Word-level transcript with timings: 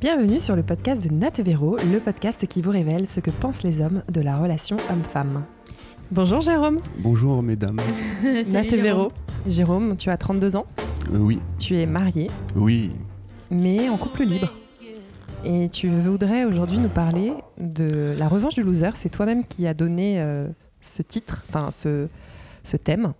Bienvenue 0.00 0.40
sur 0.40 0.54
le 0.56 0.62
podcast 0.62 1.08
de 1.08 1.14
Nat 1.14 1.30
Véro, 1.42 1.78
le 1.90 1.98
podcast 2.00 2.46
qui 2.46 2.60
vous 2.60 2.70
révèle 2.70 3.08
ce 3.08 3.18
que 3.20 3.30
pensent 3.30 3.62
les 3.62 3.80
hommes 3.80 4.02
de 4.12 4.20
la 4.20 4.36
relation 4.36 4.76
homme-femme. 4.90 5.42
Bonjour 6.10 6.42
Jérôme. 6.42 6.76
Bonjour 6.98 7.42
mesdames. 7.42 7.78
Nat 8.22 8.62
Véro. 8.64 9.10
Jérôme, 9.46 9.96
tu 9.96 10.10
as 10.10 10.18
32 10.18 10.56
ans, 10.56 10.66
Euh, 11.14 11.18
oui, 11.18 11.40
tu 11.58 11.76
es 11.76 11.86
marié, 11.86 12.26
oui. 12.54 12.90
mais 13.50 13.88
en 13.88 13.96
couple 13.96 14.24
libre. 14.24 14.52
Et 15.46 15.70
tu 15.70 15.88
voudrais 15.88 16.44
aujourd'hui 16.44 16.76
nous 16.76 16.90
parler 16.90 17.32
de 17.56 18.14
la 18.18 18.28
revanche 18.28 18.56
du 18.56 18.62
loser. 18.64 18.90
C'est 18.96 19.08
toi-même 19.08 19.44
qui 19.46 19.66
as 19.66 19.72
donné 19.72 20.20
euh, 20.20 20.46
ce 20.82 21.00
titre, 21.00 21.42
enfin 21.48 21.70
ce, 21.70 22.08
ce 22.64 22.76
thème. 22.76 23.14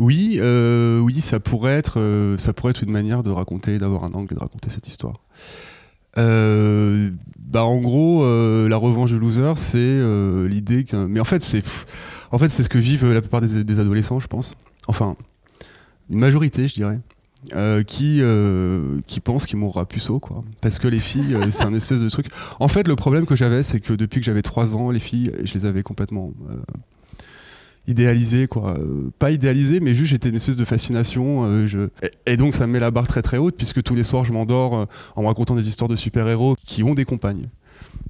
Oui, 0.00 0.38
euh, 0.40 0.98
oui, 0.98 1.20
ça 1.20 1.40
pourrait 1.40 1.74
être, 1.74 2.00
euh, 2.00 2.38
ça 2.38 2.54
pourrait 2.54 2.70
être 2.70 2.82
une 2.82 2.90
manière 2.90 3.22
de 3.22 3.30
raconter, 3.30 3.78
d'avoir 3.78 4.04
un 4.04 4.12
angle 4.12 4.32
et 4.32 4.34
de 4.34 4.40
raconter 4.40 4.70
cette 4.70 4.88
histoire. 4.88 5.20
Euh, 6.16 7.10
bah 7.38 7.64
en 7.64 7.80
gros, 7.80 8.24
la 8.66 8.76
revanche 8.78 9.10
du 9.12 9.18
loser, 9.18 9.52
c'est 9.56 10.00
l'idée 10.48 10.86
mais 11.06 11.20
en 11.20 11.24
fait, 11.26 11.44
c'est, 11.44 11.62
en 12.30 12.38
fait, 12.38 12.48
c'est 12.48 12.62
ce 12.62 12.70
que 12.70 12.78
vivent 12.78 13.12
la 13.12 13.20
plupart 13.20 13.42
des, 13.42 13.78
adolescents, 13.78 14.20
je 14.20 14.26
pense. 14.26 14.56
Enfin, 14.88 15.16
une 16.08 16.18
majorité, 16.18 16.66
je 16.66 16.74
dirais. 16.74 16.98
qui 17.84 18.22
qui 19.06 19.20
pensent 19.20 19.44
qu'ils 19.44 19.58
mourra 19.58 19.84
puceau 19.84 20.18
quoi 20.18 20.44
parce 20.62 20.78
que 20.78 20.88
les 20.88 21.00
filles 21.00 21.36
c'est 21.50 21.64
un 21.64 21.74
espèce 21.74 22.00
de 22.00 22.08
truc 22.08 22.26
en 22.58 22.68
fait 22.68 22.86
le 22.86 22.96
problème 22.96 23.24
que 23.24 23.34
j'avais 23.34 23.62
c'est 23.62 23.80
que 23.80 23.94
depuis 23.94 24.20
que 24.20 24.26
j'avais 24.26 24.42
3 24.42 24.74
ans 24.74 24.90
les 24.90 25.00
filles 25.00 25.32
je 25.44 25.54
les 25.54 25.64
avais 25.64 25.82
complètement 25.82 26.32
idéalisé 27.90 28.46
quoi. 28.46 28.74
Euh, 28.78 29.10
pas 29.18 29.30
idéalisé 29.30 29.80
mais 29.80 29.94
juste 29.94 30.10
j'étais 30.10 30.28
une 30.28 30.36
espèce 30.36 30.56
de 30.56 30.64
fascination 30.64 31.44
euh, 31.44 31.88
et, 32.26 32.36
donc 32.36 32.54
ça 32.54 32.66
me 32.66 32.72
met 32.72 32.80
la 32.80 32.90
barre 32.90 33.06
très 33.06 33.22
très 33.22 33.36
haute 33.36 33.56
puisque 33.56 33.82
tous 33.82 33.94
les 33.94 34.04
soirs 34.04 34.24
je 34.24 34.32
m'endors 34.32 34.74
euh, 34.74 34.84
en 35.16 35.22
me 35.22 35.26
racontant 35.26 35.56
des 35.56 35.68
histoires 35.68 35.88
de 35.88 35.96
super 35.96 36.28
héros 36.28 36.56
qui 36.64 36.82
ont 36.82 36.94
des 36.94 37.04
compagnes. 37.04 37.48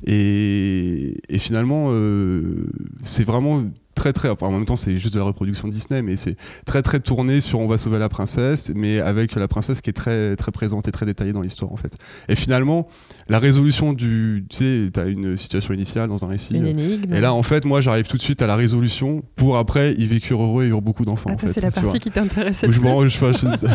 Et, 0.07 1.21
et 1.29 1.39
finalement 1.39 1.93
c'est 3.03 3.25
vraiment 3.25 3.63
très 3.95 4.13
très 4.13 4.31
en 4.31 4.51
même 4.51 4.65
temps 4.65 4.77
c'est 4.77 4.97
juste 4.97 5.13
de 5.13 5.19
la 5.19 5.27
reproduction 5.27 5.69
de 5.69 5.73
Disney 5.73 6.01
mais 6.01 6.17
c'est 6.17 6.37
très 6.65 6.81
très 6.81 7.01
tourné 7.01 7.41
sur 7.41 7.61
on 7.61 7.69
va 7.69 7.77
sauver 7.77 7.99
la 7.99 8.09
princesse 8.09 8.73
mais 8.75 8.99
avec 8.99 9.35
la 9.35 9.47
princesse 9.47 9.81
qui 9.83 9.91
est 9.91 9.95
très 9.95 10.37
très 10.37 10.53
présente 10.53 10.89
et 10.89 10.91
très 10.91 11.07
détaillée 11.07 11.33
dans 11.33 11.43
l'histoire 11.43 11.71
en 11.73 11.77
fait. 11.77 11.97
Et 12.29 12.37
finalement 12.37 12.89
la 13.31 13.39
résolution 13.39 13.93
du 13.95 14.45
tu 14.51 14.57
sais 14.57 14.91
t'as 14.93 15.07
une 15.07 15.37
situation 15.37 15.73
initiale 15.73 16.09
dans 16.09 16.25
un 16.25 16.29
récit 16.29 16.55
Une 16.57 16.67
euh, 16.67 16.71
énigme. 16.71 17.15
et 17.15 17.21
là, 17.21 17.33
en 17.33 17.43
fait, 17.43 17.65
moi, 17.65 17.81
j'arrive 17.81 18.07
tout 18.07 18.17
de 18.19 18.23
suite 18.23 18.43
à 18.43 18.47
la 18.47 18.57
résolution 18.57 19.23
pour 19.37 19.57
après 19.57 19.95
y 19.95 20.05
vécure 20.05 20.43
heureux 20.43 20.65
et 20.65 20.67
avoir 20.67 20.83
beaucoup 20.83 21.05
d'enfants. 21.05 21.31
ah, 21.31 21.35
en 21.35 21.37
toi, 21.37 21.49
fait, 21.49 21.55
c'est 21.55 21.61
la 21.63 21.71
partie 21.71 21.89
vois. 21.89 21.99
qui 21.99 22.11
t'intéressait 22.11 22.67
Où 22.67 22.71
le 22.71 22.75
je 22.75 22.81
plus. 22.81 22.89
m'en- 22.89 23.09
je- 23.09 23.25
enfin, 23.25 23.33
je- 23.33 23.67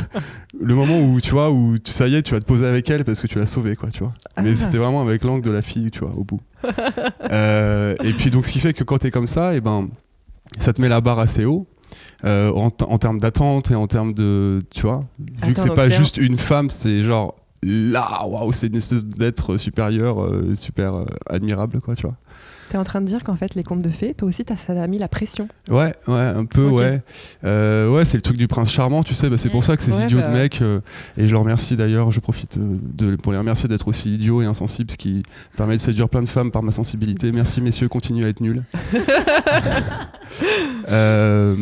le 0.63 0.75
moment 0.75 0.99
où 1.01 1.19
tu 1.21 1.31
vois 1.31 1.49
où 1.51 1.77
tu, 1.79 1.91
ça 1.91 2.07
y 2.07 2.15
est, 2.15 2.21
tu 2.21 2.33
vas 2.33 2.39
te 2.39 2.45
poser 2.45 2.65
avec 2.67 2.89
elle 2.89 3.03
parce 3.05 3.19
que 3.21 3.27
tu 3.27 3.39
l'as 3.39 3.45
sauvée, 3.47 3.75
quoi, 3.75 3.89
tu 3.89 3.99
vois. 4.03 4.13
Mais 4.43 4.51
Ah. 4.53 4.55
c'était 4.57 4.77
vraiment 4.77 5.01
avec 5.01 5.23
l'angle 5.23 5.41
de 5.45 5.51
la 5.51 5.61
fille, 5.61 5.89
tu 5.89 5.99
vois, 6.01 6.11
au 6.15 6.23
bout. 6.23 6.41
Euh, 7.31 7.95
et 8.03 8.13
puis 8.13 8.29
donc, 8.31 8.45
ce 8.45 8.51
qui 8.51 8.59
fait 8.59 8.73
que 8.73 8.83
quand 8.83 8.97
t'es 8.99 9.11
comme 9.11 9.27
ça, 9.27 9.55
et 9.55 9.61
ben, 9.61 9.89
ça 10.59 10.73
te 10.73 10.81
met 10.81 10.89
la 10.89 11.01
barre 11.01 11.19
assez 11.19 11.45
haut. 11.45 11.67
euh, 12.23 12.51
en, 12.51 12.67
en 12.87 12.97
termes 12.97 13.19
d'attente 13.19 13.71
et 13.71 13.75
en 13.75 13.87
termes 13.87 14.13
de 14.13 14.63
tu 14.71 14.81
vois 14.81 15.05
vu 15.19 15.33
Attends, 15.41 15.53
que 15.53 15.59
c'est 15.59 15.73
pas 15.75 15.89
juste 15.89 16.17
une 16.17 16.37
femme 16.37 16.69
c'est 16.69 17.03
genre 17.03 17.35
là 17.65 18.25
waouh 18.27 18.53
c'est 18.53 18.67
une 18.67 18.75
espèce 18.77 19.05
d'être 19.05 19.57
supérieur 19.57 20.21
euh, 20.23 20.53
super 20.55 20.93
euh, 20.95 21.05
admirable 21.29 21.81
quoi 21.81 21.95
tu 21.95 22.03
vois 22.03 22.15
T'es 22.69 22.77
en 22.79 22.83
train 22.83 22.99
de 22.99 23.05
dire 23.05 23.23
qu'en 23.23 23.35
fait, 23.35 23.53
les 23.53 23.61
contes 23.61 23.83
de 23.83 23.91
fées, 23.91 24.15
toi 24.15 24.27
aussi, 24.27 24.43
t'as- 24.43 24.55
ça 24.55 24.73
t'a 24.73 24.87
mis 24.87 24.97
la 24.97 25.07
pression. 25.07 25.47
Ouais, 25.69 25.93
ouais, 26.07 26.15
un 26.15 26.45
peu, 26.45 26.67
ouais. 26.67 27.03
Euh, 27.43 27.87
ouais, 27.91 28.05
c'est 28.05 28.17
le 28.17 28.23
truc 28.23 28.37
du 28.37 28.47
prince 28.47 28.71
charmant, 28.71 29.03
tu 29.03 29.13
sais. 29.13 29.29
Bah, 29.29 29.37
c'est 29.37 29.51
pour 29.51 29.63
ça 29.63 29.77
que 29.77 29.83
ces 29.83 29.95
Ouais, 29.95 30.05
idiots 30.05 30.17
bah 30.19 30.29
de 30.29 30.33
mecs, 30.33 30.63
euh, 30.63 30.79
et 31.15 31.27
je 31.27 31.31
leur 31.31 31.41
remercie 31.41 31.75
d'ailleurs, 31.77 32.11
je 32.11 32.19
profite 32.19 32.57
de, 32.59 33.15
pour 33.17 33.33
les 33.33 33.37
remercier 33.37 33.69
d'être 33.69 33.87
aussi 33.87 34.15
idiots 34.15 34.41
et 34.41 34.45
insensibles, 34.47 34.89
ce 34.89 34.97
qui 34.97 35.21
permet 35.55 35.77
de 35.77 35.81
séduire 35.81 36.09
plein 36.09 36.23
de 36.23 36.27
femmes 36.27 36.49
par 36.49 36.63
ma 36.63 36.71
sensibilité. 36.71 37.31
Merci 37.31 37.61
messieurs, 37.61 37.87
continuez 37.87 38.25
à 38.25 38.29
être 38.29 38.41
nuls. 38.41 38.63
Euh, 40.89 41.55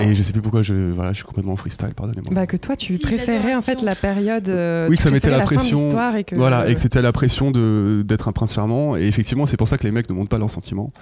et 0.00 0.14
je 0.14 0.22
sais 0.22 0.32
plus 0.32 0.40
pourquoi 0.40 0.62
je, 0.62 0.92
voilà, 0.92 1.12
je 1.12 1.16
suis 1.16 1.24
complètement 1.24 1.52
en 1.52 1.56
freestyle, 1.56 1.92
pardonnez-moi. 1.94 2.32
Bah, 2.34 2.46
que 2.46 2.56
toi, 2.56 2.76
tu 2.76 2.96
Si, 2.96 3.02
préférais 3.02 3.54
en 3.54 3.60
fait 3.62 3.82
la 3.82 3.94
période. 3.94 4.48
euh, 4.48 4.88
Oui, 4.88 4.96
que 4.96 5.02
ça 5.02 5.10
mettait 5.10 5.28
la 5.30 5.36
fin 5.38 5.42
de 5.42 5.46
pression. 5.46 5.82
l'histoire 5.84 6.16
et 6.16 6.24
que. 6.24 6.34
Voilà, 6.34 6.68
et 6.68 6.74
que 6.74 6.80
c'était 6.80 7.02
la 7.02 7.12
pression 7.12 7.50
de 7.50 8.02
d'être 8.06 8.28
un 8.28 8.32
prince 8.32 8.54
charmant. 8.54 8.96
Et 8.96 9.02
effectivement, 9.02 9.46
c'est 9.46 9.56
pour 9.56 9.68
ça 9.68 9.76
que 9.78 9.84
les 9.84 9.92
mecs 9.92 10.08
ne 10.08 10.14
montrent 10.14 10.30
pas 10.30 10.38
leurs 10.38 10.50
sentiments, 10.50 10.92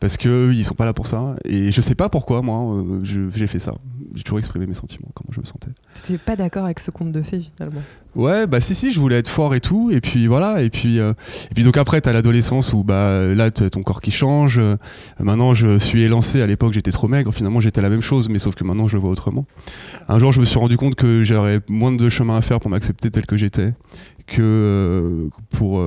parce 0.00 0.16
que 0.16 0.52
ils 0.52 0.64
sont 0.64 0.74
pas 0.74 0.84
là 0.84 0.92
pour 0.92 1.06
ça. 1.06 1.36
Et 1.44 1.70
je 1.72 1.80
sais 1.80 1.94
pas 1.94 2.08
pourquoi, 2.08 2.42
moi, 2.42 2.74
euh, 2.74 3.00
je- 3.04 3.30
j'ai 3.34 3.46
fait 3.46 3.58
ça. 3.60 3.74
J'ai 4.14 4.22
toujours 4.22 4.38
exprimé 4.38 4.66
mes 4.66 4.74
sentiments, 4.74 5.08
comment 5.14 5.30
je 5.32 5.40
me 5.40 5.44
sentais. 5.46 5.70
T'étais 6.02 6.18
pas 6.18 6.36
d'accord 6.36 6.64
avec 6.64 6.80
ce 6.80 6.90
conte 6.90 7.12
de 7.12 7.22
fées 7.22 7.40
finalement. 7.40 7.80
Ouais, 8.16 8.46
bah 8.48 8.60
si 8.60 8.74
si, 8.74 8.90
je 8.90 8.98
voulais 8.98 9.16
être 9.18 9.28
fort 9.28 9.54
et 9.54 9.60
tout, 9.60 9.90
et 9.92 10.00
puis 10.00 10.26
voilà, 10.26 10.62
et 10.62 10.70
puis 10.70 10.98
euh, 10.98 11.12
et 11.50 11.54
puis 11.54 11.62
donc 11.62 11.76
après 11.76 12.00
t'as 12.00 12.12
l'adolescence 12.12 12.72
où 12.72 12.82
bah 12.82 13.24
là 13.34 13.50
t'as 13.52 13.70
ton 13.70 13.82
corps 13.82 14.00
qui 14.00 14.10
change. 14.10 14.58
euh, 14.58 14.76
maintenant 15.20 15.54
je 15.54 15.78
suis 15.78 16.02
élancé. 16.02 16.42
À 16.42 16.46
l'époque 16.48 16.72
j'étais 16.72 16.90
trop 16.90 17.06
maigre. 17.06 17.32
Finalement 17.32 17.60
j'étais 17.60 17.80
la 17.80 17.88
même 17.90 18.00
chose, 18.02 18.28
mais 18.28 18.38
sauf 18.40 18.54
que 18.56 18.64
maintenant 18.64 18.88
je 18.88 18.96
le 18.96 19.00
vois 19.00 19.10
autrement. 19.10 19.46
Un 20.08 20.18
jour 20.18 20.32
je 20.32 20.40
me 20.40 20.44
suis 20.44 20.58
rendu 20.58 20.76
compte 20.76 20.96
que 20.96 21.22
j'aurais 21.22 21.60
moins 21.68 21.92
de 21.92 22.08
chemin 22.08 22.36
à 22.36 22.42
faire 22.42 22.58
pour 22.58 22.70
m'accepter 22.70 23.10
tel 23.10 23.26
que 23.26 23.36
j'étais 23.36 23.74
que 24.26 24.42
euh, 24.42 25.28
pour 25.50 25.78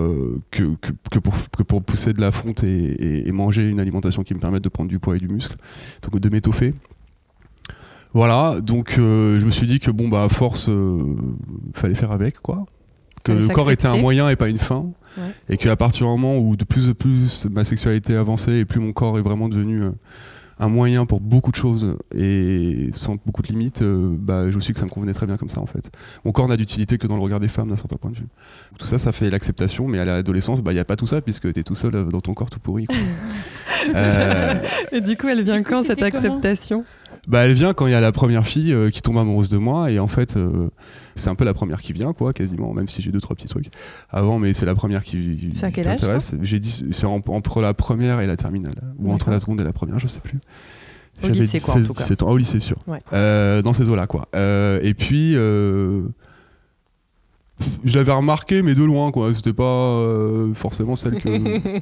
que, 0.51 0.63
que, 0.81 0.91
que 1.11 1.19
pour 1.19 1.33
que 1.57 1.63
pour 1.63 1.83
pousser 1.83 2.13
de 2.13 2.21
la 2.21 2.31
fonte 2.31 2.63
et, 2.63 2.67
et- 2.69 3.27
et 3.27 3.31
manger 3.31 3.67
une 3.67 3.79
alimentation 3.79 4.23
qui 4.23 4.33
me 4.33 4.39
permette 4.39 4.63
de 4.63 4.69
prendre 4.69 4.89
du 4.89 4.99
poids 4.99 5.15
et 5.15 5.19
du 5.19 5.27
muscle, 5.27 5.55
donc 6.03 6.19
de 6.21 6.29
m'étoffer. 6.29 6.73
Voilà, 8.13 8.61
donc 8.61 8.95
euh, 8.99 9.39
je 9.39 9.45
me 9.45 9.51
suis 9.51 9.65
dit 9.67 9.79
que 9.79 9.89
bon 9.91 10.07
bah 10.07 10.23
à 10.23 10.29
force, 10.29 10.69
euh, 10.69 11.15
fallait 11.73 11.95
faire 11.95 12.11
avec 12.11 12.39
quoi. 12.41 12.65
Que 13.23 13.31
Fallait 13.33 13.47
le 13.47 13.53
corps 13.53 13.71
était 13.71 13.85
un 13.85 13.89
s'accepter. 13.91 14.01
moyen 14.01 14.29
et 14.29 14.35
pas 14.35 14.49
une 14.49 14.59
fin, 14.59 14.85
Ouais. 15.17 15.23
et 15.49 15.57
qu'à 15.57 15.75
partir 15.75 16.05
du 16.05 16.11
moment 16.11 16.37
où 16.37 16.55
de 16.55 16.63
plus 16.63 16.89
en 16.89 16.93
plus 16.93 17.45
ma 17.51 17.63
sexualité 17.65 18.15
avançait 18.15 18.59
et 18.59 18.65
plus 18.65 18.79
mon 18.79 18.93
corps 18.93 19.17
est 19.17 19.21
vraiment 19.21 19.47
devenu 19.49 19.81
euh, 19.83 19.91
un 20.59 20.67
moyen 20.69 21.05
pour 21.05 21.19
beaucoup 21.21 21.49
de 21.51 21.55
choses 21.55 21.95
et 22.15 22.89
sans 22.93 23.15
beaucoup 23.25 23.41
de 23.41 23.47
limites, 23.47 23.81
euh, 23.81 24.15
bah, 24.17 24.49
je 24.51 24.55
me 24.55 24.61
suis 24.61 24.71
dit 24.71 24.73
que 24.73 24.79
ça 24.79 24.85
me 24.85 24.91
convenait 24.91 25.13
très 25.13 25.25
bien 25.25 25.37
comme 25.37 25.49
ça 25.49 25.59
en 25.59 25.65
fait. 25.65 25.89
Mon 26.25 26.31
corps 26.31 26.47
n'a 26.47 26.57
d'utilité 26.57 26.97
que 26.99 27.07
dans 27.07 27.15
le 27.15 27.21
regard 27.23 27.39
des 27.39 27.47
femmes 27.47 27.69
d'un 27.69 27.75
certain 27.75 27.95
point 27.97 28.11
de 28.11 28.17
vue. 28.17 28.27
Tout 28.77 28.85
ça, 28.87 28.99
ça 28.99 29.11
fait 29.11 29.29
l'acceptation, 29.31 29.87
mais 29.87 29.97
à 29.99 30.05
l'adolescence, 30.05 30.61
bah, 30.61 30.71
il 30.71 30.75
n'y 30.75 30.79
a 30.81 30.85
pas 30.85 30.95
tout 30.95 31.07
ça 31.07 31.21
puisque 31.21 31.51
tu 31.51 31.59
es 31.59 31.63
tout 31.63 31.75
seul 31.75 31.95
euh, 31.95 32.03
dans 32.05 32.21
ton 32.21 32.33
corps 32.35 32.49
tout 32.51 32.59
pourri. 32.59 32.85
quoi. 32.85 32.95
Euh, 33.95 34.53
Et 34.93 35.01
du 35.01 35.17
coup, 35.17 35.27
elle 35.27 35.43
vient 35.43 35.57
Du 35.57 35.63
coup, 35.63 35.71
quand 35.71 35.83
cette 35.83 35.99
c'était 35.99 36.09
comment? 36.11 36.23
acceptation? 36.37 36.85
Bah, 37.27 37.45
elle 37.45 37.53
vient 37.53 37.73
quand 37.73 37.87
il 37.87 37.91
y 37.91 37.95
a 37.95 38.01
la 38.01 38.11
première 38.11 38.45
fille 38.45 38.73
euh, 38.73 38.89
qui 38.89 39.01
tombe 39.01 39.17
amoureuse 39.17 39.49
de 39.49 39.57
moi 39.57 39.89
et 39.89 39.97
en 39.97 40.09
fait 40.09 40.35
euh, 40.35 40.67
c'est 41.15 41.29
un 41.29 41.35
peu 41.35 41.45
la 41.45 41.53
première 41.53 41.81
qui 41.81 41.93
vient 41.93 42.11
quoi 42.11 42.33
quasiment 42.33 42.73
même 42.73 42.89
si 42.89 43.01
j'ai 43.01 43.11
deux 43.11 43.21
trois 43.21 43.33
petits 43.35 43.47
trucs 43.47 43.67
avant 44.09 44.39
mais 44.39 44.51
c'est 44.53 44.65
la 44.65 44.75
première 44.75 45.03
qui, 45.05 45.37
qui 45.37 45.55
s'intéresse. 45.55 46.35
J'ai 46.41 46.59
dit 46.59 46.83
c'est 46.91 47.05
en- 47.05 47.21
entre 47.27 47.61
la 47.61 47.73
première 47.73 48.19
et 48.19 48.27
la 48.27 48.35
terminale 48.35 48.73
ou 48.99 49.09
entre 49.11 49.29
la 49.29 49.39
seconde 49.39 49.61
et 49.61 49.63
la 49.63 49.71
première 49.71 49.99
je 49.99 50.07
sais 50.07 50.19
plus. 50.19 50.39
Au 51.23 51.27
J'avais 51.27 51.39
lycée, 51.41 51.59
quoi, 51.61 51.75
en 51.75 51.77
16, 51.77 51.87
tout 51.87 51.93
cas. 51.93 51.99
17 52.01 52.23
ans. 52.23 52.25
Ah, 52.27 52.31
au 52.33 52.37
lycée 52.37 52.59
sûr. 52.59 52.77
Ouais. 52.87 52.99
Euh, 53.13 53.61
dans 53.61 53.73
ces 53.73 53.87
eaux 53.87 53.95
là 53.95 54.05
quoi. 54.07 54.27
Et 54.83 54.93
puis 54.93 55.31
je 55.33 56.03
l'avais 57.95 58.11
remarqué 58.11 58.63
mais 58.63 58.75
de 58.75 58.83
loin 58.83 59.11
quoi 59.11 59.33
c'était 59.33 59.53
pas 59.53 60.03
forcément 60.55 60.97
celle 60.97 61.21
que 61.21 61.29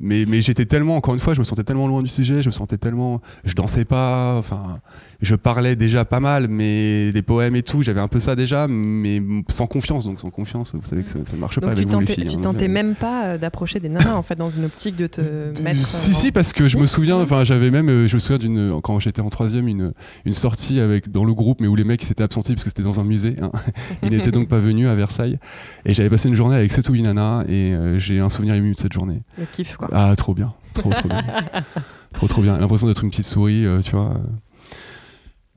mais, 0.00 0.24
mais 0.26 0.42
j'étais 0.42 0.64
tellement, 0.64 0.96
encore 0.96 1.14
une 1.14 1.20
fois, 1.20 1.34
je 1.34 1.38
me 1.40 1.44
sentais 1.44 1.62
tellement 1.62 1.86
loin 1.86 2.02
du 2.02 2.08
sujet, 2.08 2.42
je 2.42 2.48
me 2.48 2.52
sentais 2.52 2.78
tellement. 2.78 3.20
Je 3.44 3.54
dansais 3.54 3.84
pas, 3.84 4.36
enfin. 4.38 4.76
Je 5.22 5.34
parlais 5.34 5.76
déjà 5.76 6.06
pas 6.06 6.18
mal, 6.18 6.48
mais 6.48 7.12
des 7.12 7.20
poèmes 7.20 7.54
et 7.54 7.62
tout, 7.62 7.82
j'avais 7.82 8.00
un 8.00 8.08
peu 8.08 8.20
ça 8.20 8.34
déjà, 8.36 8.66
mais 8.68 9.20
sans 9.50 9.66
confiance. 9.66 10.06
Donc 10.06 10.18
sans 10.18 10.30
confiance, 10.30 10.72
vous 10.74 10.80
savez 10.88 11.02
que 11.02 11.10
ça, 11.10 11.18
ne 11.18 11.38
marche 11.38 11.56
pas 11.56 11.66
Donc 11.66 11.76
avec 11.76 11.88
vous 11.88 12.00
les 12.00 12.06
filles. 12.06 12.26
tu 12.26 12.36
hein. 12.38 12.42
tentais 12.42 12.68
Euh, 12.68 12.72
même 12.72 12.94
pas 12.94 13.24
euh, 13.24 13.38
d'approcher 13.38 13.80
des 13.80 13.90
nanas 13.90 14.14
en 14.14 14.22
fait 14.22 14.36
dans 14.36 14.48
une 14.48 14.64
optique 14.64 14.96
de 14.96 15.06
te 15.06 15.20
mettre. 15.60 15.86
Si, 15.86 16.10
euh, 16.10 16.14
si, 16.14 16.32
parce 16.32 16.54
que 16.54 16.68
je 16.68 16.78
me 16.78 16.86
souviens, 16.86 17.18
enfin, 17.18 17.44
j'avais 17.44 17.70
même, 17.70 17.90
euh, 17.90 18.06
je 18.08 18.14
me 18.14 18.18
souviens 18.18 18.38
d'une, 18.38 18.80
quand 18.80 18.98
j'étais 18.98 19.20
en 19.20 19.28
troisième, 19.28 19.68
une, 19.68 19.92
une 20.24 20.32
sortie 20.32 20.80
avec, 20.80 21.10
dans 21.10 21.24
le 21.24 21.34
groupe, 21.34 21.60
mais 21.60 21.66
où 21.66 21.76
les 21.76 21.84
mecs 21.84 22.02
s'étaient 22.02 22.22
absentés 22.22 22.54
parce 22.54 22.64
que 22.64 22.70
c'était 22.70 22.82
dans 22.82 22.98
un 22.98 23.04
musée. 23.04 23.34
hein. 23.42 23.50
Ils 24.02 24.10
n'étaient 24.10 24.30
donc 24.32 24.48
pas 24.48 24.58
venus 24.58 24.86
à 24.88 24.94
Versailles. 24.94 25.38
Et 25.84 25.92
j'avais 25.92 26.08
passé 26.08 26.28
une 26.30 26.34
journée 26.34 26.56
avec 26.56 26.72
7 26.72 26.88
ou 26.88 26.94
8 26.94 27.02
nanas, 27.02 27.44
et 27.46 27.74
euh, 27.74 27.98
j'ai 27.98 28.20
un 28.20 28.30
souvenir 28.30 28.54
ému 28.54 28.72
de 28.72 28.76
cette 28.78 28.94
journée. 28.94 29.20
Le 29.38 29.44
kiff 29.44 29.76
quoi. 29.76 29.89
Ah, 29.92 30.14
trop 30.16 30.34
bien. 30.34 30.52
Trop, 30.74 30.90
trop 30.90 31.08
bien. 31.08 31.24
trop, 32.12 32.26
trop 32.28 32.42
bien. 32.42 32.58
L'impression 32.58 32.86
d'être 32.86 33.02
une 33.04 33.10
petite 33.10 33.26
souris, 33.26 33.64
euh, 33.66 33.80
tu 33.80 33.92
vois. 33.92 34.14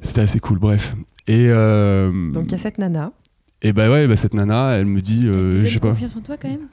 C'était 0.02 0.22
assez 0.22 0.40
cool, 0.40 0.60
bref. 0.60 0.96
Et, 1.28 1.48
euh, 1.50 2.32
Donc 2.32 2.46
il 2.48 2.52
y 2.52 2.56
a 2.56 2.58
cette 2.58 2.78
nana. 2.78 3.12
et 3.62 3.72
bah 3.74 3.90
ouais, 3.90 4.08
bah, 4.08 4.18
cette 4.18 4.34
nana, 4.34 4.72
elle 4.72 4.86
me 4.86 5.00
dit, 5.02 5.24
euh, 5.26 5.52
Tu 5.52 5.58
je 5.58 5.58
donnes 5.64 5.68
sais 5.74 5.80
pas. 5.80 5.90
confiance 5.90 6.16
en 6.18 6.22
toi 6.22 6.36
quand 6.42 6.50
même? 6.50 6.68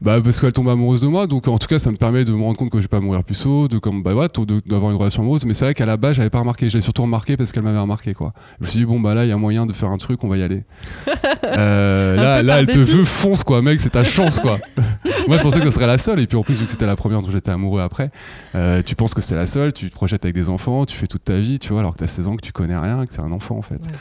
Bah 0.00 0.20
parce 0.22 0.38
qu'elle 0.38 0.52
tombe 0.52 0.68
amoureuse 0.68 1.00
de 1.00 1.08
moi, 1.08 1.26
donc 1.26 1.48
en 1.48 1.58
tout 1.58 1.66
cas 1.66 1.80
ça 1.80 1.90
me 1.90 1.96
permet 1.96 2.24
de 2.24 2.32
me 2.32 2.42
rendre 2.42 2.56
compte 2.56 2.70
que 2.70 2.78
je 2.78 2.82
vais 2.82 2.88
pas 2.88 3.00
mourir 3.00 3.24
puceau, 3.24 3.66
de 3.66 3.78
comme 3.78 4.02
bah 4.02 4.14
ouais, 4.14 4.28
d'avoir 4.66 4.92
une 4.92 4.96
relation 4.96 5.22
amoureuse. 5.22 5.44
Mais 5.44 5.54
c'est 5.54 5.64
vrai 5.64 5.74
qu'à 5.74 5.86
la 5.86 5.96
base 5.96 6.16
j'avais 6.16 6.30
pas 6.30 6.38
remarqué, 6.38 6.70
j'ai 6.70 6.80
surtout 6.80 7.02
remarqué 7.02 7.36
parce 7.36 7.50
qu'elle 7.50 7.64
m'avait 7.64 7.78
remarqué 7.78 8.14
quoi. 8.14 8.32
Je 8.60 8.66
me 8.66 8.70
suis 8.70 8.78
dit 8.80 8.84
bon 8.84 9.00
bah 9.00 9.14
là 9.14 9.24
il 9.24 9.28
y 9.28 9.32
a 9.32 9.36
moyen 9.36 9.66
de 9.66 9.72
faire 9.72 9.88
un 9.88 9.96
truc, 9.96 10.22
on 10.22 10.28
va 10.28 10.36
y 10.36 10.42
aller. 10.42 10.62
Euh, 11.44 12.14
là 12.16 12.42
là 12.42 12.60
elle 12.60 12.66
te 12.66 12.78
veut 12.78 13.04
fonce 13.04 13.42
quoi, 13.42 13.62
mec 13.62 13.80
c'est 13.80 13.90
ta 13.90 14.04
chance 14.04 14.38
quoi. 14.38 14.58
moi 15.28 15.38
je 15.38 15.42
pensais 15.42 15.60
que 15.60 15.66
ce 15.66 15.70
serait 15.70 15.86
la 15.86 15.96
seule 15.98 16.20
et 16.20 16.26
puis 16.26 16.36
en 16.36 16.42
plus 16.42 16.58
vu 16.58 16.66
que 16.66 16.70
c'était 16.70 16.86
la 16.86 16.96
première 16.96 17.22
dont 17.22 17.30
j'étais 17.30 17.50
amoureux 17.50 17.80
après, 17.80 18.10
euh, 18.54 18.82
tu 18.82 18.94
penses 18.94 19.14
que 19.14 19.22
c'est 19.22 19.34
la 19.34 19.46
seule, 19.46 19.72
tu 19.72 19.88
te 19.88 19.94
projettes 19.94 20.24
avec 20.24 20.34
des 20.34 20.48
enfants, 20.50 20.84
tu 20.84 20.96
fais 20.96 21.06
toute 21.06 21.24
ta 21.24 21.38
vie, 21.38 21.58
tu 21.58 21.70
vois, 21.72 21.80
alors 21.80 21.94
que 21.94 21.98
t'as 21.98 22.06
16 22.06 22.28
ans 22.28 22.36
que 22.36 22.42
tu 22.42 22.52
connais 22.52 22.76
rien, 22.76 23.06
que 23.06 23.12
c'est 23.14 23.22
un 23.22 23.32
enfant 23.32 23.56
en 23.56 23.62
fait. 23.62 23.86
Ouais. 23.86 23.92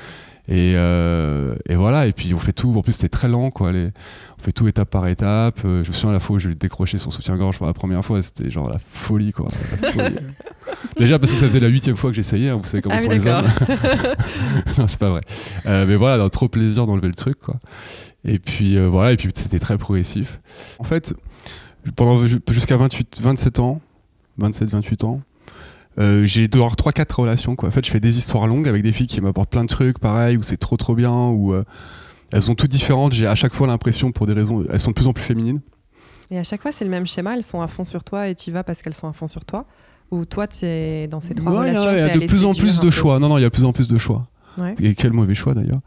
Et, 0.50 0.74
euh, 0.76 1.56
et, 1.68 1.76
voilà, 1.76 2.08
et 2.08 2.14
puis 2.14 2.34
on 2.34 2.40
fait 2.40 2.54
tout. 2.54 2.74
En 2.78 2.82
plus, 2.82 2.94
c'était 2.94 3.10
très 3.10 3.28
lent, 3.28 3.52
quoi. 3.52 3.74
Les, 3.74 3.90
on 4.40 4.44
fait 4.44 4.54
tout 4.54 4.68
étape 4.68 4.90
par 4.90 5.08
étape. 5.08 5.60
Euh, 5.66 5.84
je 5.84 5.90
me 5.90 5.94
souviens 5.94 6.14
la 6.14 6.22
fois 6.22 6.38
où 6.38 6.40
je 6.40 6.48
lui 6.48 6.54
ai 6.54 6.58
décroché 6.58 6.98
son 6.98 7.12
soutien-gorge 7.12 7.58
pour 7.58 7.68
la 7.68 7.74
première 7.74 8.04
fois, 8.06 8.24
c'était 8.24 8.50
genre 8.50 8.70
la 8.70 8.80
folie, 8.80 9.34
quoi. 9.34 9.50
Déjà 10.98 11.20
parce 11.20 11.32
que 11.32 11.38
ça 11.38 11.48
faisait 11.48 11.60
la 11.60 11.68
huitième 11.68 11.96
fois 11.96 12.12
que 12.12 12.16
j'essayais, 12.16 12.50
hein, 12.50 12.56
vous 12.56 12.68
savez 12.68 12.82
comment 12.82 12.96
ah 12.98 13.00
sont 13.00 13.10
les 13.10 13.28
hommes. 13.28 13.46
non, 14.78 14.88
c'est 14.88 15.00
pas 15.00 15.10
vrai. 15.10 15.22
Euh, 15.66 15.86
mais 15.86 15.96
voilà, 15.96 16.30
trop 16.30 16.48
plaisir 16.48 16.86
d'enlever 16.86 17.08
le 17.08 17.16
truc, 17.16 17.40
quoi. 17.40 17.56
Et 18.24 18.40
puis 18.40 18.78
voilà, 18.88 19.12
et 19.14 19.18
puis 19.18 19.30
c'était 19.34 19.60
très 19.60 19.78
progressif. 19.78 20.40
En 20.80 20.84
fait, 20.84 21.14
pendant 21.96 22.26
jusqu'à 22.26 22.78
28, 22.78 23.20
27 23.22 23.60
ans, 23.60 23.82
27-28 24.40 25.06
ans, 25.06 25.22
euh, 26.00 26.26
j'ai 26.26 26.48
dehors 26.48 26.76
3-4 26.76 27.14
relations. 27.16 27.56
Quoi. 27.56 27.70
En 27.70 27.72
fait, 27.72 27.86
je 27.86 27.92
fais 27.92 28.00
des 28.00 28.18
histoires 28.18 28.48
longues 28.48 28.68
avec 28.68 28.84
des 28.84 28.92
filles 28.92 29.08
qui 29.08 29.20
m'apportent 29.22 29.50
plein 29.50 29.64
de 29.64 29.70
trucs, 29.70 30.00
pareil, 30.00 30.38
où 30.38 30.44
c'est 30.44 30.58
trop 30.58 30.78
trop 30.78 30.96
bien, 30.96 31.14
où 31.14 31.54
euh, 31.54 31.64
elles 32.32 32.44
sont 32.44 32.56
toutes 32.56 32.72
différentes. 32.72 33.14
J'ai 33.14 33.28
à 33.28 33.36
chaque 33.36 33.54
fois 33.54 33.68
l'impression, 33.68 34.12
pour 34.12 34.28
des 34.28 34.34
raisons, 34.34 34.64
elles 34.70 34.80
sont 34.80 34.92
de 34.92 34.96
plus 34.96 35.08
en 35.08 35.14
plus 35.14 35.24
féminines. 35.24 35.62
Et 36.30 36.38
à 36.38 36.44
chaque 36.44 36.62
fois, 36.62 36.72
c'est 36.72 36.86
le 36.86 36.92
même 36.92 37.08
schéma. 37.08 37.36
Elles 37.36 37.44
sont 37.44 37.62
à 37.62 37.68
fond 37.68 37.86
sur 37.86 38.04
toi 38.04 38.28
et 38.28 38.36
tu 38.36 38.52
vas 38.52 38.64
parce 38.64 38.82
qu'elles 38.82 38.94
sont 38.94 39.08
à 39.08 39.14
fond 39.14 39.28
sur 39.28 39.46
toi. 39.46 39.66
Ou 40.12 40.26
toi, 40.26 40.48
tu 40.48 40.66
es 40.66 41.08
dans 41.08 41.22
ces 41.22 41.34
trois 41.34 41.52
relations. 41.52 41.92
Il 41.92 41.98
y 41.98 42.02
a, 42.02 42.10
de 42.10 42.26
plus 42.26 42.46
en 42.46 42.54
plus 42.54 42.80
de 42.80 42.90
choix. 42.92 43.20
Non, 43.20 43.30
non, 43.30 43.38
il 43.38 43.42
y 43.42 43.46
a 43.46 43.50
de 43.50 43.54
plus 43.54 43.66
en 43.66 43.74
plus 43.74 43.88
de 43.88 43.98
choix. 43.98 44.28
Et 44.80 44.96
quel 44.96 45.14
mauvais 45.14 45.36
choix 45.36 45.54
d'ailleurs. 45.54 45.82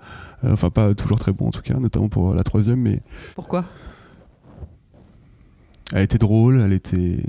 Euh, 0.44 0.52
enfin, 0.52 0.70
pas 0.70 0.94
toujours 0.94 1.18
très 1.18 1.32
bon 1.32 1.48
en 1.48 1.50
tout 1.50 1.62
cas, 1.62 1.74
notamment 1.74 2.08
pour 2.08 2.34
la 2.34 2.42
troisième. 2.42 2.80
Mais 2.80 3.02
pourquoi? 3.34 3.64
Elle 5.92 6.02
était 6.02 6.18
drôle, 6.18 6.60
elle 6.60 6.72
était 6.72 7.20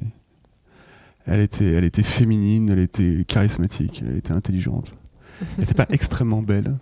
elle 1.25 1.39
était, 1.39 1.71
elle 1.71 1.83
était 1.83 2.03
féminine, 2.03 2.69
elle 2.71 2.79
était 2.79 3.23
charismatique, 3.25 4.03
elle 4.06 4.18
était 4.18 4.31
intelligente. 4.31 4.94
Elle 5.41 5.62
n'était 5.62 5.73
pas 5.73 5.88
extrêmement 5.89 6.41
belle, 6.41 6.77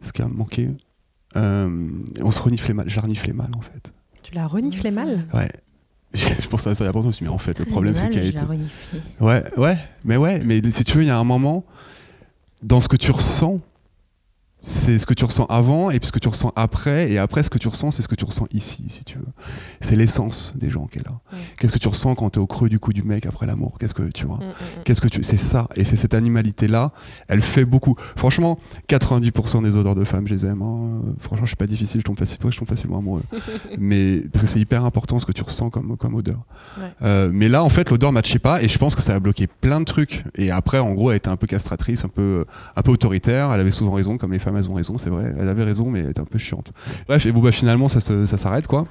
ce 0.00 0.12
qui 0.12 0.22
a 0.22 0.28
manqué. 0.28 0.70
Euh, 1.36 1.88
on 2.22 2.30
se 2.30 2.40
reniflait 2.40 2.74
mal, 2.74 2.88
je 2.88 2.96
la 2.96 3.02
reniflais 3.02 3.32
mal 3.32 3.50
en 3.56 3.60
fait. 3.60 3.92
Tu 4.22 4.34
la 4.34 4.46
reniflais 4.46 4.90
mal? 4.90 5.26
Ouais. 5.34 5.50
je 6.14 6.46
pense 6.48 6.66
à 6.66 6.74
ça 6.74 6.88
a 6.88 6.92
longtemps, 6.92 7.10
mais 7.20 7.28
en 7.28 7.38
fait, 7.38 7.58
le 7.58 7.64
problème 7.64 7.96
c'est 7.96 8.08
qu'elle 8.08 8.26
était. 8.26 8.44
Ouais, 9.20 9.42
ouais, 9.56 9.76
mais 10.04 10.16
ouais, 10.16 10.42
mais 10.44 10.60
si 10.70 10.84
tu 10.84 10.96
veux, 10.96 11.02
il 11.02 11.08
y 11.08 11.10
a 11.10 11.18
un 11.18 11.24
moment, 11.24 11.64
dans 12.62 12.80
ce 12.80 12.88
que 12.88 12.96
tu 12.96 13.10
ressens, 13.10 13.60
c'est 14.64 14.98
ce 14.98 15.06
que 15.06 15.14
tu 15.14 15.24
ressens 15.24 15.44
avant 15.46 15.90
et 15.90 16.00
puis 16.00 16.06
ce 16.06 16.12
que 16.12 16.18
tu 16.18 16.28
ressens 16.28 16.52
après. 16.56 17.10
Et 17.10 17.18
après 17.18 17.42
ce 17.42 17.50
que 17.50 17.58
tu 17.58 17.68
ressens 17.68 17.92
c'est 17.92 18.02
ce 18.02 18.08
que 18.08 18.14
tu 18.14 18.24
ressens 18.24 18.46
ici 18.52 18.84
si 18.88 19.04
tu 19.04 19.18
veux. 19.18 19.26
C'est 19.80 19.94
l'essence 19.94 20.54
des 20.56 20.70
gens 20.70 20.86
qui 20.86 20.98
est 20.98 21.04
là 21.04 21.20
qu'est-ce 21.58 21.72
que 21.72 21.78
tu 21.78 21.88
ressens 21.88 22.14
quand 22.14 22.30
tu 22.30 22.38
es 22.38 22.42
au 22.42 22.46
creux 22.46 22.68
du 22.68 22.78
coup 22.78 22.92
du 22.92 23.02
mec 23.02 23.26
après 23.26 23.46
l'amour? 23.46 23.76
Qu'est-ce 23.78 23.94
que 23.94 24.02
tu 24.10 24.26
vois? 24.26 24.38
Mm, 24.38 24.40
mm, 24.40 24.44
mm. 24.48 24.82
qu'est-ce 24.84 25.00
que 25.00 25.08
tu 25.08 25.22
c'est 25.22 25.36
ça. 25.36 25.68
Et 25.76 25.84
c'est 25.84 25.96
cette 25.96 26.14
animalité 26.14 26.66
là 26.66 26.92
elle 27.28 27.42
fait 27.42 27.64
beaucoup. 27.64 27.94
Franchement 28.16 28.58
90% 28.88 29.62
des 29.62 29.76
odeurs 29.76 29.94
de 29.94 30.04
femmes 30.04 30.26
je 30.26 30.34
les 30.34 30.46
aime 30.46 30.62
hein. 30.62 31.02
franchement 31.18 31.44
je 31.44 31.50
suis 31.50 31.56
pas 31.56 31.66
difficile 31.66 32.00
je 32.00 32.04
tombe 32.04 32.18
facilement 32.18 32.50
je 32.50 32.58
tombe 32.58 32.68
facilement 32.68 32.98
amoureux? 32.98 33.22
Mais 33.78 34.20
parce 34.32 34.44
que 34.44 34.50
c'est 34.50 34.60
hyper 34.60 34.84
important 34.84 35.18
ce 35.18 35.26
que 35.26 35.32
tu 35.32 35.42
ressens 35.42 35.70
comme 35.70 35.96
comme 35.96 36.14
odeur. 36.14 36.40
Euh, 37.02 37.30
mais 37.32 37.48
là 37.48 37.62
en 37.62 37.68
fait 37.68 37.90
l'odeur 37.90 38.12
matchait 38.12 38.38
pas 38.38 38.62
et 38.62 38.68
je 38.68 38.78
pense 38.78 38.94
que 38.94 39.02
ça 39.02 39.14
a 39.14 39.20
bloqué 39.20 39.46
plein 39.46 39.80
de 39.80 39.84
trucs. 39.84 40.24
Et 40.36 40.50
après 40.50 40.78
en 40.78 40.92
gros 40.92 41.10
elle 41.10 41.18
était 41.18 41.28
un 41.28 41.36
peu 41.36 41.46
castratrice 41.46 42.04
un 42.04 42.08
peu 42.08 42.44
un 42.76 42.82
peu 42.82 42.90
autoritaire. 42.90 43.52
Elle 43.52 43.60
avait 43.60 43.70
souvent 43.70 43.92
raison 43.92 44.16
comme 44.16 44.32
les 44.32 44.38
femmes 44.38 44.53
elles 44.58 44.70
ont 44.70 44.74
raison, 44.74 44.98
c'est 44.98 45.10
vrai. 45.10 45.34
Elles 45.38 45.48
avaient 45.48 45.64
raison, 45.64 45.90
mais 45.90 46.00
elle 46.00 46.10
était 46.10 46.20
un 46.20 46.26
peu 46.26 46.38
chiante. 46.38 46.72
Bref, 47.08 47.24
et 47.26 47.32
bon, 47.32 47.40
bah, 47.40 47.52
finalement, 47.52 47.88
ça, 47.88 48.00
ça 48.00 48.38
s'arrête, 48.38 48.66
quoi. 48.66 48.86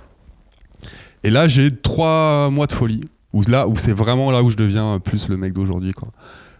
Et 1.23 1.29
là, 1.29 1.47
j'ai 1.47 1.75
trois 1.75 2.49
mois 2.49 2.67
de 2.67 2.73
folie, 2.73 3.01
où, 3.31 3.41
où 3.41 3.77
c'est 3.77 3.93
vraiment 3.93 4.31
là 4.31 4.43
où 4.43 4.49
je 4.49 4.57
deviens 4.57 4.99
plus 4.99 5.29
le 5.29 5.37
mec 5.37 5.53
d'aujourd'hui, 5.53 5.91
quoi. 5.93 6.09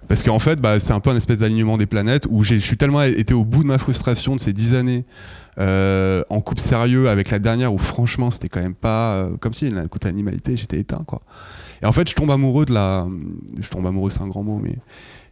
Parce 0.07 0.23
qu'en 0.23 0.39
fait, 0.39 0.59
bah, 0.59 0.79
c'est 0.79 0.94
un 0.94 1.00
peu 1.00 1.09
un 1.09 1.15
espèce 1.15 1.39
d'alignement 1.39 1.77
des 1.77 1.85
planètes 1.85 2.27
où 2.29 2.44
je 2.44 2.55
suis 2.55 2.77
tellement 2.77 3.01
été 3.03 3.33
au 3.33 3.45
bout 3.45 3.63
de 3.63 3.67
ma 3.67 3.77
frustration 3.77 4.35
de 4.35 4.39
ces 4.39 4.53
dix 4.53 4.75
années 4.75 5.05
euh, 5.59 6.23
en 6.29 6.41
couple 6.41 6.61
sérieux 6.61 7.09
avec 7.09 7.29
la 7.29 7.39
dernière 7.39 7.73
où 7.73 7.77
franchement 7.77 8.31
c'était 8.31 8.50
quand 8.50 8.61
même 8.61 8.73
pas 8.73 9.13
euh, 9.13 9.38
comme 9.39 9.53
si 9.53 9.69
la 9.69 9.88
côté 9.88 10.07
animalité 10.07 10.57
j'étais 10.57 10.79
éteint 10.79 11.03
quoi. 11.05 11.21
Et 11.81 11.85
en 11.85 11.91
fait, 11.91 12.09
je 12.09 12.15
tombe 12.15 12.31
amoureux 12.31 12.65
de 12.65 12.73
la, 12.73 13.07
je 13.59 13.69
tombe 13.69 13.85
amoureux 13.85 14.09
c'est 14.09 14.21
un 14.21 14.27
grand 14.27 14.44
mot 14.44 14.59
mais 14.61 14.75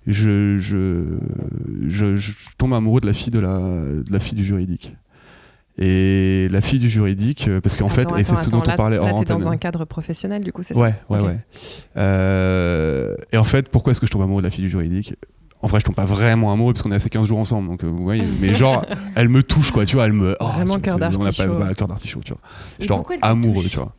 je, 0.07 0.57
je, 0.59 2.15
je, 2.15 2.31
tombe 2.57 2.73
amoureux 2.73 3.01
de 3.01 3.07
la 3.07 3.13
fille 3.13 3.31
de 3.31 3.39
la, 3.39 3.57
de 3.59 4.11
la 4.11 4.19
fille 4.19 4.37
du 4.37 4.43
juridique. 4.43 4.95
Et 5.77 6.47
la 6.51 6.61
fille 6.61 6.79
du 6.79 6.89
juridique, 6.89 7.47
euh, 7.47 7.61
parce 7.61 7.77
qu'en 7.77 7.89
fait, 7.89 8.07
et 8.17 8.23
c'est 8.23 8.35
ce 8.35 8.49
dont 8.49 8.59
on 8.59 8.75
parlait 8.75 8.97
là, 8.97 9.13
dans 9.23 9.47
un 9.47 9.57
cadre 9.57 9.85
professionnel, 9.85 10.43
du 10.43 10.51
coup, 10.51 10.63
c'est 10.63 10.75
ouais, 10.75 10.91
ça 10.91 10.97
Ouais, 11.09 11.21
ouais, 11.21 11.39
euh, 11.97 13.15
et 13.31 13.37
en 13.37 13.43
fait, 13.43 13.69
pourquoi 13.69 13.91
est-ce 13.91 14.01
que 14.01 14.05
je 14.05 14.11
tombe 14.11 14.21
amoureux 14.21 14.41
de 14.41 14.47
la 14.47 14.51
fille 14.51 14.65
du 14.65 14.69
juridique? 14.69 15.15
En 15.63 15.67
vrai, 15.67 15.79
je 15.79 15.85
tombe 15.85 15.95
pas 15.95 16.05
vraiment 16.05 16.51
amoureux 16.51 16.73
parce 16.73 16.81
qu'on 16.81 16.91
est 16.91 16.95
assez 16.95 17.09
15 17.09 17.27
jours 17.27 17.37
ensemble. 17.37 17.69
Donc, 17.69 17.83
euh, 17.83 17.87
vous 17.87 18.03
voyez, 18.03 18.23
mais 18.39 18.53
genre, 18.53 18.85
elle 19.15 19.29
me 19.29 19.43
touche, 19.43 19.71
quoi, 19.71 19.85
tu 19.85 19.95
vois, 19.95 20.05
elle 20.05 20.13
me. 20.13 20.35
Oh, 20.39 20.47
vraiment 20.47 20.79
cœur 20.79 20.97
d'artichaut. 20.97 21.53
Voilà, 21.53 21.73
cœur 21.73 21.87
d'artichaut, 21.87 22.21
tu 22.25 22.33
vois. 22.33 22.41
Genre, 22.79 23.05
amoureux, 23.21 23.65
tu 23.69 23.77
vois. 23.77 23.93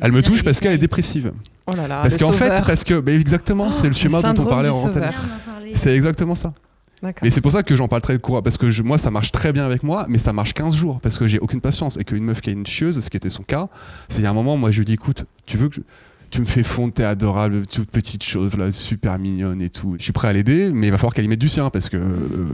elle 0.00 0.12
me 0.12 0.22
touche 0.22 0.42
parce 0.42 0.60
qu'elle 0.60 0.72
est 0.72 0.78
dépressive. 0.78 1.32
Oh 1.66 1.76
là 1.76 1.88
là, 1.88 2.02
parce 2.02 2.16
qu'en 2.16 2.32
fait, 2.32 2.62
parce 2.66 2.84
que, 2.84 3.08
exactement, 3.10 3.72
c'est 3.72 3.88
le 3.88 3.94
schéma 3.94 4.22
dont 4.22 4.42
on 4.42 4.46
parlait 4.46 4.68
en 4.68 4.82
antenne. 4.82 5.12
C'est 5.74 5.94
exactement 5.94 6.34
ça. 6.34 6.52
Mais 7.22 7.30
c'est 7.30 7.40
pour 7.40 7.52
ça 7.52 7.62
que 7.62 7.76
j'en 7.76 7.88
parle 7.88 8.02
très 8.02 8.18
court, 8.18 8.42
parce 8.42 8.56
que 8.56 8.82
moi, 8.82 8.96
ça 8.98 9.10
marche 9.10 9.30
très 9.30 9.52
bien 9.52 9.64
avec 9.64 9.82
moi, 9.82 10.06
mais 10.08 10.18
ça 10.18 10.32
marche 10.32 10.54
15 10.54 10.74
jours, 10.74 11.00
parce 11.00 11.18
que 11.18 11.28
j'ai 11.28 11.38
aucune 11.38 11.60
patience. 11.60 11.98
Et 11.98 12.04
qu'une 12.04 12.24
meuf 12.24 12.40
qui 12.40 12.50
a 12.50 12.52
une 12.52 12.66
chieuse, 12.66 12.98
ce 12.98 13.10
qui 13.10 13.16
était 13.16 13.28
son 13.28 13.42
cas, 13.42 13.68
c'est 14.08 14.20
il 14.20 14.24
y 14.24 14.26
a 14.26 14.30
un 14.30 14.34
moment, 14.34 14.56
moi, 14.56 14.70
je 14.70 14.78
lui 14.78 14.86
dis, 14.86 14.94
écoute, 14.94 15.24
tu 15.44 15.58
veux 15.58 15.68
que 15.68 15.80
tu 16.34 16.40
me 16.40 16.46
fais 16.46 16.64
fondre, 16.64 16.92
t'es 16.92 17.04
adorable, 17.04 17.64
toute 17.64 17.92
petite 17.92 18.24
chose 18.24 18.56
là, 18.56 18.72
super 18.72 19.20
mignonne 19.20 19.62
et 19.62 19.70
tout. 19.70 19.94
Je 19.98 20.02
suis 20.02 20.12
prêt 20.12 20.26
à 20.26 20.32
l'aider, 20.32 20.72
mais 20.74 20.88
il 20.88 20.90
va 20.90 20.98
falloir 20.98 21.14
qu'elle 21.14 21.26
y 21.26 21.28
mette 21.28 21.38
du 21.38 21.48
sien 21.48 21.70
parce 21.70 21.88
que 21.88 21.96
euh, 21.96 22.48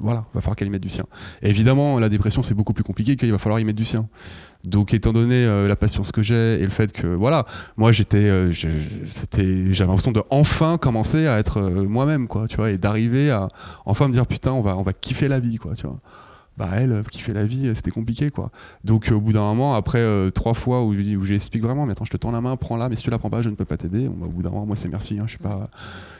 voilà, 0.00 0.24
il 0.32 0.34
va 0.34 0.40
falloir 0.40 0.56
qu'elle 0.56 0.66
y 0.66 0.72
mette 0.72 0.82
du 0.82 0.88
sien. 0.88 1.04
évidemment, 1.40 2.00
la 2.00 2.08
dépression 2.08 2.42
c'est 2.42 2.54
beaucoup 2.54 2.72
plus 2.72 2.82
compliqué 2.82 3.14
qu'il 3.14 3.30
va 3.30 3.38
falloir 3.38 3.60
y 3.60 3.64
mettre 3.64 3.78
du 3.78 3.84
sien. 3.84 4.08
Donc, 4.64 4.92
étant 4.92 5.12
donné 5.12 5.36
euh, 5.36 5.68
la 5.68 5.76
patience 5.76 6.10
que 6.10 6.24
j'ai 6.24 6.54
et 6.54 6.64
le 6.64 6.70
fait 6.70 6.90
que 6.90 7.06
voilà, 7.06 7.46
moi 7.76 7.92
j'étais, 7.92 8.16
euh, 8.16 8.50
j'avais 8.50 9.72
l'impression 9.78 10.10
de 10.10 10.22
enfin 10.30 10.76
commencer 10.76 11.28
à 11.28 11.38
être 11.38 11.60
moi-même, 11.60 12.26
quoi, 12.26 12.48
tu 12.48 12.56
vois, 12.56 12.72
et 12.72 12.78
d'arriver 12.78 13.30
à 13.30 13.46
enfin 13.86 14.08
me 14.08 14.12
dire 14.12 14.26
putain, 14.26 14.50
on 14.50 14.62
va, 14.62 14.76
on 14.76 14.82
va 14.82 14.92
kiffer 14.92 15.28
la 15.28 15.38
vie, 15.38 15.58
quoi, 15.58 15.76
tu 15.76 15.86
vois 15.86 16.00
bah 16.56 16.68
elle 16.74 16.92
euh, 16.92 17.02
qui 17.02 17.20
fait 17.20 17.32
la 17.32 17.44
vie 17.44 17.72
c'était 17.74 17.90
compliqué 17.90 18.30
quoi. 18.30 18.50
Donc 18.84 19.10
au 19.12 19.20
bout 19.20 19.32
d'un 19.32 19.40
moment 19.40 19.74
après 19.74 20.00
euh, 20.00 20.30
trois 20.30 20.54
fois 20.54 20.82
où, 20.84 20.92
où 20.92 21.24
j'explique 21.24 21.62
vraiment 21.62 21.86
mais 21.86 21.92
attends 21.92 22.04
je 22.04 22.10
te 22.10 22.16
tends 22.16 22.30
la 22.30 22.40
main 22.40 22.56
prends 22.56 22.76
la 22.76 22.88
mais 22.88 22.96
si 22.96 23.02
tu 23.02 23.10
la 23.10 23.18
prends 23.18 23.30
pas 23.30 23.42
je 23.42 23.48
ne 23.48 23.54
peux 23.54 23.64
pas 23.64 23.76
t'aider. 23.76 24.08
Bah, 24.08 24.26
au 24.26 24.30
bout 24.30 24.42
d'un 24.42 24.50
moment 24.50 24.66
moi 24.66 24.76
c'est 24.76 24.88
merci 24.88 25.18
hein, 25.18 25.24
je 25.24 25.30
suis 25.30 25.38
pas 25.38 25.70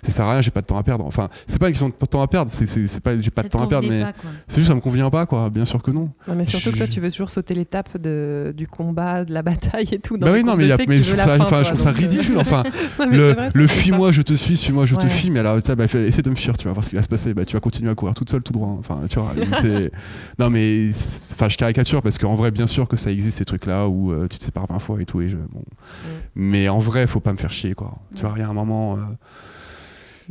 ça 0.02 0.10
sert 0.10 0.26
à 0.26 0.32
rien 0.32 0.43
j'ai 0.43 0.50
pas 0.50 0.60
de 0.60 0.66
temps 0.66 0.78
à 0.78 0.82
perdre 0.82 1.04
enfin 1.06 1.28
c'est 1.46 1.58
pas 1.58 1.69
une 1.69 1.72
question 1.72 1.88
de 1.88 2.06
temps 2.06 2.22
à 2.22 2.26
perdre 2.26 2.50
c'est 2.50 3.00
pas 3.00 3.19
j'ai 3.19 3.31
pas 3.31 3.43
de 3.43 3.49
temps 3.49 3.62
à 3.62 3.69
perdre 3.69 3.88
mais 3.88 4.04
c'est 4.49 4.60
juste 4.60 4.69
ça 4.69 4.75
me 4.75 4.81
convient 4.81 5.10
pas 5.10 5.26
quoi 5.26 5.50
bien 5.50 5.64
sûr 5.64 5.82
que 5.82 5.90
non, 5.90 6.10
mais 6.34 6.44
surtout 6.44 6.72
que 6.72 6.78
toi 6.78 6.87
tu 6.87 7.00
veux 7.00 7.10
toujours 7.10 7.31
sauter 7.31 7.54
l'étape 7.54 7.96
du 7.99 8.66
combat 8.66 9.25
de 9.25 9.32
la 9.32 9.43
bataille 9.43 9.88
et 9.93 9.98
tout 9.98 10.17
dans 10.17 10.27
bah 10.27 10.32
oui 10.34 10.44
non 10.44 10.56
mais, 10.56 10.67
je, 10.67 11.67
trouve 11.67 11.79
ça, 11.79 11.91
ridicule 11.91 12.38
enfin 12.38 12.62
le, 13.10 13.67
fuis-moi 13.67 14.12
je 14.12 14.22
te 14.22 14.34
suis 14.34 14.56
suis-moi 14.56 14.86
je 14.86 14.96
te 14.96 15.06
fuis 15.06 15.31
mais 15.31 15.41
alors 15.41 15.60
ça 15.60 15.74
bah, 15.74 15.84
essaie 15.84 16.22
de 16.22 16.31
me 16.31 16.34
fuir 16.34 16.56
tu 16.56 16.67
vas 16.67 16.72
voir 16.72 16.84
ce 16.84 16.91
qui 16.91 16.96
va 16.96 17.03
se 17.03 17.08
passer 17.08 17.34
bah, 17.34 17.44
tu 17.44 17.55
vas 17.55 17.60
continuer 17.60 17.91
à 17.91 17.94
courir 17.94 18.15
toute 18.15 18.31
seule 18.31 18.43
tout 18.43 18.53
droit 18.53 18.77
enfin 18.79 19.00
tu 19.08 19.19
vois 19.19 19.32
c'est 19.60 19.91
non, 20.38 20.50
mais 20.50 20.91
enfin, 21.32 21.48
je 21.48 21.56
caricature 21.56 22.03
parce 22.03 22.19
qu'en 22.19 22.34
vrai, 22.34 22.50
bien 22.50 22.67
sûr 22.67 22.88
que 22.88 22.96
ça 22.96 23.10
existe 23.10 23.38
ces 23.38 23.44
trucs-là 23.44 23.88
où 23.88 24.12
euh, 24.12 24.29
tu 24.29 24.38
te 24.38 24.44
sépares 24.44 24.67
20 24.67 24.79
fois 24.79 25.00
et 25.00 25.05
tout. 25.05 25.20
Et 25.20 25.29
bon. 25.29 25.60
Mm. 25.60 26.08
Mais 26.34 26.69
en 26.69 26.79
vrai, 26.79 27.06
faut 27.06 27.20
pas 27.20 27.32
me 27.32 27.38
faire 27.38 27.53
chier, 27.53 27.74
quoi. 27.74 27.98
Tu 28.15 28.22
vois, 28.22 28.32
il 28.36 28.41
y 28.41 28.43
a 28.43 28.48
un 28.48 28.55
moment. 28.55 28.96
Euh, 28.96 29.00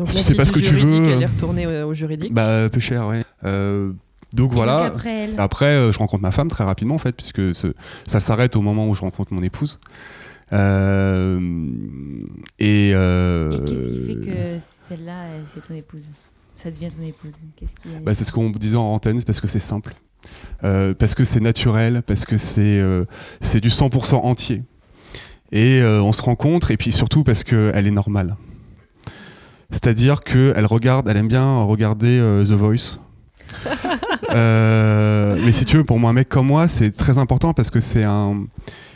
donc, 0.05 0.24
c'est 0.24 0.36
pas 0.36 0.46
ce 0.46 0.51
que 0.51 0.60
tu 0.60 0.74
veux. 0.74 1.05
Elle 1.12 1.22
est 1.22 1.25
retournée 1.25 1.67
au 1.84 1.93
juridique. 1.93 2.34
Bah, 2.34 2.70
peu 2.70 2.79
cher, 2.79 3.08
ouais. 3.08 3.24
Euh, 3.43 3.91
donc 4.34 4.53
voilà. 4.53 4.93
Après, 5.38 5.91
je 5.91 5.98
rencontre 5.98 6.24
ma 6.24 6.31
femme 6.31 6.48
très 6.48 6.63
rapidement 6.63 6.96
en 6.96 7.00
fait, 7.00 7.15
puisque 7.15 7.41
ça 7.53 8.20
s'arrête 8.20 8.55
au 8.55 8.62
moment 8.62 8.88
où 8.88 8.96
je 8.96 9.01
rencontre 9.01 9.34
mon 9.34 9.43
épouse. 9.43 9.79
et, 10.51 10.55
et 12.60 12.93
qu'est-ce 12.93 13.89
qui 13.89 14.05
fait 14.08 14.25
que 14.25 14.60
celle-là, 14.88 15.25
c'est 15.53 15.67
ton 15.67 15.75
épouse? 15.75 16.10
Ça 16.62 16.70
devient 16.70 16.89
ton 16.89 17.03
épouse 17.03 17.34
bah, 18.03 18.13
C'est 18.13 18.24
ce 18.24 18.31
qu'on 18.31 18.51
disait 18.51 18.77
en 18.77 18.93
antenne, 18.93 19.24
parce 19.24 19.39
que 19.41 19.48
c'est 19.48 19.60
simple, 19.60 19.96
euh, 20.63 20.93
parce 20.93 21.15
que 21.15 21.24
c'est 21.24 21.39
naturel, 21.39 22.03
parce 22.05 22.25
que 22.25 22.38
c'est 22.38 22.79
euh, 22.79 23.05
c'est 23.39 23.62
du 23.62 23.70
100% 23.70 24.15
entier. 24.17 24.62
Et 25.51 25.81
euh, 25.81 26.03
on 26.03 26.13
se 26.13 26.22
rencontre, 26.22 26.70
et 26.70 26.77
puis 26.77 26.91
surtout 26.91 27.24
parce 27.24 27.43
qu'elle 27.43 27.88
est 27.88 27.91
normale. 27.91 28.36
C'est-à-dire 29.72 30.22
qu'elle 30.22 30.66
regarde, 30.66 31.08
elle 31.10 31.18
aime 31.18 31.28
bien 31.28 31.62
regarder 31.62 32.20
The 32.46 32.51
Voice. 32.51 33.00
mais 34.34 35.51
si 35.51 35.66
tu 35.66 35.78
veux, 35.78 35.84
pour 35.84 36.00
moi, 36.00 36.12
un 36.12 36.13
mec 36.13 36.30
comme 36.30 36.48
moi, 36.48 36.68
c'est 36.68 36.92
très 36.92 37.18
important 37.18 37.54
parce 37.54 37.70
que 37.70 37.82
c'est 37.82 38.04
un, 38.04 38.46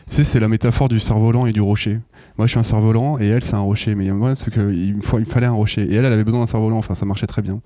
c'est 0.08 0.40
la 0.40 0.48
métaphore 0.48 0.88
du 0.88 1.00
cerf-volant 1.00 1.48
et 1.48 1.52
du 1.52 1.62
rocher. 1.62 2.00
Moi, 2.38 2.46
je 2.48 2.52
suis 2.52 2.60
un 2.60 2.64
cerf-volant 2.64 3.18
et 3.20 3.28
elle, 3.28 3.44
c'est 3.44 3.56
un 3.56 3.60
rocher. 3.60 3.96
Mais 3.96 4.10
moi, 4.12 4.34
que 4.36 4.72
il, 4.72 5.02
faut, 5.02 5.20
il 5.20 5.26
fallait 5.26 5.48
un 5.48 5.54
rocher. 5.54 5.82
Et 5.84 5.96
elle, 5.96 6.06
elle 6.06 6.14
avait 6.14 6.24
besoin 6.24 6.42
d'un 6.42 6.48
cerf-volant. 6.48 6.78
Enfin, 6.78 6.94
ça 6.94 7.06
marchait 7.06 7.26
très 7.28 7.42
bien. 7.42 7.62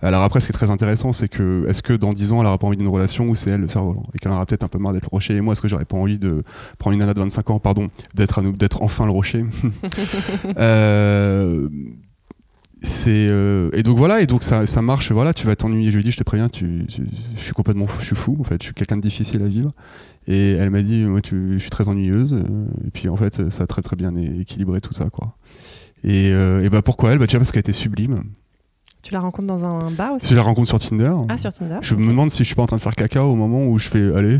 Alors 0.00 0.22
après, 0.22 0.40
ce 0.40 0.46
qui 0.46 0.52
est 0.52 0.58
très 0.58 0.70
intéressant, 0.70 1.12
c'est 1.12 1.28
que 1.28 1.66
est-ce 1.68 1.82
que 1.82 1.92
dans 1.92 2.12
10 2.12 2.32
ans, 2.32 2.40
elle 2.40 2.46
aura 2.46 2.58
pas 2.58 2.66
envie 2.66 2.76
d'une 2.76 2.88
relation 2.88 3.28
où 3.28 3.34
c'est 3.34 3.50
elle 3.50 3.62
le 3.62 3.68
cerf-volant? 3.68 4.04
Et 4.14 4.18
qu'elle 4.18 4.30
aura 4.30 4.46
peut-être 4.46 4.62
un 4.62 4.68
peu 4.68 4.78
marre 4.78 4.92
d'être 4.92 5.04
le 5.04 5.08
rocher. 5.10 5.34
Et 5.34 5.40
moi, 5.40 5.52
est-ce 5.52 5.60
que 5.60 5.68
j'aurais 5.68 5.84
pas 5.84 5.96
envie 5.96 6.18
de 6.18 6.42
prendre 6.78 6.94
une 6.94 7.00
nana 7.00 7.14
de 7.14 7.20
25 7.20 7.50
ans, 7.50 7.58
pardon, 7.58 7.88
d'être 8.14 8.40
d'être 8.42 8.82
enfin 8.82 9.04
le 9.06 9.12
rocher? 9.12 9.44
euh, 10.58 11.68
c'est 12.82 13.26
euh, 13.28 13.68
et 13.72 13.82
donc 13.82 13.98
voilà 13.98 14.20
et 14.22 14.26
donc 14.26 14.42
ça, 14.42 14.66
ça 14.66 14.80
marche 14.80 15.12
voilà 15.12 15.34
tu 15.34 15.46
vas 15.46 15.54
t'ennuyer 15.54 15.90
je 15.90 15.96
lui 15.96 16.00
ai 16.00 16.04
dit 16.04 16.10
je 16.12 16.16
te 16.16 16.22
préviens 16.24 16.48
tu, 16.48 16.86
tu- 16.88 17.06
je 17.36 17.42
suis 17.42 17.52
complètement 17.52 17.86
fou, 17.86 18.00
je 18.00 18.06
suis 18.06 18.16
fou 18.16 18.36
en 18.40 18.44
fait 18.44 18.60
je 18.62 18.66
suis 18.66 18.74
quelqu'un 18.74 18.96
de 18.96 19.02
difficile 19.02 19.42
à 19.42 19.48
vivre. 19.48 19.72
Et 20.26 20.52
elle 20.52 20.70
m'a 20.70 20.82
dit 20.82 21.02
moi 21.04 21.20
tu, 21.20 21.54
je 21.54 21.58
suis 21.58 21.70
très 21.70 21.88
ennuyeuse 21.88 22.32
euh, 22.34 22.66
et 22.86 22.90
puis 22.90 23.08
en 23.08 23.16
fait 23.16 23.50
ça 23.50 23.64
a 23.64 23.66
très 23.66 23.82
très 23.82 23.96
bien 23.96 24.14
équilibré 24.16 24.80
tout 24.80 24.92
ça 24.92 25.10
quoi. 25.10 25.36
Et, 26.04 26.30
euh, 26.32 26.64
et 26.64 26.70
bah 26.70 26.80
pourquoi 26.82 27.12
elle? 27.12 27.18
Bah 27.18 27.26
déjà 27.26 27.38
parce 27.38 27.52
qu'elle 27.52 27.60
était 27.60 27.72
sublime. 27.72 28.22
Tu 29.02 29.12
la 29.14 29.20
rencontres 29.20 29.48
dans 29.48 29.64
un 29.66 29.90
bar 29.90 30.12
aussi? 30.14 30.26
Je 30.28 30.34
la 30.34 30.42
rencontre 30.42 30.68
sur 30.68 30.78
Tinder. 30.78 31.12
Ah, 31.30 31.38
sur 31.38 31.52
Tinder. 31.52 31.78
Je 31.80 31.94
me 31.94 32.06
demande 32.08 32.30
si 32.30 32.38
je 32.38 32.44
suis 32.44 32.54
pas 32.54 32.62
en 32.62 32.66
train 32.66 32.76
de 32.76 32.82
faire 32.82 32.94
caca 32.94 33.24
au 33.24 33.34
moment 33.34 33.66
où 33.66 33.78
je 33.78 33.88
fais 33.88 34.14
aller 34.14 34.38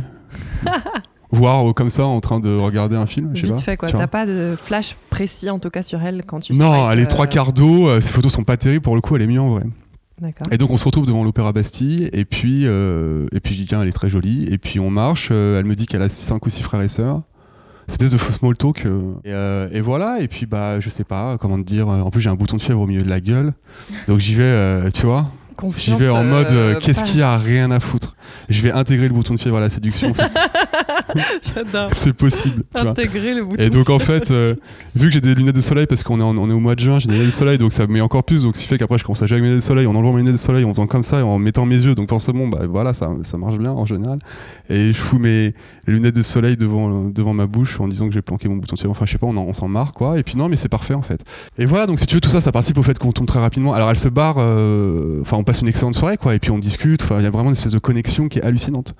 voir 1.32 1.68
euh, 1.68 1.72
comme 1.72 1.90
ça 1.90 2.04
en 2.06 2.20
train 2.20 2.40
de 2.40 2.56
regarder 2.56 2.96
un 2.96 3.06
film 3.06 3.30
je 3.34 3.42
sais 3.42 3.46
Vite 3.46 3.56
pas 3.56 3.62
fait, 3.62 3.76
quoi. 3.76 3.90
T'as 3.92 4.06
pas 4.06 4.26
de 4.26 4.56
flash 4.60 4.96
précis, 5.10 5.48
en 5.50 5.58
tout 5.58 5.70
cas, 5.70 5.82
sur 5.82 6.02
elle 6.02 6.24
quand 6.26 6.40
tu 6.40 6.52
non 6.54 6.90
elle 6.90 6.98
est 6.98 7.02
euh, 7.02 7.06
trois 7.06 7.26
quarts 7.26 7.52
d'eau 7.52 7.88
euh, 7.88 8.00
ses 8.00 8.10
photos 8.10 8.32
sont 8.32 8.44
pas 8.44 8.56
terribles 8.56 8.82
pour 8.82 8.94
le 8.94 9.00
coup 9.00 9.16
elle 9.16 9.22
est 9.22 9.26
mieux 9.26 9.40
en 9.40 9.50
vrai. 9.50 9.64
D'accord. 10.20 10.46
Et 10.50 10.58
donc 10.58 10.70
on 10.70 10.76
se 10.76 10.84
retrouve 10.84 11.06
devant 11.06 11.24
l'Opéra 11.24 11.52
Bastille 11.52 12.10
et 12.12 12.24
puis 12.26 12.64
euh, 12.66 13.26
et 13.32 13.40
puis 13.40 13.54
je 13.54 13.60
dis 13.62 13.66
tiens 13.68 13.80
elle 13.80 13.88
est 13.88 13.92
très 13.92 14.10
jolie 14.10 14.46
et 14.52 14.58
puis 14.58 14.78
on 14.78 14.90
marche 14.90 15.28
euh, 15.32 15.58
elle 15.58 15.64
me 15.64 15.74
dit 15.74 15.86
qu'elle 15.86 16.02
a 16.02 16.08
5 16.10 16.44
ou 16.44 16.50
6 16.50 16.60
frères 16.62 16.82
et 16.82 16.88
sœurs. 16.88 17.22
C'est 17.86 18.00
une 18.00 18.06
espèce 18.06 18.12
de 18.12 18.18
faux 18.18 18.30
small 18.32 18.54
talk 18.56 18.84
euh, 18.86 19.14
et, 19.24 19.32
euh, 19.32 19.68
et 19.72 19.80
voilà 19.80 20.20
et 20.20 20.28
puis 20.28 20.44
bah 20.46 20.78
je 20.78 20.90
sais 20.90 21.02
pas 21.04 21.38
comment 21.38 21.56
te 21.56 21.62
dire 21.64 21.88
euh, 21.88 22.02
en 22.02 22.10
plus 22.10 22.20
j'ai 22.20 22.28
un 22.30 22.34
bouton 22.36 22.56
de 22.56 22.62
fièvre 22.62 22.80
au 22.82 22.86
milieu 22.86 23.02
de 23.02 23.08
la 23.08 23.20
gueule 23.20 23.52
donc 24.06 24.18
j'y 24.18 24.34
vais 24.34 24.42
euh, 24.44 24.90
tu 24.90 25.06
vois 25.06 25.30
j'y 25.76 25.94
vais 25.94 26.08
en 26.08 26.24
mode 26.24 26.48
euh, 26.50 26.74
euh, 26.74 26.78
qu'est-ce 26.78 27.04
qu'il 27.04 27.20
y 27.20 27.22
a 27.22 27.36
rien 27.38 27.70
à 27.70 27.80
foutre 27.80 28.14
je 28.48 28.62
vais 28.62 28.70
intégrer 28.72 29.08
le 29.08 29.14
bouton 29.14 29.34
de 29.34 29.40
fièvre 29.40 29.56
à 29.56 29.60
la 29.60 29.70
séduction 29.70 30.12
c'est- 30.14 30.22
J'adore. 31.54 31.90
c'est 31.94 32.12
possible 32.12 32.62
tu 32.74 32.80
vois 32.82 32.90
Intégrer 32.92 33.34
le 33.34 33.44
bouton. 33.44 33.60
et 33.62 33.70
donc 33.70 33.90
en 33.90 33.98
fait, 33.98 34.30
euh, 34.30 34.54
vu 34.94 35.08
que 35.08 35.14
j'ai 35.14 35.20
des 35.20 35.34
lunettes 35.34 35.54
de 35.56 35.60
soleil 35.60 35.86
parce 35.86 36.02
qu'on 36.04 36.20
est, 36.20 36.22
en- 36.22 36.36
on 36.38 36.48
est 36.48 36.52
au 36.52 36.60
mois 36.60 36.74
de 36.74 36.80
juin, 36.80 36.98
j'ai 36.98 37.08
des 37.08 37.14
lunettes 37.14 37.26
de 37.28 37.32
soleil 37.34 37.58
donc 37.58 37.72
ça 37.72 37.86
me 37.86 37.92
met 37.92 38.00
encore 38.00 38.22
plus. 38.24 38.42
Donc 38.42 38.56
ce 38.56 38.62
qui 38.62 38.68
fait 38.68 38.78
qu'après 38.78 38.98
je 38.98 39.04
commence 39.04 39.22
à 39.22 39.26
jouer 39.26 39.34
avec 39.36 39.42
mes 39.42 39.48
lunettes 39.48 39.62
de 39.62 39.66
soleil 39.66 39.86
en 39.86 39.94
enlevant 39.94 40.12
mes 40.12 40.18
lunettes 40.20 40.34
de 40.34 40.38
soleil, 40.38 40.64
en 40.64 40.70
faisant 40.72 40.86
comme 40.86 41.02
ça 41.02 41.18
et 41.20 41.22
en 41.22 41.38
mettant 41.38 41.66
mes 41.66 41.76
yeux. 41.78 41.94
Donc 41.94 42.08
forcément, 42.08 42.46
bah 42.46 42.60
voilà, 42.68 42.94
ça, 42.94 43.10
ça 43.22 43.38
marche 43.38 43.58
bien 43.58 43.72
en 43.72 43.86
général. 43.86 44.18
Et 44.68 44.92
je 44.92 44.98
fous 44.98 45.18
mes 45.18 45.54
lunettes 45.86 46.14
de 46.14 46.22
soleil 46.22 46.56
devant, 46.56 47.08
devant 47.08 47.34
ma 47.34 47.46
bouche 47.46 47.80
en 47.80 47.88
disant 47.88 48.06
que 48.08 48.14
j'ai 48.14 48.22
planqué 48.22 48.48
mon 48.48 48.56
bouton 48.56 48.74
de 48.74 48.78
fièvre. 48.80 48.92
Enfin 48.92 49.06
je 49.06 49.12
sais 49.12 49.18
pas, 49.18 49.26
on, 49.26 49.36
en- 49.36 49.44
on 49.48 49.52
s'en 49.52 49.68
marre 49.68 49.92
quoi. 49.92 50.18
Et 50.18 50.22
puis 50.22 50.36
non, 50.36 50.48
mais 50.48 50.56
c'est 50.56 50.68
parfait 50.68 50.94
en 50.94 51.02
fait. 51.02 51.22
Et 51.58 51.64
voilà, 51.66 51.86
donc 51.86 51.98
si 51.98 52.06
tu 52.06 52.14
veux, 52.14 52.20
tout 52.20 52.30
ça, 52.30 52.40
ça 52.40 52.52
participe 52.52 52.78
au 52.78 52.82
fait 52.82 52.98
qu'on 52.98 53.12
tombe 53.12 53.26
très 53.26 53.40
rapidement. 53.40 53.72
Alors 53.74 53.90
elle 53.90 53.98
se 53.98 54.08
barre, 54.08 54.36
euh, 54.38 55.20
enfin 55.22 55.36
on 55.36 55.44
passe 55.50 55.60
une 55.60 55.68
excellente 55.68 55.94
soirée 55.94 56.16
quoi. 56.16 56.34
Et 56.34 56.38
puis 56.38 56.50
on 56.50 56.58
discute. 56.58 57.02
Il 57.18 57.22
y 57.22 57.26
a 57.26 57.30
vraiment 57.30 57.48
une 57.50 57.56
espèce 57.56 57.72
de 57.72 57.78
connexion 57.78 58.28
qui 58.28 58.38
est 58.38 58.42
hallucinante. 58.44 58.94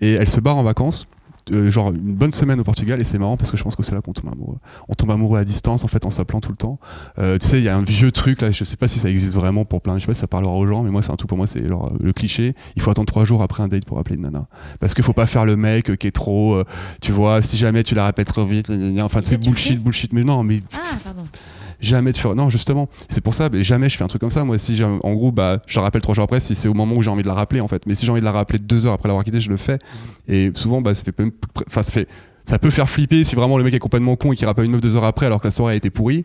Et 0.00 0.12
elle 0.12 0.28
se 0.28 0.40
barre 0.40 0.56
en 0.56 0.62
vacances. 0.62 1.06
euh, 1.52 1.70
genre 1.70 1.92
une 1.92 2.14
bonne 2.16 2.32
semaine 2.32 2.58
au 2.60 2.64
Portugal 2.64 3.00
et 3.00 3.04
c'est 3.04 3.18
marrant 3.20 3.36
parce 3.36 3.52
que 3.52 3.56
je 3.56 3.62
pense 3.62 3.76
que 3.76 3.84
c'est 3.84 3.94
là 3.94 4.00
qu'on 4.00 4.12
tombe 4.12 4.32
amoureux 4.32 4.58
on 4.88 4.94
tombe 4.94 5.12
amoureux 5.12 5.38
à 5.38 5.44
distance 5.44 5.84
en 5.84 5.86
fait 5.86 6.04
en 6.04 6.10
s'appelant 6.10 6.40
tout 6.40 6.50
le 6.50 6.56
temps 6.56 6.80
Euh, 7.20 7.38
tu 7.38 7.46
sais 7.46 7.58
il 7.58 7.62
y 7.64 7.68
a 7.68 7.76
un 7.76 7.84
vieux 7.84 8.10
truc 8.10 8.40
là 8.40 8.50
je 8.50 8.64
sais 8.64 8.76
pas 8.76 8.88
si 8.88 8.98
ça 8.98 9.08
existe 9.08 9.32
vraiment 9.32 9.64
pour 9.64 9.80
plein 9.80 9.94
je 9.96 10.00
sais 10.00 10.06
pas 10.08 10.14
si 10.14 10.20
ça 10.22 10.26
parlera 10.26 10.52
aux 10.52 10.66
gens 10.66 10.82
mais 10.82 10.90
moi 10.90 11.02
c'est 11.02 11.12
un 11.12 11.16
truc 11.16 11.28
pour 11.28 11.38
moi 11.38 11.46
c'est 11.46 11.64
genre 11.68 11.86
euh, 11.86 11.96
le 12.02 12.12
cliché 12.12 12.56
il 12.74 12.82
faut 12.82 12.90
attendre 12.90 13.06
trois 13.06 13.24
jours 13.24 13.42
après 13.44 13.62
un 13.62 13.68
date 13.68 13.84
pour 13.84 13.96
appeler 14.00 14.16
une 14.16 14.22
nana 14.22 14.48
parce 14.80 14.92
qu'il 14.92 15.04
faut 15.04 15.12
pas 15.12 15.28
faire 15.28 15.44
le 15.44 15.54
mec 15.54 15.96
qui 15.98 16.08
est 16.08 16.16
trop 16.24 16.54
euh, 16.54 16.64
tu 17.00 17.12
vois 17.12 17.40
si 17.42 17.56
jamais 17.56 17.84
tu 17.84 17.94
la 17.94 18.06
répètes 18.06 18.26
trop 18.26 18.44
vite 18.44 18.68
enfin 19.00 19.20
c'est 19.22 19.40
bullshit 19.40 19.80
bullshit 19.80 20.12
mais 20.12 20.24
non 20.24 20.42
mais 20.42 20.62
Ah, 20.74 20.96
pardon. 21.04 21.22
Jamais 21.80 22.12
de 22.12 22.16
faire 22.16 22.34
non 22.34 22.50
justement 22.50 22.88
c'est 23.08 23.20
pour 23.20 23.34
ça 23.34 23.48
mais 23.50 23.62
jamais 23.62 23.88
je 23.88 23.96
fais 23.96 24.04
un 24.04 24.08
truc 24.08 24.20
comme 24.20 24.30
ça 24.30 24.44
moi 24.44 24.58
si 24.58 24.82
en 24.82 25.14
gros 25.14 25.32
bah 25.32 25.60
je 25.66 25.78
la 25.78 25.82
rappelle 25.82 26.02
trois 26.02 26.14
jours 26.14 26.24
après 26.24 26.40
si 26.40 26.54
c'est 26.54 26.68
au 26.68 26.74
moment 26.74 26.96
où 26.96 27.02
j'ai 27.02 27.10
envie 27.10 27.22
de 27.22 27.28
la 27.28 27.34
rappeler 27.34 27.60
en 27.60 27.68
fait. 27.68 27.86
Mais 27.86 27.94
si 27.94 28.06
j'ai 28.06 28.12
envie 28.12 28.20
de 28.20 28.24
la 28.24 28.32
rappeler 28.32 28.58
deux 28.58 28.86
heures 28.86 28.92
après 28.94 29.08
l'avoir 29.08 29.24
quitté 29.24 29.40
je 29.40 29.50
le 29.50 29.56
fais. 29.56 29.78
Et 30.28 30.50
souvent 30.54 30.80
bah 30.80 30.94
ça 30.94 31.04
fait 31.04 31.14
enfin 31.66 31.82
ça 31.82 31.92
fait 31.92 32.08
ça 32.46 32.58
peut 32.58 32.70
faire 32.70 32.88
flipper 32.88 33.24
si 33.24 33.34
vraiment 33.34 33.58
le 33.58 33.64
mec 33.64 33.74
est 33.74 33.78
complètement 33.78 34.16
con 34.16 34.32
et 34.32 34.36
qu'il 34.36 34.46
rappelle 34.46 34.64
une 34.66 34.72
meuf 34.72 34.80
deux 34.80 34.96
heures 34.96 35.04
après 35.04 35.26
alors 35.26 35.40
que 35.40 35.46
la 35.46 35.50
soirée 35.50 35.74
a 35.74 35.76
été 35.76 35.90
pourrie 35.90 36.24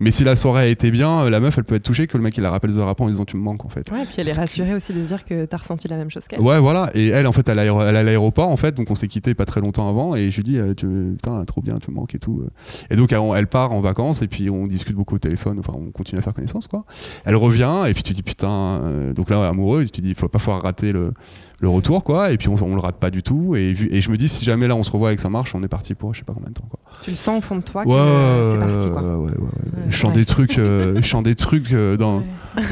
mais 0.00 0.10
si 0.10 0.24
la 0.24 0.36
soirée 0.36 0.62
a 0.62 0.66
été 0.66 0.90
bien 0.90 1.22
euh, 1.22 1.30
la 1.30 1.40
meuf 1.40 1.56
elle 1.58 1.64
peut 1.64 1.74
être 1.74 1.82
touchée 1.82 2.06
que 2.06 2.16
le 2.16 2.22
mec 2.22 2.36
il 2.36 2.42
la 2.42 2.50
rappelle 2.50 2.70
deux 2.70 2.78
heures 2.78 2.88
après 2.88 3.04
en 3.04 3.08
disant 3.08 3.24
tu 3.24 3.36
me 3.36 3.42
manques 3.42 3.64
en 3.64 3.68
fait 3.68 3.86
Ouais, 3.92 4.04
puis 4.04 4.16
elle 4.18 4.28
est 4.28 4.32
rassurée 4.32 4.74
aussi 4.74 4.92
de 4.92 5.02
se 5.02 5.06
dire 5.06 5.24
que 5.24 5.44
t'as 5.44 5.56
ressenti 5.56 5.88
la 5.88 5.96
même 5.96 6.10
chose 6.10 6.26
qu'elle. 6.26 6.40
Ouais, 6.40 6.58
voilà. 6.58 6.90
Et 6.94 7.08
elle, 7.08 7.26
en 7.26 7.32
fait, 7.32 7.48
elle, 7.48 7.58
est 7.58 7.68
à 7.68 8.02
l'aéroport, 8.02 8.48
en 8.48 8.56
fait, 8.56 8.74
donc 8.74 8.90
on 8.90 8.94
s'est 8.94 9.08
quitté 9.08 9.34
pas 9.34 9.44
très 9.44 9.60
longtemps 9.60 9.88
avant. 9.88 10.14
Et 10.14 10.30
je 10.30 10.36
lui 10.36 10.44
dis, 10.44 10.58
euh, 10.58 10.74
tu, 10.74 10.86
putain, 11.16 11.44
trop 11.44 11.62
bien, 11.62 11.78
tu 11.78 11.90
me 11.90 11.96
manques 11.96 12.14
et 12.14 12.18
tout. 12.18 12.42
euh. 12.44 12.48
Et 12.90 12.96
donc, 12.96 13.12
elle, 13.12 13.46
part 13.46 13.72
en 13.72 13.80
vacances, 13.80 14.22
et 14.22 14.28
puis 14.28 14.50
on 14.50 14.66
discute 14.66 14.96
beaucoup 14.96 15.14
au 15.14 15.18
téléphone. 15.18 15.58
Enfin, 15.58 15.72
on 15.76 15.90
continue 15.90 16.18
à 16.18 16.22
faire 16.22 16.34
connaissance, 16.34 16.66
quoi. 16.66 16.84
Elle 17.24 17.36
revient, 17.36 17.84
et 17.86 17.94
puis 17.94 18.02
tu 18.02 18.12
dis, 18.12 18.22
putain, 18.22 18.80
donc 19.14 19.30
là, 19.30 19.48
amoureux, 19.48 19.82
et 19.82 19.88
tu 19.88 20.00
dis, 20.00 20.14
faut 20.14 20.28
pas 20.28 20.38
falloir 20.38 20.62
rater 20.62 20.92
le, 20.92 21.12
le 21.60 21.68
retour, 21.68 22.04
quoi. 22.04 22.32
Et 22.32 22.36
puis 22.36 22.48
on, 22.48 22.56
on 22.62 22.74
le 22.74 22.80
rate 22.80 22.96
pas 22.96 23.10
du 23.10 23.22
tout. 23.22 23.56
Et, 23.56 23.72
vu- 23.72 23.88
et 23.90 24.00
je 24.02 24.10
me 24.10 24.16
dis, 24.16 24.28
si 24.28 24.44
jamais 24.44 24.68
là, 24.68 24.76
on 24.76 24.82
se 24.82 24.90
revoit 24.90 25.12
et 25.12 25.16
que 25.16 25.22
ça 25.22 25.30
marche, 25.30 25.54
on 25.54 25.62
est 25.62 25.68
parti 25.68 25.94
pour 25.94 26.12
je 26.12 26.18
sais 26.18 26.24
pas 26.24 26.34
combien 26.34 26.50
de 26.50 26.54
temps, 26.54 26.66
quoi. 26.68 26.78
Tu 27.02 27.10
le 27.10 27.16
sens 27.16 27.38
au 27.38 27.40
fond 27.40 27.56
de 27.56 27.62
toi 27.62 27.84
que 27.84 27.88
Ouais, 27.88 28.52
c'est 28.52 28.66
parti, 28.72 28.90
quoi. 28.90 29.02
ouais, 29.02 29.08
ouais, 29.08 29.30
ouais, 29.30 29.30
ouais. 29.30 29.48
Ouais. 29.76 29.82
Je 29.88 29.96
chante 29.96 30.10
Ouais. 30.12 30.16
des 30.18 30.24
trucs, 30.26 30.58
euh, 30.58 30.96
je 30.96 31.02
chante 31.02 31.24
des 31.24 31.34
trucs 31.34 31.72
euh, 31.72 31.96
dans, 31.96 32.18
Ouais. 32.18 32.24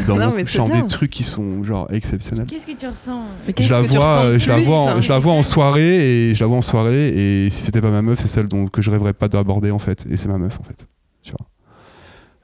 dans 0.07 0.17
Non, 0.17 0.29
mon- 0.29 0.35
mais 0.37 0.45
je 0.45 0.51
chante 0.51 0.71
bien. 0.71 0.83
des 0.83 0.87
trucs 0.89 1.11
qui 1.11 1.23
sont 1.25 1.63
genre 1.63 1.87
exceptionnels 1.93 2.47
Qu'est-ce 2.47 2.67
que 2.67 2.73
tu 2.73 2.87
ressens? 2.87 3.23
Qu'est-ce 3.55 3.69
je 3.69 3.73
la 3.75 3.83
vois 3.83 4.19
euh, 4.25 4.39
je 4.39 4.49
la 4.49 4.59
vois 4.59 4.77
en, 4.79 4.89
hein 4.89 5.01
je 5.01 5.09
la 5.11 5.19
vois 5.19 5.33
en 5.33 5.43
soirée 5.43 6.31
et 6.31 6.35
je 6.35 6.41
la 6.41 6.47
vois 6.47 6.57
en 6.59 6.63
soirée 6.63 7.09
et 7.47 7.51
si 7.51 7.63
c'était 7.63 7.81
pas 7.83 7.91
ma 7.91 8.03
meuf 8.03 8.19
c'est 8.21 8.29
celle 8.29 8.49
dont 8.49 8.67
que 8.67 8.81
je 8.83 8.91
rêverais 8.91 9.13
pas 9.13 9.29
d'aborder 9.29 9.71
en 9.71 9.79
fait 9.79 10.07
et 10.11 10.17
c'est 10.17 10.29
ma 10.29 10.39
meuf 10.39 10.59
en 10.61 10.63
fait 10.63 10.87
tu 11.23 11.33
vois 11.33 11.47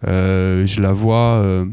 Euh, 0.06 0.66
je 0.66 0.80
la 0.80 0.92
vois 0.92 1.16
euh, 1.42 1.66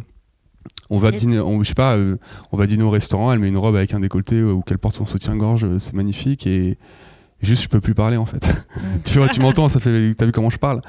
on 0.90 1.00
va 1.00 1.12
dîner 1.12 1.40
on, 1.40 1.64
je 1.64 1.68
sais 1.70 1.74
pas 1.74 1.96
euh, 1.98 2.18
on 2.52 2.58
va 2.58 2.68
dîner 2.68 2.84
au 2.84 2.90
restaurant 2.90 3.32
elle 3.34 3.40
met 3.40 3.50
une 3.50 3.58
robe 3.58 3.76
avec 3.76 3.94
un 3.94 4.00
décolleté 4.00 4.36
euh, 4.36 4.52
ou 4.54 4.62
qu'elle 4.62 4.78
porte 4.78 4.96
son 4.96 5.06
soutien-gorge 5.06 5.64
euh, 5.66 5.80
c'est 5.80 5.94
magnifique 5.94 6.48
et 6.48 6.78
juste 7.42 7.64
je 7.64 7.68
peux 7.70 7.82
plus 7.82 7.94
parler 7.94 8.18
en 8.18 8.26
fait 8.26 8.66
tu 9.06 9.18
vois 9.18 9.28
tu 9.28 9.40
m'entends 9.42 9.70
ça 9.70 9.80
fait 9.80 10.14
t'as 10.16 10.26
vu 10.26 10.32
comment 10.32 10.50
je 10.50 10.58
parle? 10.58 10.82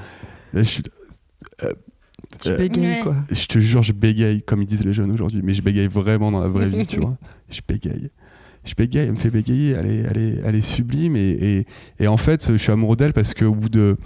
Là, 0.55 0.63
je 0.63 0.69
suis- 0.69 0.83
Tu 2.43 2.49
Euh, 2.49 2.57
bégayes, 2.59 2.85
Ouais. 2.87 2.99
quoi. 3.03 3.17
je 3.31 3.47
te 3.47 3.59
jure, 3.59 3.83
je 3.83 3.93
bégaye, 3.93 4.43
comme 4.43 4.61
ils 4.63 4.67
disent 4.67 4.85
les 4.85 4.93
jeunes 4.93 5.11
aujourd'hui, 5.11 5.41
mais 5.43 5.55
je 5.55 5.63
bégaye 5.63 5.87
vraiment 5.89 6.31
dans 6.31 6.41
la 6.41 6.49
vraie 6.49 6.67
vie, 6.69 6.87
tu 6.87 7.01
vois. 7.01 7.17
Je 7.51 7.61
bégaye. 7.67 8.11
Je 8.65 8.75
bégaye, 8.75 9.07
elle 9.07 9.13
me 9.13 9.19
fait 9.19 9.31
bégayer, 9.31 9.73
elle 9.73 9.87
est, 9.87 10.05
elle 10.11 10.19
est, 10.19 10.41
elle 10.45 10.55
est 10.55 10.63
sublime. 10.63 11.17
Et, 11.17 11.31
et, 11.31 11.67
et 12.01 12.07
en 12.09 12.17
fait, 12.19 12.51
je 12.53 12.57
suis 12.59 12.73
amoureux 12.73 12.97
d'elle 12.97 13.13
parce 13.15 13.33
qu'au 13.35 13.55
bout 13.55 13.69
de. 13.71 13.97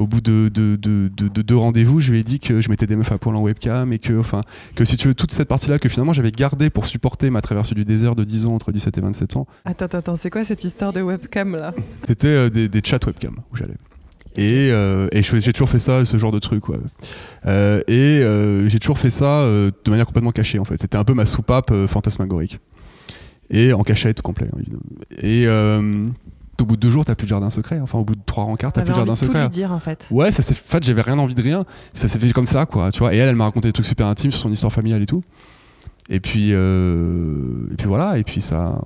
Au 0.00 0.06
bout 0.06 0.22
de, 0.22 0.48
de, 0.52 0.76
de, 0.76 1.10
de- 1.14 1.28
de 1.28 1.42
deux 1.42 1.56
rendez-vous, 1.56 2.00
je 2.00 2.10
lui 2.10 2.20
ai 2.20 2.22
dit 2.24 2.40
que 2.40 2.62
je 2.62 2.70
mettais 2.70 2.86
des 2.86 2.96
meufs 2.96 3.12
à 3.12 3.18
poil 3.18 3.36
en 3.36 3.42
webcam 3.42 3.92
et 3.92 3.98
que, 3.98 4.18
enfin, 4.18 4.40
que 4.74 4.86
si 4.86 4.96
tu 4.96 5.08
veux, 5.08 5.14
toute 5.14 5.30
cette 5.30 5.46
partie-là 5.46 5.78
que 5.78 5.90
finalement 5.90 6.14
j'avais 6.14 6.30
gardée 6.32 6.70
pour 6.70 6.86
supporter 6.86 7.28
ma 7.28 7.42
traversée 7.42 7.74
du 7.74 7.84
désert 7.84 8.14
de 8.16 8.24
10 8.24 8.46
ans, 8.46 8.54
entre 8.54 8.72
17 8.72 8.96
et 8.96 9.00
27 9.02 9.36
ans, 9.36 9.46
Attends, 9.66 9.84
attends, 9.84 9.98
attends, 9.98 10.16
c'est 10.16 10.30
quoi 10.30 10.42
cette 10.42 10.64
histoire 10.64 10.94
de 10.94 11.02
webcam 11.02 11.52
là? 11.54 11.74
C'était 12.08 12.28
euh, 12.28 12.48
des, 12.48 12.68
des 12.70 12.80
chats 12.82 12.98
webcam 13.06 13.36
où 13.52 13.56
j'allais. 13.56 13.76
Et, 14.36 14.70
euh, 14.72 15.08
et 15.12 15.22
j'ai 15.22 15.52
toujours 15.52 15.68
fait 15.68 15.80
ça, 15.80 16.04
ce 16.06 16.16
genre 16.16 16.32
de 16.32 16.38
truc. 16.38 16.68
Ouais. 16.70 16.78
Euh, 17.44 17.82
et 17.86 18.22
euh, 18.22 18.68
j'ai 18.70 18.78
toujours 18.78 18.98
fait 18.98 19.10
ça 19.10 19.44
de 19.44 19.90
manière 19.90 20.06
complètement 20.06 20.32
cachée 20.32 20.58
en 20.58 20.64
fait. 20.64 20.80
C'était 20.80 20.96
un 20.96 21.04
peu 21.04 21.12
ma 21.12 21.26
soupape 21.26 21.72
fantasmagorique. 21.88 22.58
Et 23.50 23.72
en 23.74 23.82
cachette 23.82 24.22
complet, 24.22 24.46
hein, 24.50 24.58
évidemment. 24.60 24.82
Et 25.20 25.46
au 26.60 26.66
bout 26.66 26.76
de 26.76 26.80
deux 26.80 26.90
jours, 26.90 27.04
t'as 27.04 27.14
plus 27.14 27.26
de 27.26 27.30
jardin 27.30 27.50
secret. 27.50 27.80
Enfin, 27.80 27.98
au 27.98 28.04
bout 28.04 28.14
de 28.14 28.20
trois 28.24 28.44
rencarts, 28.44 28.72
t'as 28.72 28.82
plus 28.82 28.90
de 28.90 28.94
envie 28.94 29.06
jardin 29.06 29.14
tout 29.14 29.24
secret. 29.26 29.42
lui 29.42 29.48
dire 29.48 29.72
en 29.72 29.80
fait. 29.80 30.06
Ouais, 30.10 30.30
ça 30.30 30.42
s'est 30.42 30.54
en 30.54 30.70
fait, 30.70 30.82
j'avais 30.82 31.02
rien 31.02 31.18
envie 31.18 31.34
de 31.34 31.42
rien. 31.42 31.64
Ça 31.94 32.08
s'est 32.08 32.18
fait 32.18 32.32
comme 32.32 32.46
ça, 32.46 32.66
quoi. 32.66 32.90
Tu 32.90 32.98
vois. 33.00 33.14
Et 33.14 33.18
elle, 33.18 33.28
elle 33.28 33.36
m'a 33.36 33.44
raconté 33.44 33.68
des 33.68 33.72
trucs 33.72 33.86
super 33.86 34.06
intimes 34.06 34.30
sur 34.30 34.40
son 34.40 34.52
histoire 34.52 34.72
familiale 34.72 35.02
et 35.02 35.06
tout. 35.06 35.22
Et 36.08 36.20
puis, 36.20 36.50
euh, 36.52 37.68
et 37.72 37.76
puis 37.76 37.86
voilà. 37.86 38.18
Et 38.18 38.24
puis 38.24 38.40
ça, 38.40 38.80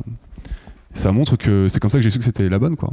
ça 0.93 1.13
montre 1.13 1.37
que 1.37 1.69
c'est 1.69 1.81
comme 1.81 1.91
ça 1.91 1.99
que 1.99 2.05
j'ai 2.05 2.11
su 2.11 2.19
que 2.19 2.25
c'était 2.25 2.49
la 2.49 2.59
bonne, 2.59 2.77
quoi. 2.77 2.93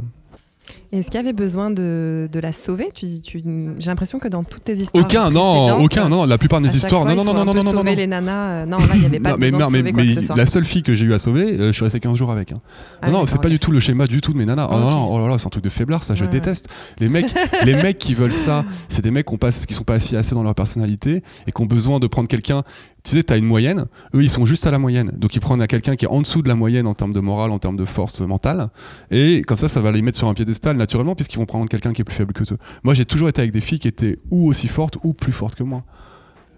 Est-ce 0.92 1.10
qu'il 1.10 1.18
y 1.18 1.22
avait 1.22 1.32
besoin 1.32 1.70
de, 1.70 2.28
de 2.30 2.38
la 2.38 2.52
sauver 2.52 2.90
tu, 2.94 3.20
tu- 3.22 3.42
J'ai 3.78 3.86
l'impression 3.86 4.18
que 4.18 4.28
dans 4.28 4.44
toutes 4.44 4.64
tes 4.64 4.74
histoires. 4.76 5.02
Aucun, 5.04 5.30
non, 5.30 5.82
aucun, 5.82 6.08
non. 6.10 6.26
La 6.26 6.36
plupart 6.36 6.60
de 6.60 6.66
à 6.66 6.68
mes 6.68 6.72
chaque 6.72 6.82
histoires, 6.82 7.02
fois, 7.04 7.14
non, 7.14 7.24
non, 7.24 7.32
non, 7.32 7.44
non, 7.46 7.54
non, 7.54 7.62
non, 7.64 7.72
non. 7.72 7.82
les 7.82 8.06
nanas. 8.06 8.50
euh, 8.62 8.66
Non, 8.66 8.76
là, 8.76 8.84
il 8.94 9.00
n'y 9.00 9.06
avait 9.06 9.18
pas 9.20 9.30
Non, 9.30 9.34
de 9.36 9.40
mais, 9.40 9.50
besoin 9.50 9.60
non, 9.60 9.66
de 9.68 9.72
mais, 9.82 9.90
sauver 9.90 10.14
mais 10.14 10.22
soit. 10.26 10.36
la 10.36 10.44
seule 10.46 10.64
fille 10.64 10.82
que 10.82 10.92
j'ai 10.92 11.06
eu 11.06 11.14
à 11.14 11.18
sauver, 11.18 11.58
euh, 11.58 11.66
je 11.68 11.72
suis 11.72 11.84
resté 11.84 11.98
15 11.98 12.14
jours 12.16 12.30
avec. 12.30 12.52
hein. 12.52 12.60
Ah 13.00 13.10
non, 13.10 13.20
non, 13.20 13.26
c'est 13.26 13.40
pas 13.40 13.48
du 13.48 13.58
tout 13.58 13.70
le 13.72 13.80
schéma 13.80 14.06
du 14.06 14.20
tout 14.20 14.32
de 14.34 14.36
mes 14.38 14.44
nanas. 14.44 14.68
Oh, 14.70 14.74
Ok. 14.74 14.80
non, 14.80 14.90
non, 14.90 15.08
oh 15.14 15.18
là 15.24 15.28
là, 15.28 15.38
c'est 15.38 15.46
un 15.46 15.50
truc 15.50 15.64
de 15.64 15.70
faiblard, 15.70 16.04
ça, 16.04 16.14
je 16.14 16.24
ouais. 16.24 16.28
déteste. 16.30 16.68
Les 16.98 17.08
mecs, 17.08 17.32
les 17.64 17.74
mecs 17.74 17.96
qui 17.98 18.14
veulent 18.14 18.32
ça, 18.34 18.64
c'est 18.90 19.02
des 19.02 19.10
mecs 19.10 19.26
qui, 19.26 19.32
ont 19.34 19.38
pas, 19.38 19.50
qui 19.50 19.72
sont 19.72 19.84
pas 19.84 19.94
assis 19.94 20.14
assez 20.16 20.34
dans 20.34 20.42
leur 20.42 20.54
personnalité 20.54 21.22
et 21.46 21.52
qui 21.52 21.62
ont 21.62 21.66
besoin 21.66 22.00
de 22.00 22.06
prendre 22.06 22.28
quelqu'un. 22.28 22.64
Tu 23.04 23.10
sais, 23.10 23.22
t'as 23.24 23.36
une 23.36 23.44
moyenne, 23.46 23.86
eux 24.14 24.22
ils 24.22 24.30
sont 24.30 24.44
juste 24.44 24.64
à 24.66 24.70
la 24.70 24.78
moyenne. 24.78 25.10
Donc 25.16 25.34
ils 25.34 25.40
prennent 25.40 25.60
à 25.60 25.66
quelqu'un 25.66 25.96
qui 25.96 26.04
est 26.04 26.08
en 26.08 26.20
dessous 26.20 26.40
de 26.42 26.48
la 26.48 26.54
moyenne 26.54 26.86
en 26.86 26.94
termes 26.94 27.12
de 27.12 27.18
morale, 27.18 27.50
en 27.50 27.58
termes 27.58 27.76
de 27.76 27.84
force 27.84 28.20
mentale. 28.20 28.70
Et 29.10 29.42
comme 29.42 29.56
ça, 29.56 29.68
ça 29.68 29.80
va 29.80 29.90
les 29.90 30.02
mettre 30.02 30.18
sur 30.18 30.28
un 30.28 30.34
piédestal 30.34 30.76
naturellement, 30.76 31.16
puisqu'ils 31.16 31.38
vont 31.38 31.46
prendre 31.46 31.68
quelqu'un 31.68 31.92
qui 31.92 32.02
est 32.02 32.04
plus 32.04 32.14
faible 32.14 32.32
que 32.32 32.44
eux. 32.54 32.58
Moi, 32.84 32.94
j'ai 32.94 33.04
toujours 33.04 33.28
été 33.28 33.40
avec 33.40 33.50
des 33.52 33.60
filles 33.60 33.80
qui 33.80 33.88
étaient 33.88 34.18
ou 34.30 34.46
aussi 34.48 34.68
fortes 34.68 34.98
ou 35.02 35.14
plus 35.14 35.32
fortes 35.32 35.56
que 35.56 35.64
moi. 35.64 35.84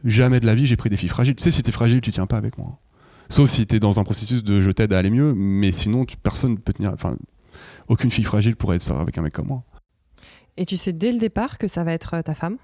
Jamais 0.04 0.38
de 0.38 0.44
la 0.44 0.54
vie, 0.54 0.66
j'ai 0.66 0.76
pris 0.76 0.90
des 0.90 0.98
filles 0.98 1.08
fragiles. 1.08 1.34
Tu 1.34 1.42
sais, 1.42 1.50
si 1.50 1.62
t'es 1.62 1.72
fragile, 1.72 2.02
tu 2.02 2.12
tiens 2.12 2.26
pas 2.26 2.36
avec 2.36 2.58
moi. 2.58 2.78
Sauf 3.30 3.48
si 3.48 3.64
t'es 3.66 3.80
dans 3.80 3.98
un 3.98 4.04
processus 4.04 4.44
de 4.44 4.60
je 4.60 4.70
t'aide 4.70 4.92
à 4.92 4.98
aller 4.98 5.08
mieux, 5.08 5.32
mais 5.34 5.72
sinon, 5.72 6.04
tu- 6.04 6.18
personne 6.18 6.50
ne 6.52 6.56
peut 6.58 6.74
tenir. 6.74 6.92
Enfin, 6.92 7.16
aucune 7.88 8.10
fille 8.10 8.24
fragile 8.24 8.54
pourrait 8.54 8.76
être 8.76 8.90
avec 8.92 9.16
un 9.16 9.22
mec 9.22 9.32
comme 9.32 9.46
moi. 9.46 9.62
Et 10.58 10.66
tu 10.66 10.76
sais 10.76 10.92
dès 10.92 11.10
le 11.10 11.18
départ 11.18 11.56
que 11.56 11.68
ça 11.68 11.84
va 11.84 11.92
être 11.92 12.14
euh, 12.14 12.22
ta 12.22 12.34
femme? 12.34 12.58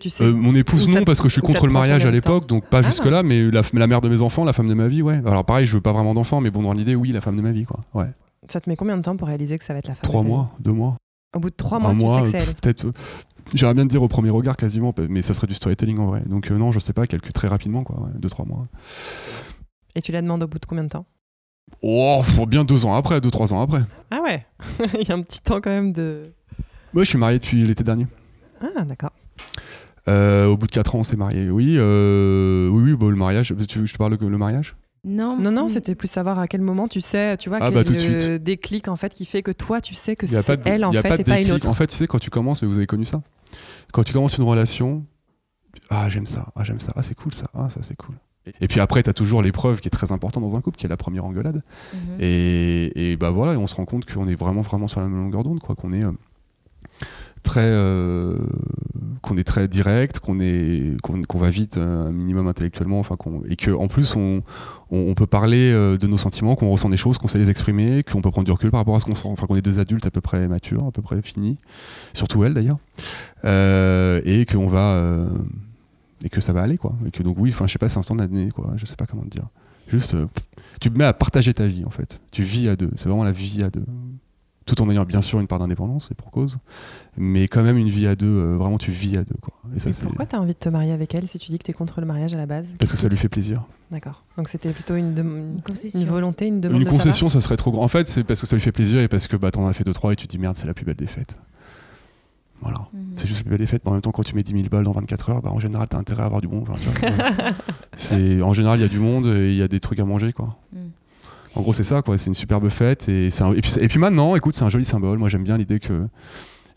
Tu 0.00 0.10
sais 0.10 0.24
Euh, 0.24 0.32
mon 0.32 0.54
épouse, 0.54 0.86
non, 0.88 1.04
parce 1.04 1.20
que 1.20 1.28
je 1.28 1.32
suis 1.34 1.42
contre 1.42 1.66
le 1.66 1.72
mariage 1.72 2.04
à 2.06 2.10
l'époque, 2.10 2.46
donc 2.46 2.64
pas 2.66 2.78
Ah. 2.78 2.82
jusque-là, 2.82 3.22
mais 3.22 3.50
la, 3.50 3.62
mais 3.72 3.80
la 3.80 3.86
mère 3.86 4.00
de 4.00 4.08
mes 4.08 4.22
enfants, 4.22 4.44
la 4.44 4.52
femme 4.52 4.68
de 4.68 4.74
ma 4.74 4.86
vie, 4.88 5.02
ouais. 5.02 5.20
Alors 5.26 5.44
pareil, 5.44 5.66
je 5.66 5.74
veux 5.74 5.80
pas 5.80 5.92
vraiment 5.92 6.14
d'enfants, 6.14 6.40
mais 6.40 6.50
bon, 6.50 6.62
dans 6.62 6.72
l'idée, 6.72 6.94
oui, 6.94 7.10
la 7.12 7.20
femme 7.20 7.36
de 7.36 7.42
ma 7.42 7.50
vie, 7.52 7.64
quoi. 7.64 7.80
Ouais. 7.94 8.06
Ça 8.48 8.60
te 8.60 8.70
met 8.70 8.76
combien 8.76 8.96
de 8.96 9.02
temps 9.02 9.16
pour 9.16 9.26
réaliser 9.28 9.58
que 9.58 9.64
ça 9.64 9.72
va 9.72 9.80
être 9.80 9.88
la 9.88 9.94
femme 9.94 10.02
Trois 10.04 10.20
de 10.22 10.26
ta 10.26 10.30
vie 10.30 10.34
mois, 10.36 10.50
deux 10.60 10.72
mois, 10.72 10.96
Au 11.34 11.40
bout 11.40 11.50
de 11.50 11.54
trois 11.56 11.78
mois, 11.80 11.90
un 11.90 11.94
tu 11.94 11.98
mois, 11.98 12.18
sais 12.18 12.24
que 12.24 12.30
c'est 12.30 12.36
euh, 12.36 12.44
elle. 12.48 12.54
peut-être. 12.54 12.84
euh, 12.86 12.92
J'aimerais 13.54 13.74
bien 13.74 13.84
te 13.84 13.90
dire 13.90 14.02
au 14.02 14.08
premier 14.08 14.30
regard 14.30 14.56
quasiment, 14.56 14.94
mais 15.08 15.22
ça 15.22 15.34
serait 15.34 15.46
du 15.46 15.54
storytelling 15.54 15.98
en 15.98 16.06
vrai. 16.06 16.22
Donc 16.26 16.50
non, 16.50 16.70
je 16.70 16.78
sais 16.78 16.92
pas, 16.92 17.06
calcule 17.06 17.32
très 17.32 17.48
rapidement, 17.48 17.82
quoi, 17.82 18.08
deux 18.18 18.28
trois 18.28 18.44
mois. 18.44 18.66
Et 19.94 20.02
tu 20.02 20.12
la 20.12 20.22
demandes 20.22 20.42
au 20.42 20.46
bout 20.46 20.58
de 20.58 20.66
combien 20.66 20.84
de 20.84 20.88
temps 20.90 21.06
Oh, 21.82 22.22
bien 22.46 22.64
deux 22.64 22.84
ans 22.86 22.94
après, 22.94 23.20
deux 23.20 23.30
trois 23.30 23.52
ans 23.52 23.60
après. 23.62 23.82
Ah 24.10 24.20
ouais, 24.22 24.46
il 25.00 25.08
y 25.08 25.12
a 25.12 25.14
un 25.14 25.22
petit 25.22 25.40
temps 25.40 25.60
quand 25.60 25.70
même 25.70 25.92
de. 25.92 26.32
Moi, 26.94 27.04
je 27.04 27.08
suis 27.10 27.18
marié 27.18 27.38
depuis 27.38 27.64
l'été 27.64 27.82
dernier. 27.84 28.06
Ah 28.60 28.84
d'accord. 28.84 29.12
Euh, 30.08 30.46
au 30.46 30.56
bout 30.56 30.66
de 30.66 30.72
4 30.72 30.94
ans, 30.94 31.00
on 31.00 31.04
s'est 31.04 31.16
marié. 31.16 31.50
Oui, 31.50 31.76
euh, 31.78 32.68
oui, 32.68 32.90
oui 32.90 32.96
bon, 32.96 33.10
le 33.10 33.16
mariage. 33.16 33.48
Tu 33.48 33.54
veux 33.54 33.84
que 33.84 33.86
je 33.86 33.92
te 33.92 33.98
parle 33.98 34.16
de 34.16 34.26
le 34.26 34.38
mariage? 34.38 34.76
Non, 35.04 35.38
non, 35.38 35.52
non, 35.52 35.68
c'était 35.68 35.94
plus 35.94 36.08
savoir 36.08 36.38
à 36.38 36.48
quel 36.48 36.60
moment 36.60 36.88
tu 36.88 37.00
sais, 37.00 37.36
tu 37.36 37.48
vois, 37.48 37.58
ah, 37.60 37.66
quel 37.66 37.74
bah, 37.74 37.84
tout 37.84 37.92
de 37.92 37.98
le 37.98 38.18
suite. 38.18 38.42
déclic 38.42 38.88
en 38.88 38.96
fait 38.96 39.14
qui 39.14 39.26
fait 39.26 39.42
que 39.42 39.52
toi 39.52 39.80
tu 39.80 39.94
sais 39.94 40.16
que 40.16 40.26
c'est 40.26 40.66
elle 40.66 40.84
en 40.84 40.92
y 40.92 40.98
a 40.98 41.02
fait 41.02 41.08
pas 41.08 41.16
de 41.16 41.20
et 41.20 41.24
pas 41.24 41.38
une 41.38 41.44
déclic. 41.44 41.54
autre. 41.54 41.68
En 41.68 41.74
fait, 41.74 41.86
tu 41.86 41.94
sais, 41.94 42.06
quand 42.08 42.18
tu 42.18 42.30
commences, 42.30 42.62
mais 42.62 42.68
vous 42.68 42.76
avez 42.76 42.86
connu 42.86 43.04
ça. 43.04 43.22
Quand 43.92 44.02
tu 44.02 44.12
commences 44.12 44.36
une 44.38 44.44
relation, 44.44 45.04
ah, 45.88 46.08
j'aime 46.08 46.26
ça, 46.26 46.48
ah, 46.56 46.64
j'aime 46.64 46.80
ça, 46.80 46.92
ah, 46.96 47.02
c'est 47.02 47.14
cool 47.14 47.32
ça, 47.32 47.46
ah, 47.54 47.68
ça, 47.70 47.80
c'est 47.82 47.96
cool. 47.96 48.16
Et 48.60 48.66
puis 48.66 48.80
après, 48.80 49.02
tu 49.02 49.10
as 49.10 49.12
toujours 49.12 49.42
l'épreuve 49.42 49.80
qui 49.80 49.88
est 49.88 49.90
très 49.90 50.10
importante 50.10 50.42
dans 50.42 50.56
un 50.56 50.60
couple, 50.60 50.78
qui 50.78 50.86
est 50.86 50.88
la 50.88 50.96
première 50.96 51.24
engueulade. 51.24 51.62
Mhm. 51.92 52.00
Et, 52.20 53.12
et 53.12 53.16
bah 53.16 53.30
voilà, 53.30 53.52
et 53.54 53.56
on 53.56 53.66
se 53.66 53.74
rend 53.74 53.84
compte 53.84 54.10
qu'on 54.10 54.26
est 54.26 54.34
vraiment, 54.34 54.62
vraiment 54.62 54.88
sur 54.88 55.00
la 55.00 55.08
même 55.08 55.18
longueur 55.18 55.44
d'onde, 55.44 55.60
quoi, 55.60 55.74
qu'on 55.74 55.92
est 55.92 56.02
euh, 56.04 56.12
très, 57.42 57.64
euh, 57.64 58.38
qu'on 59.22 59.36
est 59.36 59.44
très 59.44 59.68
direct, 59.68 60.20
qu'on 60.20 60.40
est, 60.40 60.96
qu'on 61.02 61.38
va 61.38 61.50
vite, 61.50 61.76
euh, 61.76 62.08
un 62.08 62.12
minimum 62.12 62.46
intellectuellement, 62.48 63.00
enfin, 63.00 63.16
qu'on, 63.16 63.42
et 63.48 63.56
que 63.56 63.70
en 63.70 63.88
plus 63.88 64.16
on, 64.16 64.42
on, 64.90 65.14
peut 65.14 65.26
parler 65.26 65.72
euh, 65.72 65.96
de 65.96 66.06
nos 66.06 66.18
sentiments, 66.18 66.54
qu'on 66.56 66.70
ressent 66.70 66.88
des 66.88 66.96
choses, 66.96 67.18
qu'on 67.18 67.28
sait 67.28 67.38
les 67.38 67.50
exprimer, 67.50 68.02
qu'on 68.02 68.22
peut 68.22 68.30
prendre 68.30 68.46
du 68.46 68.52
recul 68.52 68.70
par 68.70 68.80
rapport 68.80 68.96
à 68.96 69.00
ce 69.00 69.04
qu'on 69.04 69.14
sent, 69.14 69.28
enfin, 69.28 69.46
qu'on 69.46 69.56
est 69.56 69.62
deux 69.62 69.78
adultes 69.78 70.06
à 70.06 70.10
peu 70.10 70.20
près 70.20 70.48
matures, 70.48 70.86
à 70.86 70.92
peu 70.92 71.02
près 71.02 71.20
finis, 71.22 71.58
surtout 72.12 72.44
elle 72.44 72.54
d'ailleurs, 72.54 72.78
et 73.44 74.46
va, 74.54 75.28
et 76.24 76.28
que 76.28 76.40
ça 76.40 76.52
va 76.52 76.62
aller, 76.62 76.78
quoi, 76.78 76.94
et 77.06 77.10
que 77.10 77.22
donc 77.22 77.36
oui, 77.38 77.50
enfin, 77.50 77.66
je 77.66 77.72
sais 77.72 77.78
pas, 77.78 77.88
c'est 77.88 77.98
instantané, 77.98 78.50
quoi, 78.50 78.72
je 78.76 78.86
sais 78.86 78.96
pas 78.96 79.06
comment 79.06 79.22
te 79.22 79.28
dire. 79.28 79.46
Juste, 79.88 80.14
tu 80.80 80.90
te 80.90 80.98
mets 80.98 81.04
à 81.04 81.14
partager 81.14 81.54
ta 81.54 81.66
vie 81.66 81.84
en 81.86 81.90
fait. 81.90 82.20
Tu 82.30 82.42
vis 82.42 82.68
à 82.68 82.76
deux. 82.76 82.90
C'est 82.96 83.08
vraiment 83.08 83.24
la 83.24 83.32
vie 83.32 83.62
à 83.62 83.70
deux. 83.70 83.86
Tout 84.68 84.82
en 84.82 84.90
ayant 84.90 85.04
bien 85.04 85.22
sûr 85.22 85.40
une 85.40 85.46
part 85.46 85.58
d'indépendance, 85.58 86.10
et 86.10 86.14
pour 86.14 86.30
cause. 86.30 86.58
Mais 87.16 87.48
quand 87.48 87.62
même 87.62 87.78
une 87.78 87.88
vie 87.88 88.06
à 88.06 88.14
deux, 88.14 88.26
euh, 88.26 88.56
vraiment 88.58 88.76
tu 88.76 88.90
vis 88.90 89.16
à 89.16 89.24
deux. 89.24 89.34
Quoi. 89.40 89.54
Et 89.74 89.80
ça, 89.80 89.88
Et 89.88 89.92
c'est. 89.94 90.04
pourquoi 90.04 90.26
tu 90.26 90.36
as 90.36 90.40
envie 90.40 90.52
de 90.52 90.58
te 90.58 90.68
marier 90.68 90.92
avec 90.92 91.14
elle 91.14 91.26
si 91.26 91.38
tu 91.38 91.50
dis 91.50 91.58
que 91.58 91.64
tu 91.64 91.70
es 91.70 91.74
contre 91.74 92.00
le 92.00 92.06
mariage 92.06 92.34
à 92.34 92.36
la 92.36 92.44
base? 92.44 92.66
Parce 92.78 92.92
que 92.92 92.98
ça 92.98 93.08
lui 93.08 93.16
fait 93.16 93.30
plaisir. 93.30 93.64
D'accord. 93.90 94.24
Donc 94.36 94.50
c'était 94.50 94.68
plutôt 94.70 94.94
une, 94.94 95.14
volonté, 96.04 96.48
une 96.48 96.60
demande 96.60 96.82
Une 96.82 96.84
de 96.84 96.90
concession, 96.90 97.30
ça 97.30 97.40
serait 97.40 97.56
trop 97.56 97.72
grand. 97.72 97.82
En 97.82 97.88
fait, 97.88 98.06
c'est 98.06 98.24
parce 98.24 98.42
que 98.42 98.46
ça 98.46 98.56
lui 98.56 98.60
fait 98.60 98.72
plaisir 98.72 99.00
et 99.00 99.08
parce 99.08 99.26
que 99.26 99.38
bah, 99.38 99.50
t'en 99.50 99.66
as 99.66 99.72
fait 99.72 99.84
deux, 99.84 99.94
trois 99.94 100.12
et 100.12 100.16
tu 100.16 100.26
te 100.26 100.32
dis 100.32 100.38
merde, 100.38 100.54
c'est 100.54 100.66
la 100.66 100.74
plus 100.74 100.84
belle 100.84 100.96
des 100.96 101.06
fêtes. 101.06 101.38
Voilà. 102.60 102.78
Mhm. 102.92 103.12
C'est 103.16 103.26
juste 103.26 103.38
la 103.38 103.44
plus 103.44 103.50
belle 103.50 103.60
des 103.60 103.66
fêtes, 103.66 103.82
mais 103.86 103.90
en 103.90 103.94
même 103.94 104.02
temps, 104.02 104.10
quand 104.10 104.22
tu 104.22 104.34
mets 104.34 104.42
10 104.42 104.52
000 104.52 104.64
balles 104.68 104.84
dans 104.84 104.92
24 104.92 105.30
heures, 105.30 105.40
bah, 105.40 105.50
en 105.50 105.60
général, 105.60 105.88
t'as 105.88 105.96
intérêt 105.96 106.24
à 106.24 106.26
avoir 106.26 106.42
du 106.42 106.48
bon. 106.48 106.62
Enfin, 106.68 106.74
en 108.42 108.52
général, 108.52 108.78
il 108.78 108.82
y 108.82 108.84
a 108.84 108.88
du 108.88 108.98
monde 108.98 109.26
et 109.28 109.50
il 109.50 109.56
y 109.56 109.62
a 109.62 109.68
des 109.68 109.80
trucs 109.80 110.00
à 110.00 110.04
manger. 110.04 110.32
quoi. 110.34 110.58
Mhm. 110.74 110.90
En 111.58 111.62
gros, 111.62 111.72
c'est 111.72 111.82
ça, 111.84 112.02
quoi. 112.02 112.16
C'est 112.18 112.28
une 112.28 112.34
superbe 112.34 112.68
fête. 112.68 113.08
Et, 113.08 113.30
c'est 113.30 113.42
un- 113.42 113.52
et, 113.52 113.60
puis, 113.60 113.72
et 113.80 113.88
puis 113.88 113.98
maintenant, 113.98 114.34
écoute, 114.36 114.54
c'est 114.54 114.64
un 114.64 114.70
joli 114.70 114.84
symbole. 114.84 115.18
Moi, 115.18 115.28
j'aime 115.28 115.42
bien 115.44 115.58
l'idée 115.58 115.80
que. 115.80 116.06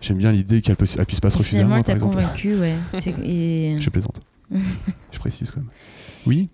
J'aime 0.01 0.17
bien 0.17 0.31
l'idée 0.31 0.61
qu'elle 0.61 0.75
elle 0.97 1.05
puisse 1.05 1.19
pas 1.19 1.29
se 1.29 1.37
refuser 1.37 1.61
à 1.61 1.65
moi, 1.65 1.83
par 1.83 1.93
exemple. 1.95 2.15
convaincu, 2.15 2.55
ouais. 2.55 2.75
Et... 3.23 3.75
Je 3.79 3.89
plaisante. 3.91 4.19
je 5.11 5.19
précise 5.19 5.51
quand 5.51 5.61
même. 5.61 5.69
Oui 6.25 6.49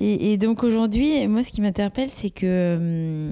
Et, 0.00 0.32
et 0.32 0.38
donc 0.38 0.64
aujourd'hui, 0.64 1.28
moi, 1.28 1.42
ce 1.42 1.52
qui 1.52 1.60
m'interpelle, 1.60 2.08
c'est 2.10 2.30
que 2.30 2.76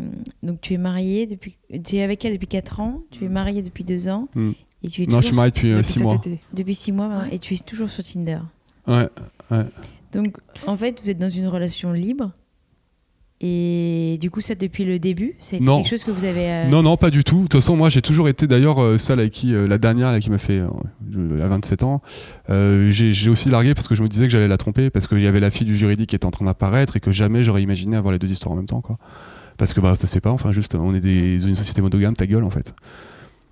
hum, 0.04 0.10
donc 0.42 0.60
tu 0.60 0.74
es 0.74 0.78
marié 0.78 1.26
depuis, 1.26 1.56
tu 1.84 1.96
es 1.96 2.02
avec 2.02 2.22
elle 2.26 2.34
depuis 2.34 2.46
4 2.48 2.80
ans, 2.80 3.00
tu 3.10 3.24
es 3.24 3.28
marié 3.30 3.62
depuis 3.62 3.82
2 3.84 4.08
ans, 4.08 4.28
Mm. 4.34 4.50
et 4.84 4.88
tu 4.88 5.02
es 5.02 5.06
Non, 5.06 5.18
je 5.18 5.22
suis 5.22 5.30
toujours 5.30 5.36
marié 5.36 5.50
depuis 5.52 5.70
depuis 5.70 5.84
6 5.84 5.92
cet 5.94 6.02
mois. 6.02 6.14
été. 6.16 6.38
depuis 6.52 6.74
6 6.74 6.92
mois 6.92 7.22
et 7.32 7.38
tu 7.38 7.54
es 7.54 7.58
toujours 7.58 7.88
sur 7.88 8.04
Tinder. 8.04 8.40
Ouais. 8.86 9.08
Donc 10.12 10.36
en 10.66 10.76
fait, 10.76 11.00
vous 11.02 11.08
êtes 11.10 11.18
dans 11.18 11.30
une 11.30 11.46
relation 11.48 11.92
libre. 11.92 12.30
Et 13.42 14.16
du 14.18 14.30
coup, 14.30 14.40
ça 14.40 14.54
depuis 14.54 14.84
le 14.86 14.98
début, 14.98 15.34
Non. 15.60 15.78
quelque 15.78 15.90
chose 15.90 16.04
que 16.04 16.10
vous 16.10 16.24
avez. 16.24 16.50
euh, 16.50 16.68
Non, 16.68 16.82
non, 16.82 16.96
pas 16.96 17.10
du 17.10 17.22
tout. 17.22 17.36
De 17.36 17.42
toute 17.42 17.52
façon, 17.54 17.76
moi, 17.76 17.90
j'ai 17.90 18.00
toujours 18.00 18.28
été, 18.30 18.46
d'ailleurs, 18.46 18.80
euh, 18.82 18.96
celle 18.96 19.20
avec 19.20 19.32
qui, 19.32 19.54
euh, 19.54 19.68
la 19.68 19.76
dernière, 19.76 20.10
là, 20.10 20.20
qui 20.20 20.30
m'a 20.30 20.38
fait, 20.38 20.62
je- 21.10 21.40
à 21.42 21.46
27 21.46 21.82
ans, 21.82 22.00
j'ai 22.48 23.28
aussi 23.28 23.50
largué 23.50 23.74
parce 23.74 23.88
que 23.88 23.94
je 23.94 24.02
me 24.02 24.08
disais 24.08 24.24
que 24.24 24.30
j'allais 24.32 24.48
la 24.48 24.56
tromper, 24.56 24.88
parce 24.88 25.06
qu'il 25.06 25.20
y 25.20 25.26
avait 25.26 25.40
la 25.40 25.50
fille 25.50 25.66
du 25.66 25.76
juridique 25.76 26.08
qui 26.10 26.16
était 26.16 26.24
en 26.24 26.30
train 26.30 26.46
d'apparaître 26.46 26.96
et 26.96 27.00
que 27.00 27.12
jamais 27.12 27.42
j'aurais 27.42 27.62
imaginé 27.62 27.96
avoir 27.96 28.12
les 28.12 28.18
deux 28.18 28.30
histoires 28.30 28.52
en 28.52 28.56
même 28.56 28.66
temps, 28.66 28.80
quoi. 28.80 28.96
Parce 29.58 29.74
que 29.74 29.80
bah, 29.80 29.94
ça 29.96 30.06
se 30.06 30.12
fait 30.14 30.20
pas, 30.20 30.30
enfin, 30.32 30.52
juste, 30.52 30.74
on 30.74 30.94
est 30.94 31.00
des, 31.00 31.46
une 31.46 31.54
société 31.56 31.82
monogame, 31.82 32.14
ta 32.14 32.26
gueule, 32.26 32.44
en 32.44 32.50
fait. 32.50 32.74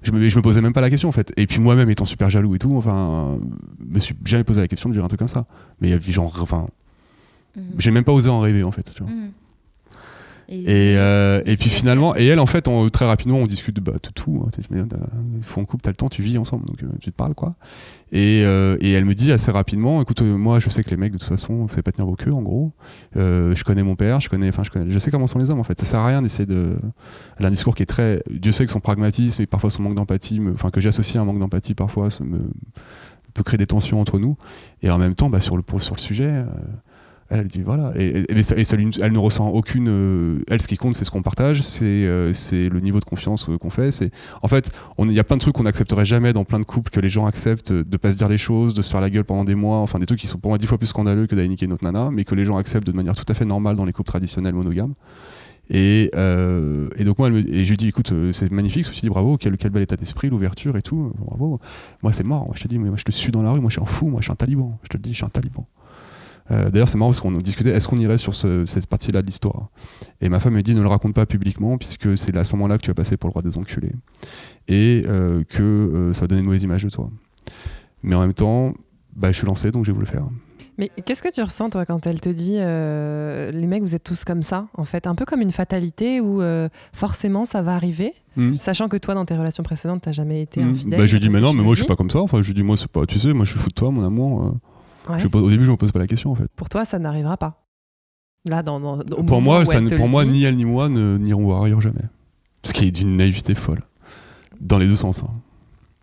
Je 0.02 0.12
me, 0.12 0.28
je 0.28 0.36
me 0.36 0.42
posais 0.42 0.60
même 0.62 0.72
pas 0.74 0.82
la 0.82 0.90
question, 0.90 1.10
en 1.10 1.12
fait. 1.12 1.32
Et 1.36 1.46
puis 1.46 1.60
moi-même, 1.60 1.90
étant 1.90 2.04
super 2.06 2.30
jaloux 2.30 2.54
et 2.54 2.58
tout, 2.58 2.74
enfin, 2.76 3.38
me 3.86 3.98
suis 4.00 4.14
jamais 4.24 4.44
posé 4.44 4.62
la 4.62 4.68
question 4.68 4.88
de 4.88 4.94
dire 4.94 5.04
un 5.04 5.08
truc 5.08 5.18
comme 5.18 5.28
ça. 5.28 5.44
Mais 5.80 5.98
genre, 6.10 6.34
enfin, 6.40 6.68
mhm. 7.56 7.64
j'ai 7.78 7.90
même 7.90 8.04
pas 8.04 8.12
osé 8.12 8.30
en 8.30 8.40
rêver, 8.40 8.62
en 8.62 8.72
fait, 8.72 8.90
tu 8.94 9.02
vois. 9.02 9.12
Mhm. 9.12 9.30
Et, 10.48 10.94
euh, 10.98 11.42
et 11.46 11.56
puis 11.56 11.70
finalement, 11.70 12.14
et 12.16 12.26
elle 12.26 12.38
en 12.40 12.46
fait, 12.46 12.68
très 12.92 13.06
rapidement, 13.06 13.38
on 13.38 13.46
discute 13.46 13.76
de 13.76 13.80
bah, 13.80 13.92
de 13.92 14.10
tout. 14.14 14.44
hein. 14.46 14.50
Mets, 14.70 14.84
t'as- 14.86 14.96
Il 15.36 15.42
faut 15.42 15.60
en 15.60 15.64
couple, 15.64 15.82
t'as 15.82 15.90
le 15.90 15.96
temps, 15.96 16.08
tu 16.08 16.22
vis 16.22 16.36
ensemble, 16.38 16.66
donc 16.66 16.82
euh, 16.82 16.86
tu 17.00 17.10
te 17.10 17.16
parles 17.16 17.34
quoi. 17.34 17.54
Et, 18.12 18.42
euh, 18.44 18.76
et 18.80 18.92
elle 18.92 19.04
me 19.06 19.14
dit 19.14 19.32
assez 19.32 19.50
rapidement, 19.50 20.00
écoute, 20.02 20.20
moi 20.22 20.58
je 20.60 20.68
sais 20.68 20.84
que 20.84 20.90
les 20.90 20.96
mecs 20.96 21.12
de 21.12 21.18
toute 21.18 21.28
façon, 21.28 21.54
vous 21.54 21.68
savez 21.70 21.82
pas 21.82 21.92
tenir 21.92 22.06
vos 22.06 22.14
queues 22.14 22.32
en 22.32 22.42
gros. 22.42 22.72
Je 23.16 23.64
connais 23.64 23.82
mon 23.82 23.96
père, 23.96 24.20
je 24.20 24.28
connais, 24.28 24.48
enfin 24.48 24.62
je 24.64 24.70
connais, 24.70 24.90
je 24.90 24.98
sais 24.98 25.10
comment 25.10 25.26
sont 25.26 25.38
les 25.38 25.50
hommes 25.50 25.60
en 25.60 25.64
fait. 25.64 25.78
Ça 25.80 25.86
sert 25.86 26.00
à 26.00 26.06
rien 26.06 26.22
d'essayer 26.22 26.46
de. 26.46 26.76
Elle 27.38 27.46
a 27.46 27.48
un 27.48 27.52
discours 27.52 27.74
qui 27.74 27.82
est 27.82 27.86
très, 27.86 28.22
Dieu 28.30 28.52
sait 28.52 28.66
que 28.66 28.72
son 28.72 28.80
pragmatisme 28.80 29.42
et 29.42 29.46
parfois 29.46 29.70
son 29.70 29.82
manque 29.82 29.94
d'empathie, 29.96 30.40
enfin 30.52 30.70
que 30.70 30.80
j'associe 30.80 31.16
à 31.16 31.22
un 31.22 31.24
manque 31.24 31.38
d'empathie 31.38 31.74
parfois, 31.74 32.10
ça 32.10 32.22
peut 33.32 33.42
créer 33.42 33.58
des 33.58 33.66
tensions 33.66 34.00
entre 34.00 34.18
nous. 34.20 34.36
Et 34.82 34.90
en 34.90 34.98
même 34.98 35.14
temps, 35.14 35.28
bah, 35.30 35.40
sur 35.40 35.56
le 35.56 35.62
sujet. 35.96 36.44
Elle 37.38 37.48
dit 37.48 37.62
voilà, 37.62 37.92
et, 37.96 38.24
elle 38.28 39.12
ne 39.12 39.18
ressent 39.18 39.48
aucune. 39.48 39.88
euh, 39.88 40.38
elle, 40.48 40.60
ce 40.60 40.68
qui 40.68 40.76
compte, 40.76 40.94
c'est 40.94 41.04
ce 41.04 41.10
qu'on 41.10 41.22
partage, 41.22 41.62
c'est 41.62 41.84
euh, 41.84 42.32
le 42.52 42.80
niveau 42.80 43.00
de 43.00 43.04
confiance 43.04 43.48
euh, 43.48 43.58
qu'on 43.58 43.70
fait. 43.70 43.90
C'est 43.90 44.10
en 44.42 44.48
fait, 44.48 44.70
il 44.98 45.12
y 45.12 45.20
a 45.20 45.24
plein 45.24 45.36
de 45.36 45.40
trucs 45.40 45.54
qu'on 45.54 45.64
n'accepterait 45.64 46.04
jamais 46.04 46.32
dans 46.32 46.44
plein 46.44 46.58
de 46.58 46.64
couples 46.64 46.90
que 46.90 47.00
les 47.00 47.08
gens 47.08 47.26
acceptent, 47.26 47.72
euh, 47.72 47.84
de 47.84 47.96
pas 47.96 48.12
se 48.12 48.18
dire 48.18 48.28
les 48.28 48.38
choses, 48.38 48.74
de 48.74 48.82
se 48.82 48.90
faire 48.90 49.00
la 49.00 49.10
gueule 49.10 49.24
pendant 49.24 49.44
des 49.44 49.54
mois, 49.54 49.78
enfin 49.78 49.98
des 49.98 50.06
trucs 50.06 50.20
qui 50.20 50.28
sont 50.28 50.38
pour 50.38 50.50
moi 50.50 50.58
dix 50.58 50.66
fois 50.66 50.78
plus 50.78 50.86
scandaleux 50.86 51.26
que 51.26 51.34
d'aller 51.34 51.54
notre 51.68 51.84
nana, 51.84 52.10
mais 52.12 52.24
que 52.24 52.34
les 52.34 52.44
gens 52.44 52.56
acceptent 52.56 52.86
de 52.86 52.92
manière 52.92 53.14
tout 53.14 53.24
à 53.28 53.34
fait 53.34 53.44
normale 53.44 53.76
dans 53.76 53.84
les 53.84 53.92
couples 53.92 54.08
traditionnels 54.08 54.54
monogames. 54.54 54.94
Et, 55.70 56.10
donc 56.12 57.18
moi, 57.18 57.30
et 57.30 57.64
je 57.64 57.70
lui 57.70 57.76
dis, 57.76 57.88
écoute, 57.88 58.12
c'est 58.32 58.50
magnifique, 58.50 58.84
suis 58.84 59.00
dit, 59.00 59.08
bravo, 59.08 59.38
quel, 59.38 59.56
bel 59.56 59.82
état 59.82 59.96
d'esprit, 59.96 60.28
l'ouverture 60.28 60.76
et 60.76 60.82
tout, 60.82 61.12
bravo. 61.18 61.58
Moi, 62.02 62.12
c'est 62.12 62.24
mort, 62.24 62.44
moi, 62.44 62.54
je 62.56 62.62
te 62.62 62.68
dis, 62.68 62.78
mais 62.78 62.88
moi, 62.88 62.98
je 62.98 63.04
te 63.04 63.12
suis 63.12 63.32
dans 63.32 63.42
la 63.42 63.52
rue, 63.52 63.60
moi, 63.60 63.70
je 63.70 63.74
suis 63.74 63.82
un 63.82 63.86
fou, 63.86 64.08
moi, 64.08 64.20
je 64.20 64.24
suis 64.24 64.32
un 64.32 64.36
taliban, 64.36 64.78
je 64.82 64.88
te 64.88 64.96
le 64.98 65.02
dis, 65.02 65.10
je 65.10 65.16
suis 65.16 65.24
un 65.24 65.30
taliban. 65.30 65.66
Euh, 66.50 66.70
D'ailleurs, 66.70 66.88
c'est 66.88 66.98
marrant 66.98 67.10
parce 67.10 67.20
qu'on 67.20 67.32
discutait, 67.32 67.70
est-ce 67.70 67.88
qu'on 67.88 67.96
irait 67.96 68.18
sur 68.18 68.34
ce- 68.34 68.66
cette 68.66 68.86
partie-là 68.86 69.22
de 69.22 69.26
l'histoire? 69.26 69.68
Et 70.20 70.28
ma 70.28 70.40
femme 70.40 70.54
me 70.54 70.62
dit, 70.62 70.74
ne 70.74 70.82
le 70.82 70.88
raconte 70.88 71.14
pas 71.14 71.24
publiquement, 71.26 71.78
puisque 71.78 72.18
c'est 72.18 72.36
à 72.36 72.44
ce 72.44 72.52
moment-là 72.56 72.76
que 72.76 72.82
tu 72.82 72.90
vas 72.90 72.94
passer 72.94 73.16
pour 73.16 73.28
le 73.28 73.32
roi 73.32 73.42
des 73.42 73.56
enculés. 73.56 73.92
Et 74.68 75.04
euh, 75.06 75.42
que 75.48 75.62
euh, 75.62 76.14
ça 76.14 76.22
va 76.22 76.26
donner 76.26 76.40
une 76.40 76.46
mauvaise 76.46 76.62
image 76.62 76.84
de 76.84 76.90
toi. 76.90 77.10
Mais 78.02 78.14
en 78.14 78.20
même 78.20 78.34
temps, 78.34 78.74
bah, 79.16 79.32
je 79.32 79.38
suis 79.38 79.46
lancé, 79.46 79.70
donc 79.70 79.84
j'ai 79.86 79.92
voulu 79.92 80.04
le 80.04 80.10
faire. 80.10 80.26
Mais 80.76 80.90
qu'est-ce 81.06 81.22
que 81.22 81.30
tu 81.30 81.40
ressens, 81.40 81.70
toi, 81.70 81.86
quand 81.86 82.04
elle 82.06 82.20
te 82.20 82.28
dit 82.28 82.56
les 82.58 83.66
mecs, 83.66 83.82
vous 83.82 83.94
êtes 83.94 84.02
tous 84.02 84.24
comme 84.24 84.42
ça, 84.42 84.66
en 84.76 84.84
fait? 84.84 85.06
Un 85.06 85.14
peu 85.14 85.24
comme 85.24 85.40
une 85.40 85.52
fatalité 85.52 86.20
où 86.20 86.42
forcément 86.92 87.44
ça 87.46 87.62
va 87.62 87.74
arriver, 87.74 88.12
Hmm. 88.36 88.56
sachant 88.60 88.88
que 88.88 88.96
toi, 88.96 89.14
dans 89.14 89.24
tes 89.24 89.36
relations 89.36 89.62
précédentes, 89.62 90.02
t'as 90.02 90.10
jamais 90.10 90.42
été 90.42 90.60
Hmm. 90.62 90.70
infidèle. 90.72 90.98
Bah, 90.98 91.06
je 91.06 91.12
lui 91.12 91.20
dis, 91.20 91.28
mais 91.32 91.40
non, 91.40 91.52
mais 91.52 91.62
moi, 91.62 91.74
je 91.74 91.78
suis 91.82 91.86
pas 91.86 91.94
comme 91.94 92.10
ça. 92.10 92.18
Enfin, 92.20 92.42
je 92.42 92.48
lui 92.48 92.54
dis, 92.54 92.64
moi, 92.64 92.76
c'est 92.76 92.88
pas, 92.88 93.06
tu 93.06 93.20
sais, 93.20 93.32
moi, 93.32 93.44
je 93.44 93.52
suis 93.52 93.60
fou 93.60 93.68
de 93.68 93.74
toi, 93.74 93.92
mon 93.92 94.04
amour. 94.04 94.56
Ouais. 95.08 95.18
Je 95.18 95.28
pose- 95.28 95.42
au 95.42 95.50
début, 95.50 95.64
je 95.64 95.70
me 95.70 95.76
pose 95.76 95.92
pas 95.92 95.98
la 95.98 96.06
question, 96.06 96.30
en 96.32 96.34
fait. 96.34 96.48
Pour 96.56 96.68
toi, 96.68 96.84
ça 96.84 96.98
n'arrivera 96.98 97.36
pas. 97.36 97.66
Là, 98.46 98.62
dans, 98.62 98.78
dans- 98.80 98.98
au 98.98 99.22
Pour 99.22 99.40
moi, 99.40 99.64
ça 99.64 99.80
pour 99.96 100.08
dit, 100.24 100.28
ni 100.30 100.44
elle 100.44 100.56
ni 100.56 100.64
moi 100.64 100.88
ne 100.88 101.16
n'iront 101.18 101.44
voir 101.44 101.62
ailleurs 101.62 101.80
jamais. 101.80 102.02
Ce 102.62 102.72
qui 102.72 102.86
est 102.86 102.90
d'une 102.90 103.16
naïveté 103.16 103.54
folle. 103.54 103.80
Dans 104.60 104.78
les 104.78 104.86
deux 104.86 104.96
sens. 104.96 105.22
hein. 105.22 105.30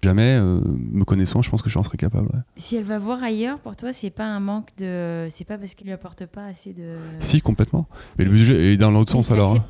Jamais, 0.04 0.36
euh, 0.40 0.60
me 0.66 1.04
connaissant, 1.06 1.44
je 1.44 1.50
pense 1.52 1.62
que 1.62 1.70
j'en 1.70 1.84
serais 1.84 1.98
capable. 1.98 2.26
ouais. 2.34 2.40
Si 2.58 2.76
elle 2.76 2.84
va 2.86 2.98
voir 2.98 3.22
ailleurs, 3.22 3.60
pour 3.60 3.76
toi, 3.76 3.94
c'est 3.94 4.10
pas 4.10 4.26
un 4.26 4.40
manque 4.40 4.70
de. 4.80 5.28
C'est 5.30 5.46
pas 5.46 5.60
parce 5.60 5.76
qu'elle 5.76 5.86
lui 5.88 5.94
apporte 5.94 6.26
pas 6.26 6.46
assez 6.46 6.74
de. 6.74 6.98
Si, 7.20 7.40
complètement. 7.42 7.88
Mais 8.18 8.26
le 8.26 8.32
budget 8.32 8.74
est 8.74 8.78
dans 8.78 8.90
l'autre 8.90 9.12
sens 9.12 9.32
alors. 9.32 9.56
hein. 9.56 9.64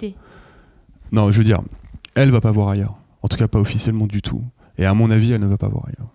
Non, 1.12 1.30
je 1.34 1.38
veux 1.38 1.44
dire, 1.44 1.60
elle 2.16 2.32
va 2.32 2.40
pas 2.40 2.54
voir 2.54 2.70
ailleurs. 2.70 2.96
En 3.22 3.28
tout 3.28 3.36
cas, 3.36 3.50
pas 3.50 3.60
officiellement 3.60 4.08
du 4.08 4.22
tout. 4.22 4.42
Et 4.78 4.86
à 4.86 4.94
mon 4.94 5.12
avis, 5.12 5.34
elle 5.34 5.42
ne 5.42 5.48
va 5.48 5.58
pas 5.58 5.68
voir 5.68 5.88
ailleurs. 5.88 6.10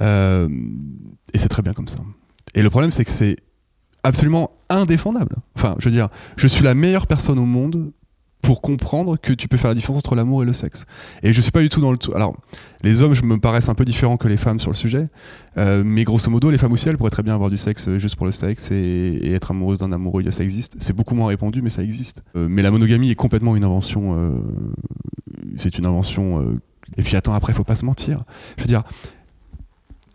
Euh, 0.00 0.48
et 1.34 1.38
c'est 1.38 1.48
très 1.48 1.60
bien 1.62 1.74
comme 1.74 1.88
ça. 1.88 1.98
Et 2.56 2.62
le 2.62 2.70
problème, 2.70 2.90
c'est 2.90 3.04
que 3.04 3.10
c'est 3.12 3.36
absolument 4.02 4.50
indéfendable. 4.68 5.36
Enfin, 5.54 5.76
je 5.78 5.88
veux 5.88 5.94
dire, 5.94 6.08
je 6.36 6.46
suis 6.46 6.64
la 6.64 6.74
meilleure 6.74 7.06
personne 7.06 7.38
au 7.38 7.44
monde 7.44 7.92
pour 8.46 8.62
comprendre 8.62 9.16
que 9.16 9.32
tu 9.32 9.48
peux 9.48 9.56
faire 9.56 9.70
la 9.70 9.74
différence 9.74 9.98
entre 9.98 10.14
l'amour 10.14 10.42
et 10.42 10.46
le 10.46 10.52
sexe. 10.52 10.84
Et 11.24 11.32
je 11.32 11.40
suis 11.40 11.50
pas 11.50 11.62
du 11.62 11.68
tout 11.68 11.80
dans 11.80 11.90
le 11.90 11.98
tout. 11.98 12.12
Alors, 12.14 12.36
les 12.84 13.02
hommes, 13.02 13.12
je 13.12 13.24
me 13.24 13.38
paraissent 13.38 13.68
un 13.68 13.74
peu 13.74 13.84
différents 13.84 14.16
que 14.16 14.28
les 14.28 14.36
femmes 14.36 14.60
sur 14.60 14.70
le 14.70 14.76
sujet, 14.76 15.08
Euh, 15.58 15.82
mais 15.84 16.04
grosso 16.04 16.30
modo, 16.30 16.50
les 16.50 16.58
femmes 16.58 16.72
aussi, 16.72 16.86
elles 16.88 16.98
pourraient 16.98 17.10
très 17.10 17.22
bien 17.22 17.34
avoir 17.34 17.48
du 17.48 17.56
sexe 17.56 17.88
euh, 17.88 17.98
juste 17.98 18.14
pour 18.16 18.26
le 18.26 18.32
sexe 18.32 18.70
et, 18.70 19.32
être 19.32 19.50
amoureuses 19.52 19.78
d'un 19.78 19.90
amoureux. 19.90 20.22
Ça 20.30 20.44
existe. 20.44 20.76
C'est 20.78 20.92
beaucoup 20.92 21.14
moins 21.14 21.28
répandu, 21.28 21.62
mais 21.62 21.70
ça 21.70 21.82
existe. 21.82 22.22
Euh, 22.36 22.46
mais 22.48 22.62
la 22.62 22.70
monogamie 22.70 23.10
est 23.10 23.14
complètement 23.14 23.56
une 23.56 23.64
invention. 23.64 24.42
c'est 25.56 25.78
une 25.78 25.86
invention. 25.86 26.56
et 26.96 27.02
puis 27.02 27.16
attends, 27.16 27.34
après, 27.34 27.52
faut 27.52 27.64
pas 27.64 27.76
se 27.76 27.84
mentir. 27.84 28.24
Je 28.58 28.62
veux 28.62 28.68
dire, 28.68 28.84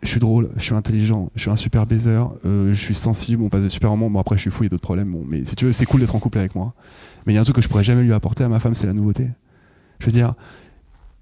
je 0.02 0.08
suis 0.08 0.20
drôle, 0.20 0.50
je 0.56 0.62
suis 0.62 0.74
intelligent, 0.74 1.30
je 1.36 1.42
suis 1.42 1.50
un 1.50 1.56
super 1.56 1.86
baiser, 1.86 2.20
euh, 2.44 2.68
je 2.68 2.80
suis 2.80 2.94
sensible, 2.94 3.42
on 3.42 3.48
passe 3.48 3.62
de 3.62 3.68
super 3.68 3.90
moments. 3.90 4.10
Bon, 4.10 4.18
après, 4.18 4.36
je 4.36 4.42
suis 4.42 4.50
fou, 4.50 4.64
il 4.64 4.66
y 4.66 4.68
a 4.68 4.70
d'autres 4.70 4.82
problèmes. 4.82 5.12
Bon, 5.12 5.24
mais 5.26 5.44
si 5.44 5.54
tu 5.54 5.64
veux, 5.64 5.72
c'est 5.72 5.86
cool 5.86 6.00
d'être 6.00 6.14
en 6.14 6.18
couple 6.18 6.38
avec 6.38 6.54
moi. 6.54 6.74
Mais 7.24 7.32
il 7.32 7.36
y 7.36 7.38
a 7.38 7.40
un 7.40 7.44
truc 7.44 7.56
que 7.56 7.62
je 7.62 7.68
pourrais 7.68 7.84
jamais 7.84 8.02
lui 8.02 8.12
apporter 8.12 8.42
à 8.42 8.48
ma 8.48 8.58
femme, 8.58 8.74
c'est 8.74 8.86
la 8.86 8.94
nouveauté. 8.94 9.28
Je 10.00 10.06
veux 10.06 10.12
dire, 10.12 10.34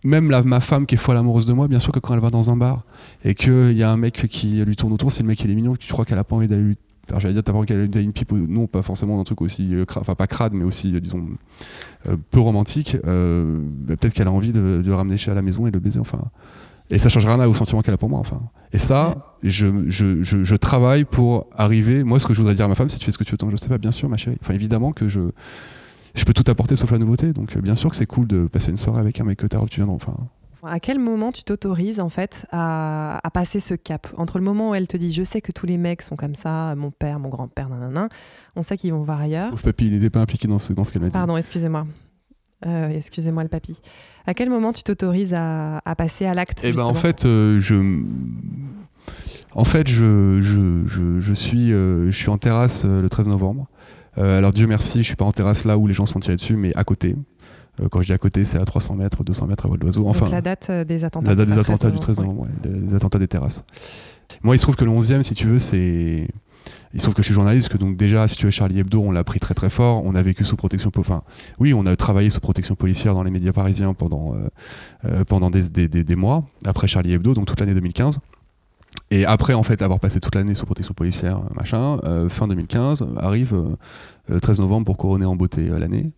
même 0.03 0.27
ma 0.45 0.61
femme 0.61 0.87
qui 0.87 0.95
est 0.95 0.99
folle 0.99 1.19
amoureuse 1.19 1.47
de 1.47 1.53
moi, 1.53 1.69
bien 1.69 1.79
sûr 1.79 1.93
que 1.93 1.99
quand 1.99 2.15
elle 2.15 2.21
va 2.21 2.31
dans 2.31 2.49
un 2.49 2.57
bar 2.57 2.85
et 3.23 3.35
qu'il 3.35 3.77
y 3.77 3.83
a 3.83 3.91
un 3.91 3.99
mec 3.99 4.27
qui 4.31 4.65
lui 4.65 4.77
tourne 4.77 4.95
autour, 4.95 5.13
c'est 5.13 5.23
le 5.23 5.29
mec 5.29 5.39
qui 5.39 5.51
est 5.51 5.55
mignon, 5.55 5.77
tu 5.77 5.93
crois 5.93 6.07
qu'elle 6.07 6.19
a 6.19 6.25
pas 6.25 6.37
envie 6.37 6.49
d'aller 6.49 6.63
lui. 6.63 6.77
Alors 7.11 7.21
j'allais 7.21 7.35
dire, 7.35 7.43
t'as 7.43 7.53
pas 7.53 7.59
envie 7.59 7.67
qu'elle 7.67 7.81
ait 7.95 8.03
une 8.03 8.13
pipe, 8.13 8.33
non, 8.33 8.67
pas 8.67 8.83
forcément 8.83 9.21
un 9.21 9.25
truc 9.25 9.43
aussi, 9.43 9.75
euh, 9.75 9.85
enfin 9.97 10.15
pas 10.15 10.27
crade, 10.27 10.55
mais 10.55 10.65
aussi, 10.65 10.95
euh, 10.95 11.01
disons, 11.01 11.27
peu 12.31 12.41
romantique. 12.41 12.97
bah, 13.05 13.97
Peut-être 13.99 14.15
qu'elle 14.15 14.29
a 14.29 14.33
envie 14.33 14.53
de, 14.53 14.81
de 14.83 14.87
le 14.87 14.95
ramener 14.95 15.19
chez 15.19 15.31
à 15.31 15.35
la 15.35 15.43
maison 15.43 15.67
et 15.67 15.71
de 15.71 15.77
le 15.77 15.81
baiser, 15.81 15.99
enfin. 15.99 16.31
Et 16.91 16.99
ça 16.99 17.09
change 17.09 17.25
rien 17.27 17.47
au 17.47 17.55
sentiment 17.55 17.83
qu'elle 17.83 17.95
a 17.95 17.99
pour 17.99 18.09
moi, 18.09 18.19
enfin. 18.19 18.41
Et 18.73 18.79
ça, 18.79 19.37
je, 19.43 19.89
je, 19.89 20.23
je, 20.23 20.43
je 20.43 20.55
travaille 20.57 21.05
pour 21.05 21.47
arriver. 21.57 22.03
Moi, 22.05 22.19
ce 22.19 22.27
que 22.27 22.35
je 22.35 22.39
voudrais 22.41 22.55
dire 22.55 22.65
à 22.65 22.69
ma 22.69 22.75
femme, 22.75 22.89
c'est 22.89 22.99
tu 22.99 23.05
fais 23.05 23.13
ce 23.13 23.19
que 23.19 23.25
tu 23.25 23.31
veux 23.33 23.39
tant 23.39 23.47
que 23.47 23.53
je 23.53 23.57
sais 23.57 23.69
pas, 23.69 23.79
bien 23.79 23.93
sûr, 23.93 24.09
ma 24.09 24.17
chérie. 24.17 24.39
Enfin, 24.43 24.55
évidemment 24.55 24.93
que 24.93 25.07
je, 25.09 25.21
je 26.15 26.25
peux 26.25 26.33
tout 26.33 26.45
apporter 26.51 26.75
sauf 26.77 26.91
la 26.91 26.99
nouveauté. 26.99 27.33
Donc, 27.33 27.57
bien 27.59 27.77
sûr 27.77 27.91
que 27.91 27.97
c'est 27.97 28.07
cool 28.07 28.27
de 28.27 28.47
passer 28.47 28.71
une 28.71 28.77
soirée 28.77 29.01
avec 29.01 29.21
un 29.21 29.25
mec 29.25 29.39
que 29.39 29.47
t'as 29.47 29.65
tu 29.67 29.77
viens 29.81 29.87
d'en- 29.87 29.95
Enfin, 29.95 30.15
À 30.65 30.81
quel 30.81 30.99
moment 30.99 31.31
tu 31.33 31.43
t'autorises 31.45 32.01
en 32.01 32.09
fait 32.09 32.45
à, 32.51 33.21
à 33.25 33.31
passer 33.31 33.61
ce 33.61 33.75
cap? 33.75 34.09
Entre 34.17 34.39
le 34.39 34.45
moment 34.45 34.71
où 34.71 34.75
elle 34.75 34.89
te 34.89 34.97
dit 34.97 35.13
je 35.13 35.23
sais 35.23 35.41
que 35.41 35.53
tous 35.53 35.67
les 35.67 35.79
mecs 35.79 36.03
sont 36.03 36.17
comme 36.17 36.35
ça, 36.35 36.75
mon 36.77 36.91
père, 36.91 37.19
mon 37.21 37.29
grand-père, 37.29 37.69
nanana, 37.69 38.09
on 38.57 38.63
sait 38.63 38.77
qu'ils 38.77 38.93
vont 38.93 39.03
voir 39.05 39.21
ailleurs. 39.21 39.51
pauvre 39.51 39.63
papy, 39.63 39.87
il 39.87 39.93
n'était 39.93 40.11
pas 40.11 40.21
impliqué 40.21 40.49
dans 40.49 40.59
ce, 40.59 40.73
dans 40.73 40.83
ce 40.85 40.93
qu'elle 40.93 41.03
m'a 41.03 41.09
dit. 41.09 41.13
Pardon, 41.13 41.37
excusez-moi. 41.37 41.87
Euh, 42.67 42.89
excusez-moi 42.91 43.43
le 43.43 43.49
papy. 43.49 43.81
À 44.27 44.35
quel 44.35 44.51
moment 44.51 44.73
tu 44.73 44.83
t'autorises 44.83 45.33
à, 45.35 45.79
à 45.85 45.95
passer 45.95 46.27
à 46.27 46.35
l'acte 46.35 46.61
Eh 46.63 46.73
ben 46.73 46.85
en 46.85 46.95
fait, 46.95 47.25
euh, 47.25 47.59
je, 47.61 48.03
en 49.55 49.65
fait, 49.65 49.89
je, 49.89 50.41
je, 50.43 50.83
je, 50.87 51.21
je 51.21 51.33
suis, 51.35 51.73
euh, 51.73 52.11
je 52.11 52.17
suis 52.17 52.29
en 52.31 52.39
terrasse 52.39 52.85
le 52.85 53.09
13 53.09 53.27
novembre. 53.29 53.67
Alors 54.17 54.53
Dieu 54.53 54.67
merci, 54.67 54.99
je 54.99 55.05
suis 55.05 55.17
pas 55.17 55.25
en 55.25 55.33
terrasse 55.33 55.65
là 55.65 55.79
où 55.79 55.87
les 55.87 55.95
gens 55.95 56.05
se 56.05 56.13
font 56.13 56.21
tirer 56.21 56.37
dessus, 56.37 56.57
mais 56.57 56.75
à 56.77 56.85
côté. 56.85 57.17
Quand 57.91 58.03
je 58.03 58.07
dis 58.07 58.13
à 58.13 58.19
côté, 58.19 58.45
c'est 58.45 58.59
à 58.59 58.65
300 58.67 58.97
mètres, 58.97 59.25
200 59.25 59.47
mètres 59.47 59.65
à 59.65 59.69
vol 59.69 59.79
d'oiseau. 59.79 60.03
Donc 60.03 60.11
Enfin, 60.11 60.29
la 60.29 60.43
date 60.43 60.71
des 60.71 61.05
attentats. 61.05 61.31
la 61.31 61.35
date 61.37 61.49
des 61.49 61.59
attentats 61.59 61.91
du 61.91 61.97
13 61.99 62.19
novembre, 62.21 62.43
ouais, 62.43 62.71
les 62.71 62.95
attentats 62.95 63.19
des 63.19 63.29
terrasses. 63.29 63.65
Moi, 64.43 64.55
il 64.55 64.59
se 64.59 64.65
trouve 64.65 64.77
que 64.77 64.85
le 64.85 64.91
11e, 64.91 65.23
si 65.23 65.35
tu 65.35 65.47
veux, 65.47 65.59
c'est. 65.59 66.29
Il 66.93 67.01
se 67.01 67.05
trouve 67.05 67.15
que 67.15 67.23
je 67.23 67.27
suis 67.27 67.35
journaliste, 67.35 67.69
que 67.69 67.79
donc 67.79 67.97
déjà, 67.97 68.27
si 68.27 68.37
tu 68.37 68.47
veux, 68.47 68.51
Charlie 68.51 68.81
Hebdo, 68.81 69.01
on 69.01 69.13
l'a 69.13 69.23
pris 69.23 69.39
très 69.39 69.55
très 69.55 69.71
fort. 69.71 70.03
On 70.05 70.17
a 70.17 70.23
vécu 70.23 70.45
sous 70.45 70.57
protection. 70.57 70.91
Enfin, 70.97 71.23
oui, 71.61 71.73
on 71.73 71.87
a 71.87 71.95
travaillé 71.95 72.31
sous 72.31 72.41
protection 72.41 72.75
policière 72.75 73.15
dans 73.15 73.23
les 73.23 73.31
médias 73.31 73.53
parisiens 73.53 73.95
pendant, 73.95 74.35
euh, 74.35 74.49
euh, 75.05 75.25
pendant 75.25 75.51
des, 75.51 75.71
des, 75.71 75.87
des- 76.03 76.17
mois, 76.17 76.45
après 76.67 76.89
Charlie 76.89 77.13
Hebdo, 77.13 77.35
donc 77.35 77.47
toute 77.47 77.61
l'année 77.61 77.75
2015. 77.75 78.19
Et 79.13 79.25
après, 79.25 79.55
en 79.55 79.63
fait, 79.63 79.83
avoir 79.83 80.01
passé 80.01 80.19
toute 80.21 80.35
l'année 80.35 80.57
sous 80.57 80.67
protection 80.67 80.93
policière, 80.95 81.39
euh, 81.39 81.55
machin, 81.55 81.99
fin 82.29 82.49
2015, 82.49 83.07
arrive 83.19 83.77
le 84.29 84.41
13 84.41 84.59
novembre 84.61 84.87
pour 84.87 84.97
couronner 84.97 85.27
en 85.27 85.37
beauté 85.37 85.69
l'année. 85.69 86.13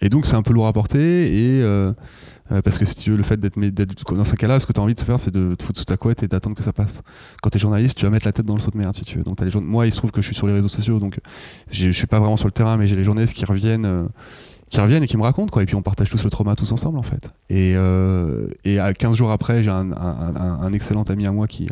Et 0.00 0.08
donc, 0.08 0.24
c'est 0.26 0.36
un 0.36 0.42
peu 0.42 0.54
lourd 0.54 0.66
à 0.66 0.72
porter. 0.72 1.58
Et. 1.58 1.62
Euh, 2.50 2.60
parce 2.60 2.78
que 2.78 2.84
si 2.84 2.96
tu 2.96 3.10
veux, 3.10 3.16
le 3.16 3.22
fait 3.22 3.38
d'être 3.38 3.58
dans 4.14 4.24
ce 4.24 4.34
cas-là, 4.34 4.58
ce 4.58 4.66
que 4.66 4.72
tu 4.72 4.80
as 4.80 4.82
envie 4.82 4.94
de 4.94 5.00
faire, 5.00 5.20
c'est 5.20 5.30
de 5.30 5.54
te 5.54 5.62
foutre 5.62 5.78
sous 5.78 5.84
ta 5.84 5.96
couette 5.96 6.22
et 6.22 6.28
d'attendre 6.28 6.56
que 6.56 6.62
ça 6.62 6.72
passe. 6.72 7.02
Quand 7.40 7.50
tu 7.50 7.56
es 7.56 7.60
journaliste, 7.60 7.96
tu 7.96 8.04
vas 8.04 8.10
mettre 8.10 8.26
la 8.26 8.32
tête 8.32 8.46
dans 8.46 8.54
le 8.54 8.60
saut 8.60 8.70
de 8.70 8.78
merde, 8.78 8.94
si 8.94 9.04
tu 9.04 9.18
veux. 9.18 9.24
Donc, 9.24 9.36
t'as 9.36 9.44
les 9.44 9.60
Moi, 9.60 9.86
il 9.86 9.92
se 9.92 9.98
trouve 9.98 10.10
que 10.10 10.20
je 10.20 10.26
suis 10.26 10.34
sur 10.34 10.46
les 10.46 10.52
réseaux 10.52 10.68
sociaux, 10.68 10.98
donc 10.98 11.20
je 11.70 11.90
je 11.92 11.96
suis 11.96 12.06
pas 12.06 12.18
vraiment 12.18 12.36
sur 12.36 12.48
le 12.48 12.52
terrain, 12.52 12.76
mais 12.76 12.86
j'ai 12.86 12.96
les 12.96 13.04
journalistes 13.04 13.34
qui 13.34 13.44
reviennent, 13.44 13.84
euh, 13.84 14.04
qui 14.70 14.80
reviennent 14.80 15.02
et 15.02 15.06
qui 15.06 15.16
me 15.16 15.22
racontent, 15.22 15.50
quoi. 15.50 15.62
Et 15.62 15.66
puis, 15.66 15.76
on 15.76 15.82
partage 15.82 16.10
tous 16.10 16.24
le 16.24 16.30
trauma 16.30 16.56
tous 16.56 16.72
ensemble, 16.72 16.98
en 16.98 17.02
fait. 17.02 17.30
Et, 17.48 17.74
euh, 17.76 18.48
et 18.64 18.78
à 18.80 18.92
15 18.92 19.16
jours 19.16 19.30
après, 19.30 19.62
j'ai 19.62 19.70
un, 19.70 20.72
excellent 20.72 21.04
ami 21.04 21.26
à 21.26 21.32
moi 21.32 21.46
qui. 21.46 21.68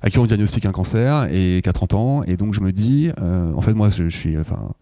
à 0.00 0.10
qui 0.10 0.18
on 0.18 0.26
diagnostique 0.26 0.64
un 0.66 0.72
cancer 0.72 1.28
et 1.30 1.60
qui 1.62 1.68
a 1.68 1.72
30 1.72 1.94
ans. 1.94 2.22
Et 2.24 2.36
donc, 2.36 2.54
je 2.54 2.60
me 2.60 2.72
dis, 2.72 3.10
en 3.18 3.60
fait, 3.60 3.74
moi, 3.74 3.90
je, 3.90 4.08
je 4.08 4.16
suis. 4.16 4.38
Enfin, 4.38 4.72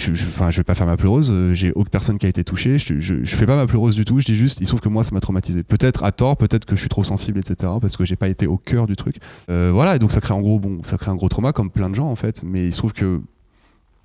je, 0.00 0.14
je, 0.14 0.24
je 0.24 0.56
vais 0.56 0.64
pas 0.64 0.74
faire 0.74 0.86
ma 0.86 0.96
pleureuse, 0.96 1.30
euh, 1.30 1.54
j'ai 1.54 1.72
aucune 1.72 1.90
personne 1.90 2.18
qui 2.18 2.26
a 2.26 2.28
été 2.28 2.42
touchée, 2.44 2.78
je, 2.78 2.98
je, 2.98 3.36
fais 3.36 3.46
pas 3.46 3.56
ma 3.56 3.66
pleureuse 3.66 3.94
du 3.94 4.04
tout, 4.04 4.18
je 4.20 4.24
dis 4.24 4.34
juste, 4.34 4.58
il 4.60 4.66
se 4.66 4.70
trouve 4.70 4.80
que 4.80 4.88
moi 4.88 5.04
ça 5.04 5.10
m'a 5.12 5.20
traumatisé. 5.20 5.62
Peut-être 5.62 6.04
à 6.04 6.12
tort, 6.12 6.36
peut-être 6.36 6.64
que 6.64 6.74
je 6.74 6.80
suis 6.80 6.88
trop 6.88 7.04
sensible, 7.04 7.38
etc. 7.38 7.72
Parce 7.80 7.96
que 7.96 8.04
j'ai 8.04 8.16
pas 8.16 8.28
été 8.28 8.46
au 8.46 8.56
cœur 8.56 8.86
du 8.86 8.96
truc. 8.96 9.16
Euh, 9.50 9.70
voilà, 9.72 9.96
et 9.96 9.98
donc 9.98 10.12
ça 10.12 10.20
crée 10.20 10.34
en 10.34 10.40
gros, 10.40 10.58
bon, 10.58 10.80
ça 10.84 10.96
crée 10.96 11.10
un 11.10 11.16
gros 11.16 11.28
trauma 11.28 11.52
comme 11.52 11.70
plein 11.70 11.90
de 11.90 11.94
gens 11.94 12.08
en 12.08 12.16
fait, 12.16 12.42
mais 12.42 12.66
il 12.66 12.72
se 12.72 12.78
trouve 12.78 12.92
que 12.92 13.20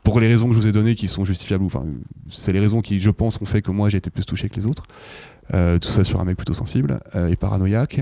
pour 0.04 0.20
les 0.20 0.28
raisons 0.28 0.48
que 0.48 0.54
je 0.54 0.60
vous 0.60 0.68
ai 0.68 0.72
données 0.72 0.96
qui 0.96 1.08
sont 1.08 1.26
justifiables, 1.26 1.66
enfin, 1.66 1.84
c'est 2.30 2.54
les 2.54 2.60
raisons 2.60 2.82
qui, 2.82 3.00
je 3.00 3.10
pense, 3.10 3.42
ont 3.42 3.46
fait 3.46 3.62
que 3.62 3.72
moi 3.72 3.90
j'ai 3.90 3.98
été 3.98 4.10
plus 4.10 4.26
touché 4.26 4.50
que 4.50 4.56
les 4.56 4.68
autres. 4.68 4.84
Euh, 5.54 5.78
tout 5.78 5.90
ça 5.90 6.04
sur 6.04 6.20
un 6.20 6.26
mec 6.26 6.38
plutôt 6.38 6.54
sensible 6.54 7.00
et 7.16 7.36
paranoïaque. 7.36 8.02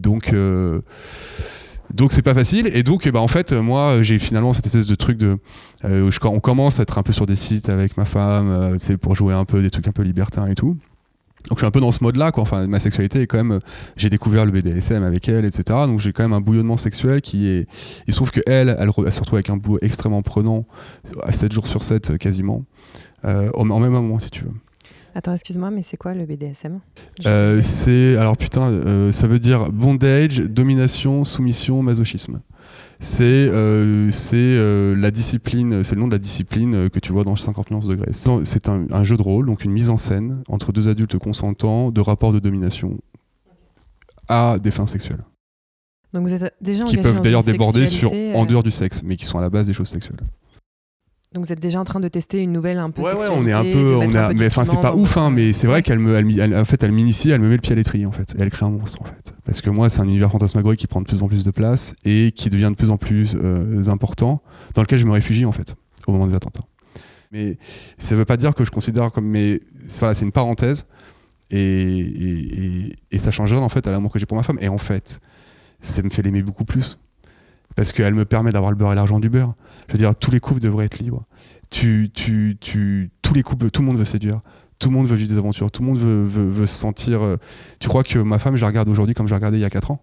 Donc. 0.00 0.34
Euh, 1.90 1.94
donc 1.94 2.12
c'est 2.12 2.22
pas 2.22 2.34
facile. 2.34 2.70
Et 2.72 2.82
donc 2.82 3.08
ben, 3.08 3.20
en 3.20 3.28
fait 3.28 3.52
moi 3.52 4.02
j'ai 4.02 4.18
finalement 4.18 4.52
cette 4.52 4.66
espèce 4.66 4.86
de 4.86 4.94
truc 4.94 5.18
de 5.18 5.38
euh, 5.84 6.10
on 6.24 6.40
commence 6.40 6.80
à 6.80 6.82
être 6.82 6.98
un 6.98 7.02
peu 7.02 7.12
sur 7.12 7.26
des 7.26 7.36
sites 7.36 7.68
avec 7.68 7.96
ma 7.96 8.04
femme 8.04 8.50
euh, 8.50 8.76
c'est 8.78 8.96
pour 8.96 9.14
jouer 9.14 9.34
un 9.34 9.44
peu 9.44 9.62
des 9.62 9.70
trucs 9.70 9.88
un 9.88 9.92
peu 9.92 10.02
libertins 10.02 10.46
et 10.46 10.54
tout. 10.54 10.76
Donc 11.48 11.58
je 11.58 11.60
suis 11.60 11.66
un 11.66 11.70
peu 11.70 11.80
dans 11.80 11.92
ce 11.92 12.02
mode 12.02 12.16
là 12.16 12.32
quoi. 12.32 12.42
Enfin 12.42 12.66
ma 12.66 12.80
sexualité 12.80 13.20
est 13.20 13.26
quand 13.26 13.36
même 13.36 13.52
euh, 13.52 13.60
j'ai 13.96 14.08
découvert 14.08 14.46
le 14.46 14.52
BDSM 14.52 15.02
avec 15.02 15.28
elle 15.28 15.44
etc 15.44 15.62
donc 15.86 16.00
j'ai 16.00 16.12
quand 16.12 16.22
même 16.22 16.32
un 16.32 16.40
bouillonnement 16.40 16.78
sexuel 16.78 17.20
qui 17.20 17.48
est 17.48 17.66
il 18.06 18.14
se 18.14 18.18
trouve 18.18 18.30
que 18.30 18.40
elle 18.46 18.74
elle, 18.78 18.90
elle 18.96 19.12
se 19.12 19.20
retrouve 19.20 19.36
avec 19.36 19.50
un 19.50 19.58
boulot 19.58 19.78
extrêmement 19.82 20.22
prenant 20.22 20.64
à 21.22 21.32
7 21.32 21.52
jours 21.52 21.66
sur 21.66 21.82
7 21.82 22.10
euh, 22.10 22.16
quasiment 22.16 22.64
euh, 23.26 23.50
en, 23.54 23.68
en 23.68 23.78
même 23.78 23.92
moment 23.92 24.18
si 24.18 24.30
tu 24.30 24.44
veux 24.44 24.52
Attends, 25.16 25.32
excuse-moi, 25.32 25.70
mais 25.70 25.82
c'est 25.82 25.96
quoi 25.96 26.12
le 26.12 26.26
BDSM 26.26 26.80
euh, 27.24 27.60
c'est 27.62 28.16
alors 28.16 28.36
putain, 28.36 28.62
euh, 28.62 29.12
ça 29.12 29.28
veut 29.28 29.38
dire 29.38 29.70
bondage, 29.70 30.40
domination, 30.40 31.22
soumission, 31.24 31.82
masochisme. 31.82 32.40
C'est 32.98 33.24
euh, 33.24 34.10
c'est 34.10 34.56
la 34.96 35.10
discipline, 35.12 35.84
c'est 35.84 35.94
le 35.94 36.00
nom 36.00 36.08
de 36.08 36.12
la 36.12 36.18
discipline 36.18 36.90
que 36.90 36.98
tu 36.98 37.12
vois 37.12 37.22
dans 37.22 37.36
50 37.36 37.70
nuances 37.70 37.86
degrés. 37.86 38.10
C'est 38.12 38.44
c'est 38.44 38.68
un, 38.68 38.86
un 38.90 39.04
jeu 39.04 39.16
de 39.16 39.22
rôle, 39.22 39.46
donc 39.46 39.64
une 39.64 39.72
mise 39.72 39.90
en 39.90 39.98
scène 39.98 40.42
entre 40.48 40.72
deux 40.72 40.88
adultes 40.88 41.18
consentants 41.18 41.90
de 41.92 42.00
rapports 42.00 42.32
de 42.32 42.40
domination 42.40 42.98
à 44.28 44.58
des 44.58 44.70
fins 44.70 44.86
sexuelles, 44.86 45.22
Donc 46.12 46.26
vous 46.26 46.32
êtes 46.32 46.54
déjà 46.60 46.84
qui 46.84 46.96
peuvent 46.96 47.20
d'ailleurs 47.20 47.44
déborder 47.44 47.86
sur 47.86 48.12
en 48.12 48.46
dehors 48.46 48.62
du 48.62 48.70
sexe, 48.70 49.02
mais 49.04 49.16
qui 49.16 49.26
sont 49.26 49.38
à 49.38 49.42
la 49.42 49.50
base 49.50 49.66
des 49.66 49.74
choses 49.74 49.88
sexuelles. 49.88 50.20
Donc 51.34 51.44
vous 51.46 51.52
êtes 51.52 51.58
déjà 51.60 51.80
en 51.80 51.84
train 51.84 51.98
de 51.98 52.06
tester 52.06 52.40
une 52.42 52.52
nouvelle 52.52 52.78
un 52.78 52.90
peu. 52.90 53.02
Ouais, 53.02 53.12
ouais, 53.12 53.26
on 53.28 53.44
est 53.44 53.52
un 53.52 53.64
peu, 53.64 53.96
on 53.96 54.02
un 54.14 54.28
peu 54.28 54.34
mais 54.34 54.46
enfin 54.46 54.64
c'est 54.64 54.80
pas 54.80 54.94
ouf, 54.94 55.16
hein, 55.16 55.30
mais 55.30 55.52
c'est 55.52 55.66
vrai 55.66 55.82
qu'elle 55.82 55.98
me, 55.98 56.14
elle, 56.14 56.24
m'y- 56.24 56.38
elle- 56.38 56.54
en 56.56 56.64
fait, 56.64 56.80
elle 56.84 56.92
m'initie, 56.92 57.30
elle 57.30 57.40
me 57.40 57.48
met 57.48 57.56
le 57.56 57.60
pied 57.60 57.72
à 57.72 57.74
l'étrier 57.74 58.06
en 58.06 58.12
fait, 58.12 58.34
et 58.38 58.42
elle 58.42 58.50
crée 58.50 58.64
un 58.66 58.70
monstre 58.70 59.02
en 59.02 59.04
fait, 59.04 59.34
parce 59.44 59.60
que 59.60 59.68
moi 59.68 59.90
c'est 59.90 60.00
un 60.00 60.04
univers 60.04 60.30
fantasmagorique 60.30 60.78
qui 60.78 60.86
prend 60.86 61.00
de 61.00 61.06
plus 61.06 61.22
en 61.22 61.26
plus 61.28 61.42
de 61.44 61.50
place 61.50 61.92
et 62.04 62.30
qui 62.30 62.50
devient 62.50 62.68
de 62.70 62.76
plus 62.76 62.90
en 62.90 62.96
plus 62.98 63.34
euh, 63.42 63.82
important, 63.88 64.42
dans 64.76 64.82
lequel 64.82 65.00
je 65.00 65.06
me 65.06 65.10
réfugie 65.10 65.44
en 65.44 65.50
fait 65.50 65.74
au 66.06 66.12
moment 66.12 66.28
des 66.28 66.34
attentats. 66.36 66.64
Mais 67.32 67.58
ça 67.98 68.14
veut 68.14 68.24
pas 68.24 68.36
dire 68.36 68.54
que 68.54 68.64
je 68.64 68.70
considère 68.70 69.10
comme, 69.10 69.26
mais 69.26 69.58
voilà, 69.98 70.14
c'est 70.14 70.24
une 70.24 70.30
parenthèse 70.30 70.86
et, 71.50 71.58
et, 71.58 72.64
et- 72.86 72.96
et 73.10 73.18
ça 73.18 73.32
change 73.32 73.52
rien 73.52 73.62
en 73.62 73.68
fait 73.68 73.84
à 73.88 73.90
l'amour 73.90 74.12
que 74.12 74.20
j'ai 74.20 74.26
pour 74.26 74.36
ma 74.36 74.44
femme. 74.44 74.58
Et 74.60 74.68
en 74.68 74.78
fait, 74.78 75.18
ça 75.80 76.00
me 76.02 76.10
fait 76.10 76.22
l'aimer 76.22 76.42
beaucoup 76.42 76.64
plus 76.64 76.96
parce 77.74 77.92
qu'elle 77.92 78.14
me 78.14 78.24
permet 78.24 78.52
d'avoir 78.52 78.70
le 78.70 78.76
beurre 78.76 78.92
et 78.92 78.94
l'argent 78.94 79.18
du 79.18 79.28
beurre. 79.28 79.54
Je 79.88 79.92
veux 79.92 79.98
dire, 79.98 80.14
tous 80.16 80.30
les 80.30 80.40
couples 80.40 80.60
devraient 80.60 80.86
être 80.86 80.98
libres. 80.98 81.24
Tu, 81.70 82.10
tu, 82.14 82.56
tu, 82.60 83.10
tous 83.22 83.34
les 83.34 83.42
couples, 83.42 83.70
tout 83.70 83.82
le 83.82 83.86
monde 83.86 83.98
veut 83.98 84.04
séduire. 84.04 84.40
Tout 84.78 84.88
le 84.88 84.94
monde 84.94 85.06
veut 85.06 85.16
vivre 85.16 85.30
des 85.30 85.38
aventures. 85.38 85.70
Tout 85.70 85.82
le 85.82 85.88
monde 85.88 85.98
veut, 85.98 86.66
se 86.66 86.74
sentir. 86.74 87.22
euh, 87.22 87.36
Tu 87.78 87.88
crois 87.88 88.02
que 88.04 88.18
ma 88.18 88.38
femme, 88.38 88.56
je 88.56 88.60
la 88.62 88.68
regarde 88.68 88.88
aujourd'hui 88.88 89.14
comme 89.14 89.26
je 89.26 89.32
la 89.32 89.36
regardais 89.38 89.58
il 89.58 89.62
y 89.62 89.64
a 89.64 89.70
4 89.70 89.90
ans? 89.90 90.02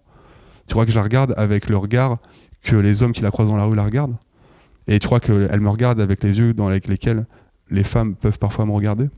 Tu 0.68 0.74
crois 0.74 0.86
que 0.86 0.92
je 0.92 0.96
la 0.98 1.04
regarde 1.04 1.34
avec 1.38 1.70
le 1.70 1.78
regard 1.78 2.18
que 2.64 2.76
les 2.76 3.04
hommes 3.04 3.12
qui 3.14 3.22
la 3.22 3.32
croisent 3.32 3.50
dans 3.50 3.58
la 3.58 3.66
rue 3.66 3.76
la 3.76 3.84
regardent? 3.84 4.16
Et 4.88 5.00
tu 5.00 5.08
crois 5.08 5.20
qu'elle 5.20 5.60
me 5.60 5.70
regarde 5.70 6.00
avec 6.00 6.24
les 6.24 6.38
yeux 6.40 6.54
dans 6.54 6.70
les- 6.70 6.80
lesquels 6.80 7.26
les 7.70 7.84
femmes 7.84 8.16
peuvent 8.16 8.40
parfois 8.40 8.66
me 8.66 8.72
regarder? 8.72 9.10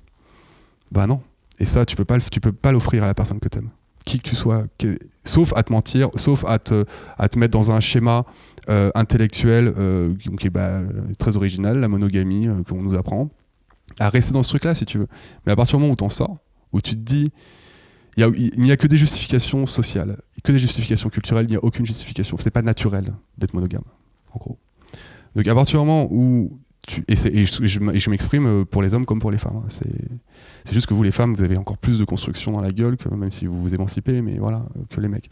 Bah 0.92 1.08
non. 1.08 1.22
Et 1.60 1.66
ça, 1.66 1.86
tu 1.86 1.96
peux 1.96 2.06
tu 2.32 2.40
peux 2.40 2.52
pas 2.52 2.72
l'offrir 2.72 3.04
à 3.04 3.08
la 3.08 3.14
personne 3.14 3.40
que 3.40 3.48
t'aimes. 3.48 3.70
Qui 4.06 4.20
que 4.20 4.30
tu 4.30 4.36
sois, 4.36 4.66
sauf 5.24 5.54
à 5.56 5.64
te 5.64 5.72
mentir, 5.72 6.10
sauf 6.16 6.44
à 6.46 6.60
te, 6.60 6.86
à 7.18 7.30
te 7.30 7.40
mettre 7.40 7.52
dans 7.58 7.72
un 7.72 7.80
schéma 7.80 8.26
euh, 8.70 8.92
intellectuel 8.96 9.74
euh, 9.78 10.14
qui 10.40 10.48
est 10.48 10.50
bah, 10.50 10.82
très 11.20 11.38
original, 11.38 11.80
la 11.80 11.88
monogamie 11.88 12.48
euh, 12.48 12.64
qu'on 12.64 12.82
nous 12.82 12.96
apprend, 12.96 13.30
à 14.00 14.10
rester 14.10 14.34
dans 14.34 14.44
ce 14.44 14.50
truc-là 14.50 14.76
si 14.76 14.86
tu 14.86 14.98
veux. 14.98 15.08
Mais 15.46 15.54
à 15.54 15.56
partir 15.56 15.78
du 15.78 15.82
moment 15.84 15.94
où 15.94 15.98
t'en 15.98 16.10
sors, 16.10 16.38
où 16.74 16.82
tu 16.82 16.96
te 16.96 17.00
dis, 17.02 17.32
il 18.18 18.22
y 18.22 18.24
a- 18.24 18.30
n'y 18.58 18.72
a, 18.72 18.78
que 18.78 18.88
des 18.88 18.98
justifications 18.98 19.66
sociales, 19.66 20.18
que 20.44 20.52
des 20.52 20.60
justifications 20.60 21.10
culturelles, 21.10 21.46
il 21.48 21.52
n'y 21.52 21.56
a 21.58 21.64
aucune 21.64 21.86
justification. 21.86 22.38
C'est 22.40 22.52
pas 22.52 22.62
naturel 22.62 23.14
d'être 23.38 23.54
monogame, 23.54 23.84
en 24.34 24.38
gros. 24.40 24.60
Donc 25.36 25.48
à 25.48 25.56
partir 25.56 25.80
du 25.80 25.86
moment 25.86 26.08
où 26.12 26.60
et, 27.08 27.16
je, 27.16 28.10
m'exprime 28.10 28.46
euh, 28.46 28.66
pour 28.66 28.82
les 28.82 28.94
hommes 28.94 29.06
comme 29.06 29.20
pour 29.20 29.32
les 29.32 29.38
femmes. 29.38 29.58
hein. 29.58 29.68
C'est 29.70 29.90
c'est 30.66 30.74
juste 30.74 30.88
que 30.88 30.94
vous 30.94 31.04
les 31.04 31.12
femmes, 31.12 31.34
vous 31.34 31.44
avez 31.44 31.58
encore 31.58 31.78
plus 31.78 32.00
de 32.00 32.06
construction 32.06 32.52
dans 32.52 32.62
la 32.62 32.72
gueule 32.72 32.98
que 32.98 33.10
même 33.10 33.32
si 33.32 33.46
vous 33.46 33.62
vous 33.62 33.74
émancipez, 33.74 34.22
mais 34.22 34.38
voilà, 34.38 34.66
euh, 34.78 34.82
que 34.90 35.00
les 35.02 35.08
mecs. 35.08 35.30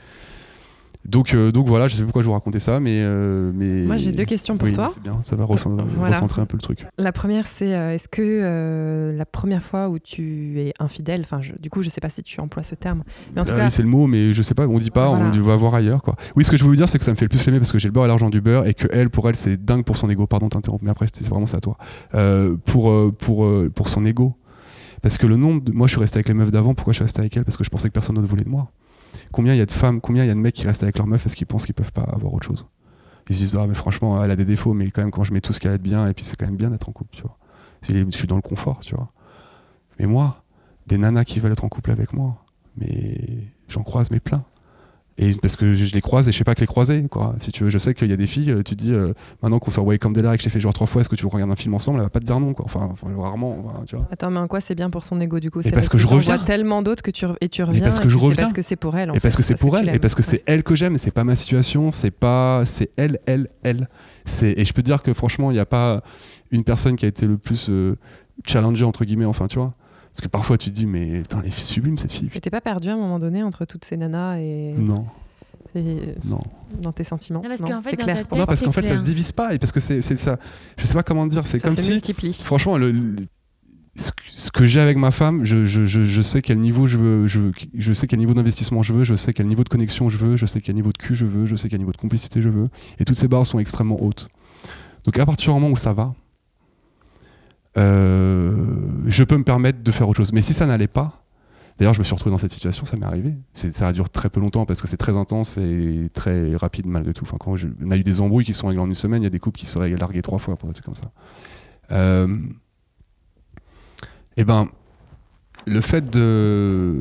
Donc, 1.04 1.34
euh, 1.34 1.52
donc 1.52 1.68
voilà, 1.68 1.88
je 1.88 1.94
sais 1.96 2.00
pas 2.02 2.06
pourquoi 2.06 2.22
je 2.22 2.28
vous 2.28 2.34
racontais 2.34 2.60
ça, 2.60 2.80
mais. 2.80 3.00
euh, 3.02 3.52
mais... 3.56 3.86
Moi, 3.86 3.98
j'ai 3.98 4.12
deux 4.12 4.26
questions 4.26 4.58
pour 4.58 4.68
Oui, 4.68 4.74
toi. 4.74 4.88
C'est 4.94 5.02
bien, 5.02 5.18
ça 5.24 5.36
va 5.36 5.46
recen- 5.46 5.76
Voilà. 5.96 6.14
recentrer 6.14 6.42
un 6.42 6.46
peu 6.46 6.58
le 6.58 6.62
truc. 6.62 6.86
La 7.00 7.12
première, 7.12 7.48
c'est 7.48 7.76
euh, 7.76 7.94
est-ce 7.96 8.08
que 8.08 8.22
euh, 8.22 9.12
la 9.18 9.26
première 9.26 9.64
fois 9.64 9.90
où 9.90 9.98
tu 9.98 10.60
es 10.62 10.74
infidèle, 10.80 11.22
enfin, 11.22 11.40
du 11.60 11.70
coup, 11.72 11.82
je 11.82 11.90
sais 11.90 12.02
pas 12.02 12.10
si 12.10 12.22
tu 12.22 12.40
emploies 12.40 12.62
ce 12.64 12.76
terme, 12.76 13.04
mais 13.34 13.42
en 13.42 13.46
tout 13.46 13.52
Ah 13.56 13.58
cas, 13.60 13.66
oui, 13.66 13.72
c'est 13.72 13.82
le 13.82 13.88
mot, 13.88 14.06
mais 14.08 14.32
je 14.34 14.42
sais 14.44 14.54
pas, 14.54 14.68
on 14.68 14.78
dit 14.78 14.92
pas, 14.92 15.10
Voilà. 15.10 15.26
on 15.36 15.42
va 15.42 15.56
voir 15.56 15.74
ailleurs. 15.74 16.04
Quoi. 16.04 16.16
Oui, 16.36 16.44
ce 16.46 16.52
que 16.52 16.58
je 16.58 16.64
vous 16.64 16.76
dire, 16.76 16.88
c'est 16.88 17.00
que 17.00 17.04
ça 17.06 17.12
me 17.12 17.16
fait 17.18 17.26
le 17.26 17.30
plus 17.30 17.44
l'aimer 17.46 17.58
parce 17.60 17.72
que 17.72 17.80
j'ai 17.80 17.88
le 17.88 17.94
beurre 17.94 18.06
et 18.06 18.08
l'argent 18.08 18.30
du 18.30 18.40
beurre 18.42 18.68
et 18.68 18.74
que 18.76 18.88
elle, 18.92 19.10
pour 19.10 19.28
elle, 19.28 19.36
c'est 19.36 19.58
dingue 19.64 19.84
pour 19.84 19.98
son 19.98 20.10
ego. 20.10 20.28
Pardon, 20.28 20.50
t'interromps, 20.50 20.84
mais 20.84 20.92
après, 20.92 21.08
c'est 21.12 21.28
vraiment 21.28 21.48
ça 21.48 21.58
à 21.58 21.62
toi. 21.62 21.78
Euh, 22.14 22.56
pour, 22.66 22.92
euh, 22.92 23.12
pour, 23.12 23.46
euh, 23.46 23.72
pour 23.74 23.90
son 23.90 24.06
ego. 24.06 24.36
Parce 25.02 25.18
que 25.18 25.26
le 25.26 25.36
nombre 25.36 25.64
de... 25.64 25.72
Moi, 25.72 25.88
je 25.88 25.94
suis 25.94 26.00
resté 26.00 26.18
avec 26.18 26.28
les 26.28 26.36
meufs 26.36 26.52
d'avant, 26.52 26.76
pourquoi 26.76 26.94
je 26.94 26.98
suis 26.98 27.04
resté 27.04 27.22
avec 27.22 27.36
elle 27.36 27.44
Parce 27.44 27.58
que 27.58 27.64
je 27.64 27.70
pensais 27.72 27.88
que 27.88 27.94
personne 27.94 28.16
ne 28.22 28.22
voulait 28.28 28.44
de 28.44 28.50
moi. 28.50 28.70
Combien 29.32 29.54
il 29.54 29.58
y 29.58 29.62
a 29.62 29.66
de 29.66 29.72
femmes, 29.72 30.02
combien 30.02 30.24
il 30.24 30.28
y 30.28 30.32
a 30.32 30.34
de 30.34 30.40
mecs 30.40 30.56
qui 30.56 30.68
restent 30.68 30.84
avec 30.84 30.98
leurs 30.98 31.08
meufs 31.08 31.24
parce 31.24 31.36
qu'ils 31.36 31.48
pensent 31.48 31.66
qu'ils 31.66 31.76
peuvent 31.76 31.94
pas 31.94 32.04
avoir 32.04 32.34
autre 32.34 32.46
chose? 32.46 32.66
Ils 33.30 33.36
se 33.36 33.42
disent, 33.42 33.56
ah, 33.56 33.66
mais 33.66 33.76
franchement, 33.76 34.22
elle 34.22 34.32
a 34.32 34.36
des 34.36 34.44
défauts, 34.44 34.74
mais 34.74 34.92
quand 34.92 35.02
même, 35.02 35.12
quand 35.12 35.24
je 35.24 35.32
mets 35.34 35.40
tout 35.40 35.54
ce 35.54 35.60
qu'elle 35.62 35.72
a 35.72 35.78
de 35.78 35.84
bien, 35.84 36.08
et 36.10 36.14
puis 36.14 36.26
c'est 36.26 36.36
quand 36.36 36.48
même 36.48 36.58
bien 36.58 36.70
d'être 36.70 36.90
en 36.90 36.92
couple, 36.92 37.16
tu 37.16 37.22
vois. 37.22 37.38
Je 37.88 38.06
suis 38.10 38.28
dans 38.28 38.36
le 38.36 38.42
confort, 38.42 38.82
tu 38.82 38.94
vois. 38.94 39.10
Mais 40.00 40.06
moi, 40.06 40.44
des 40.88 40.98
nanas 40.98 41.24
qui 41.24 41.40
veulent 41.40 41.54
être 41.54 41.64
en 41.64 41.70
couple 41.70 41.92
avec 41.92 42.12
moi, 42.12 42.44
mais 42.76 43.54
j'en 43.70 43.84
croise 43.84 44.12
mais 44.12 44.20
plein. 44.20 44.44
Et 45.18 45.34
parce 45.36 45.56
que 45.56 45.74
je 45.74 45.94
les 45.94 46.02
croise 46.02 46.28
et 46.28 46.32
je 46.32 46.38
sais 46.38 46.44
pas 46.44 46.56
que 46.56 46.62
les 46.62 46.68
croiser, 46.68 47.04
quoi. 47.10 47.36
Si 47.40 47.52
tu 47.52 47.64
veux, 47.64 47.70
je 47.70 47.78
sais 47.78 47.94
qu'il 47.94 48.10
y 48.10 48.14
a 48.14 48.18
des 48.18 48.28
filles, 48.28 48.52
euh, 48.52 48.64
tu 48.64 48.76
te 48.76 48.82
dis, 48.82 48.94
euh, 48.94 49.14
maintenant 49.44 49.60
qu'on 49.60 49.70
s'est 49.70 49.80
envoyé 49.80 50.00
comme 50.00 50.14
des 50.14 50.22
lards 50.22 50.34
et 50.34 50.38
que 50.38 50.44
j'ai 50.44 50.50
fait 50.50 50.60
genre 50.60 50.74
trois 50.74 50.88
fois, 50.88 51.02
est-ce 51.02 51.10
que 51.10 51.16
tu 51.16 51.24
veux 51.24 51.30
qu'on 51.30 51.36
regarde 51.36 51.52
un 51.52 51.56
film 51.56 51.74
ensemble? 51.74 52.00
Elle 52.00 52.06
va 52.06 52.10
pas 52.10 52.20
te 52.20 52.26
dire 52.26 52.40
non, 52.40 52.54
quoi. 52.54 52.66
Enfin, 52.66 52.90
enfin, 52.92 53.08
rarement, 53.18 53.74
tu 53.86 53.96
vois. 53.96 54.08
attends, 54.12 54.32
mais 54.32 54.40
en 54.40 54.48
quoi 54.48 54.62
c'est 54.62 54.74
bien 54.74 54.90
pour 54.90 55.04
son 55.04 55.20
ego 55.20 55.40
du 55.40 55.52
coup? 55.52 55.62
Et 55.62 55.72
parce 55.72 55.90
que 55.90 55.98
je 55.98 56.08
reviens. 56.08 56.38
vois 56.38 56.46
tellement 56.46 56.82
d'autres 56.82 57.04
que 57.04 57.12
tu 57.12 57.26
et 57.42 57.50
tu 57.50 57.64
reviens. 57.64 57.84
parce 57.84 58.00
que 58.00 58.08
et 58.08 58.10
je 58.10 58.18
reviens. 58.18 58.36
Parce 58.44 58.54
que 58.54 58.62
c'est 58.62 58.78
pour 58.78 58.98
elle. 58.98 59.12
en 59.12 59.14
et 59.14 59.20
parce 59.20 59.36
fait, 59.36 59.42
que 59.42 59.44
c'est 59.44 59.56
pour 59.56 59.78
elle, 59.78 59.90
et 59.94 60.00
parce 60.00 60.16
que 60.16 60.24
c'est 60.24 60.44
elle 60.46 60.64
que 60.64 60.76
j'aime, 60.76 60.98
c'est 60.98 61.12
pas 61.12 61.24
ma 61.24 61.36
situation, 61.36 61.92
c'est 61.92 62.12
pas, 62.12 62.64
c'est 62.66 62.90
elle, 62.96 63.20
elle, 63.26 63.50
elle. 63.64 63.90
Et 64.42 64.66
je 64.66 64.74
peux 64.74 64.82
te 64.82 64.88
dire 64.88 65.04
que 65.04 65.14
franchement, 65.14 65.52
il 65.52 65.56
n'y 65.56 65.60
a 65.60 65.66
pas 65.66 66.02
une 66.52 66.64
personne 66.64 66.96
qui 66.96 67.06
a 67.06 67.08
été 67.08 67.28
le 67.28 67.38
plus 67.38 67.70
euh, 67.70 67.98
challengée 68.46 68.86
entre 68.86 69.06
guillemets, 69.06 69.26
enfin, 69.26 69.48
tu 69.48 69.60
vois. 69.60 69.74
Parce 70.14 70.22
que 70.24 70.28
parfois 70.28 70.58
tu 70.58 70.70
te 70.70 70.76
dis, 70.76 70.86
mais 70.86 71.22
putain, 71.22 71.40
elle 71.42 71.48
est 71.48 71.60
sublime 71.60 71.98
cette 71.98 72.12
fille. 72.12 72.30
Mais 72.34 72.42
t'es 72.42 72.50
pas 72.50 72.62
perdu 72.62 72.90
à 72.90 72.94
un 72.94 72.98
moment 72.98 73.18
donné 73.20 73.44
entre 73.44 73.66
toutes 73.66 73.86
ces 73.86 73.96
nanas 73.98 74.38
et, 74.40 74.74
Non, 74.78 75.06
et 75.74 76.14
non. 76.26 76.42
dans 76.82 76.92
tes 76.92 77.04
sentiments? 77.06 77.42
Non, 77.42 77.48
parce 77.50 77.62
qu'en 77.62 77.82
fait, 77.82 77.96
clair 77.96 78.16
Non, 78.18 78.24
tête, 78.40 78.46
parce 78.46 78.60
c'est 78.60 78.66
qu'en 78.66 78.72
fait, 78.74 78.84
ça 78.84 78.98
se 78.98 79.06
divise 79.06 79.32
pas, 79.32 79.54
et 79.54 79.60
parce 79.60 79.72
que 79.72 79.80
c'est 79.80 80.02
ça. 80.18 80.38
Je 80.78 80.86
sais 80.86 80.94
pas 80.94 81.04
comment 81.04 81.26
dire, 81.28 81.48
c'est 81.48 81.60
Ça 81.60 81.68
comme 81.68 81.78
se 81.78 81.84
si. 81.84 81.92
multiplie. 81.92 82.34
Franchement, 82.44 82.78
le- 82.78 82.92
le- 82.92 83.16
ce, 83.96 84.52
que- 84.52 84.66
j'ai 84.66 84.80
avec 84.82 84.98
ma 84.98 85.12
femme, 85.12 85.44
je, 85.46 85.66
je, 85.66 85.86
je, 85.86 86.04
je 86.04 86.22
sais 86.22 86.42
quel 86.42 86.60
niveau 86.60 86.88
je 86.88 86.98
veux, 86.98 87.28
je, 87.28 87.94
sais 87.94 88.08
quel 88.08 88.20
niveau 88.20 88.34
d'investissement 88.34 88.84
je 88.84 88.94
veux, 88.94 89.04
je 89.04 89.16
sais 89.16 89.34
quel 89.34 89.46
niveau 89.48 89.64
de 89.64 89.70
connexion 89.70 90.08
je 90.10 90.18
veux, 90.18 90.36
je 90.38 90.46
sais 90.46 90.62
quel 90.62 90.76
niveau 90.76 90.92
de 90.92 90.98
cul 90.98 91.14
je 91.16 91.26
veux, 91.26 91.46
je 91.46 91.56
sais 91.56 91.68
quel 91.70 91.80
niveau 91.80 91.92
de 91.92 91.98
complicité 91.98 92.42
je 92.42 92.50
veux. 92.50 92.70
Et 93.00 93.06
toutes 93.06 93.18
ces 93.18 93.28
barres 93.28 93.46
sont 93.46 93.60
extrêmement 93.60 94.02
hautes. 94.02 94.30
Donc 95.06 95.18
à 95.20 95.26
partir 95.26 95.54
du 95.54 95.60
moment 95.60 95.74
où 95.74 95.78
ça 95.78 95.94
va, 95.94 96.14
je 97.76 99.24
peux 99.24 99.38
me 99.38 99.44
permettre 99.44 99.82
de 99.82 99.92
faire 99.92 100.08
autre 100.10 100.18
chose. 100.18 100.34
Mais 100.34 100.42
si 100.42 100.54
ça 100.54 100.66
n'allait 100.66 100.88
pas, 100.88 101.24
d'ailleurs 101.78 101.94
je 101.94 102.00
me 102.00 102.04
suis 102.04 102.14
retrouvé 102.14 102.32
dans 102.32 102.38
cette 102.38 102.52
situation, 102.52 102.86
ça 102.86 102.98
m'est 102.98 103.06
arrivé. 103.06 103.34
Ça 103.54 103.88
a 103.88 103.94
duré 103.94 104.10
très 104.10 104.30
peu 104.30 104.40
longtemps 104.40 104.66
parce 104.66 104.82
que 104.82 104.88
c'est 104.88 104.98
très 104.98 105.16
intense 105.16 105.58
et 105.58 106.10
très 106.14 106.56
rapide 106.56 106.86
malgré 106.86 107.14
tout. 107.14 107.24
Enfin, 107.24 107.38
quand 107.40 107.56
on 107.84 107.92
a 107.92 107.98
eu 107.98 108.04
des 108.04 108.22
embrouilles 108.22 108.46
qui 108.46 108.54
sont 108.54 108.68
réglées 108.68 108.82
en 108.82 108.88
une 108.88 108.96
semaine, 108.96 109.22
il 109.22 109.26
y 109.26 109.28
a 109.28 109.32
des 109.32 109.40
couples 109.40 109.60
qui 109.60 109.68
seraient 109.68 109.90
largués 109.90 110.22
trois 110.22 110.40
fois 110.40 110.58
pour 110.58 110.68
des 110.68 110.74
trucs 110.74 110.86
comme 110.86 110.96
ça. 110.96 111.12
Euh, 111.92 112.38
eh 114.38 114.44
ben, 114.44 114.68
le 115.68 115.82
fait 115.82 116.10
de. 116.10 116.96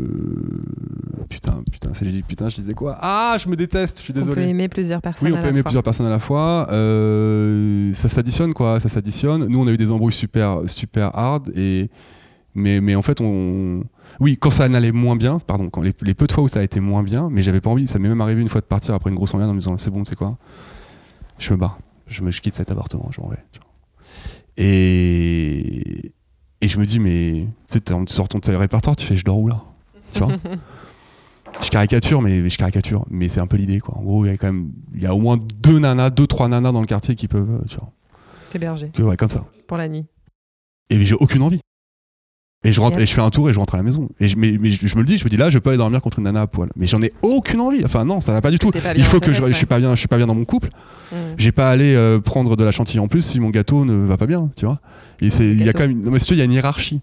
Putain, 1.29 1.63
putain, 1.71 1.91
c'est 1.93 2.05
dit 2.05 2.23
putain, 2.23 2.49
je 2.49 2.57
disais 2.57 2.75
quoi? 2.75 2.97
Ah, 3.01 3.37
je 3.39 3.49
me 3.49 3.57
déteste, 3.57 3.99
je 3.99 4.03
suis 4.03 4.13
On 4.13 4.15
peut 4.15 4.21
désolé. 4.21 4.49
aimer 4.49 4.69
plusieurs 4.69 5.01
personnes. 5.01 5.29
Oui, 5.29 5.35
on 5.37 5.41
peut 5.41 5.49
aimer 5.49 5.61
fois. 5.61 5.69
plusieurs 5.71 5.83
personnes 5.83 6.07
à 6.07 6.11
la 6.11 6.19
fois. 6.19 6.67
Euh, 6.71 7.93
ça 7.95 8.09
s'additionne, 8.09 8.53
quoi. 8.53 8.81
Ça 8.81 8.89
s'additionne. 8.89 9.47
Nous, 9.47 9.61
on 9.61 9.67
a 9.67 9.71
eu 9.71 9.77
des 9.77 9.91
embrouilles 9.91 10.13
super, 10.13 10.61
super 10.67 11.17
hard. 11.17 11.51
Et... 11.55 11.89
Mais, 12.55 12.81
mais 12.81 12.97
en 12.97 13.03
fait, 13.03 13.21
on. 13.21 13.85
Oui, 14.19 14.37
quand 14.37 14.51
ça 14.51 14.69
n'allait 14.69 14.91
moins 14.91 15.15
bien, 15.15 15.39
pardon, 15.39 15.71
quand 15.71 15.83
les, 15.83 15.95
les 16.03 16.15
peu 16.15 16.27
de 16.27 16.33
fois 16.33 16.43
où 16.43 16.49
ça 16.49 16.59
a 16.59 16.63
été 16.65 16.81
moins 16.81 17.05
bien, 17.05 17.29
mais 17.31 17.45
j'avais 17.45 17.61
pas 17.61 17.71
envie. 17.71 17.87
Ça 17.87 18.01
m'est 18.01 18.09
même 18.09 18.21
arrivé 18.21 18.41
une 18.43 18.49
fois 18.49 18.61
de 18.61 18.67
partir 18.67 18.93
après 18.95 19.09
une 19.11 19.17
grosse 19.17 19.33
engueulade 19.35 19.51
en 19.51 19.55
me 19.55 19.61
disant 19.61 19.79
c'est 19.79 19.91
bon, 19.93 20.05
c'est 20.05 20.17
quoi? 20.17 20.37
Je 21.39 21.53
me 21.53 21.59
barre. 21.59 21.79
Je, 22.09 22.23
me, 22.23 22.33
je 22.33 22.41
quitte 22.41 22.55
cet 22.55 22.73
appartement, 22.73 23.09
je 23.13 23.21
m'en 23.21 23.29
vais. 23.29 23.39
Et. 24.57 26.13
Et 26.61 26.69
je 26.69 26.79
me 26.79 26.85
dis, 26.87 26.99
mais 26.99 27.47
tu 27.69 27.75
sais, 27.75 27.81
t'as- 27.81 28.05
tu 28.05 28.13
sors 28.13 28.29
ton 28.29 28.41
répertoire, 28.59 28.97
tu 28.97 29.07
fais 29.07 29.17
je 29.17 29.25
dors 29.25 29.39
où 29.39 29.49
là? 29.49 29.63
Tu 30.13 30.21
vois? 30.21 30.33
Je 31.63 31.69
caricature, 31.69 32.23
mais 32.23 32.49
je 32.49 32.57
caricature. 32.57 33.05
Mais 33.11 33.29
c'est 33.29 33.41
un 33.41 33.47
peu 33.49 33.57
l'idée, 33.57 33.81
quoi. 33.81 33.97
En 33.99 34.03
gros, 34.03 34.25
il 34.25 34.29
y 34.29 34.31
a 34.31 34.37
quand 34.37 34.47
même. 34.47 34.71
Il 34.95 35.03
y 35.03 35.07
a 35.07 35.13
au 35.15 35.19
moins 35.19 35.37
deux 35.37 35.81
nanas, 35.81 36.11
deux, 36.11 36.27
trois 36.29 36.47
nanas 36.47 36.71
dans 36.71 36.81
le 36.81 36.87
quartier 36.87 37.17
qui 37.17 37.27
peuvent. 37.27 37.51
euh, 37.51 37.65
Tu 37.69 37.77
vois. 37.77 37.91
T'héberger 38.51 38.91
Que, 38.91 39.03
ouais, 39.03 39.17
comme 39.17 39.31
ça. 39.31 39.45
pour 39.67 39.77
la 39.77 39.89
nuit. 39.89 40.07
Et 40.91 41.05
j'ai 41.05 41.15
aucune 41.17 41.43
envie. 41.43 41.61
Et 42.63 42.75
je, 42.75 42.81
rentre, 42.83 42.99
Et 42.99 43.07
je 43.07 43.15
fais 43.15 43.23
un 43.23 43.31
tour 43.31 43.49
et 43.49 43.55
je 43.55 43.59
rentre 43.59 43.73
à 43.75 43.79
la 43.79 43.83
maison. 43.83 44.11
Et 44.21 44.29
je, 44.29 44.37
mais, 44.37 44.57
mais 44.61 44.71
je, 44.71 44.87
je 44.87 44.95
me 44.97 45.01
le 45.01 45.07
dis, 45.07 45.17
je 45.17 45.25
me 45.25 45.31
dis 45.31 45.39
là, 45.39 45.49
je 45.49 45.59
peux 45.59 45.71
aller 45.71 45.79
dormir 45.79 46.03
contre 46.03 46.19
une 46.19 46.25
nana 46.25 46.43
à 46.43 46.47
poil. 46.47 46.69
Mais 46.77 46.87
j'en 46.87 47.01
ai 47.01 47.11
aucune 47.23 47.59
envie. 47.61 47.83
Enfin, 47.87 48.05
non, 48.05 48.21
ça 48.21 48.33
va 48.33 48.43
pas 48.43 48.51
du 48.51 48.59
tout. 48.59 48.71
Pas 48.71 48.93
Il 48.95 49.05
faut 49.05 49.19
que 49.19 49.33
je, 49.33 49.43
je 49.47 49.53
suis 49.53 49.65
pas 49.65 49.79
bien, 49.79 49.95
je 49.95 49.99
suis 49.99 50.09
pas 50.09 50.19
bien 50.19 50.27
dans 50.27 50.35
mon 50.35 50.45
couple. 50.45 50.69
ouais. 51.11 51.19
Mm. 51.19 51.35
J'ai 51.39 51.53
pas 51.53 51.71
allé 51.71 51.95
euh, 51.95 52.21
prendre 52.21 52.57
de 52.57 52.65
la 52.65 52.71
chantilly 52.71 52.99
en 52.99 53.09
plus 53.09 53.23
si 53.25 53.41
mon 53.41 53.49
gâteau 53.49 53.87
ne 53.87 53.95
va 54.07 54.19
pas 54.19 54.27
bien, 54.27 54.51
tu 54.59 54.67
vois. 54.67 54.79
Et 55.23 55.31
c'est, 55.31 55.45
le 55.55 55.61
il 55.61 55.65
y 55.65 55.69
a 55.71 55.73
quand 55.73 55.81
même, 55.81 55.93
une- 55.93 56.03
non, 56.03 56.11
mais 56.11 56.19
si 56.19 56.27
tu 56.27 56.33
veux, 56.35 56.37
il 56.37 56.41
y 56.41 56.43
a 56.43 56.45
une 56.45 56.53
hiérarchie. 56.53 57.01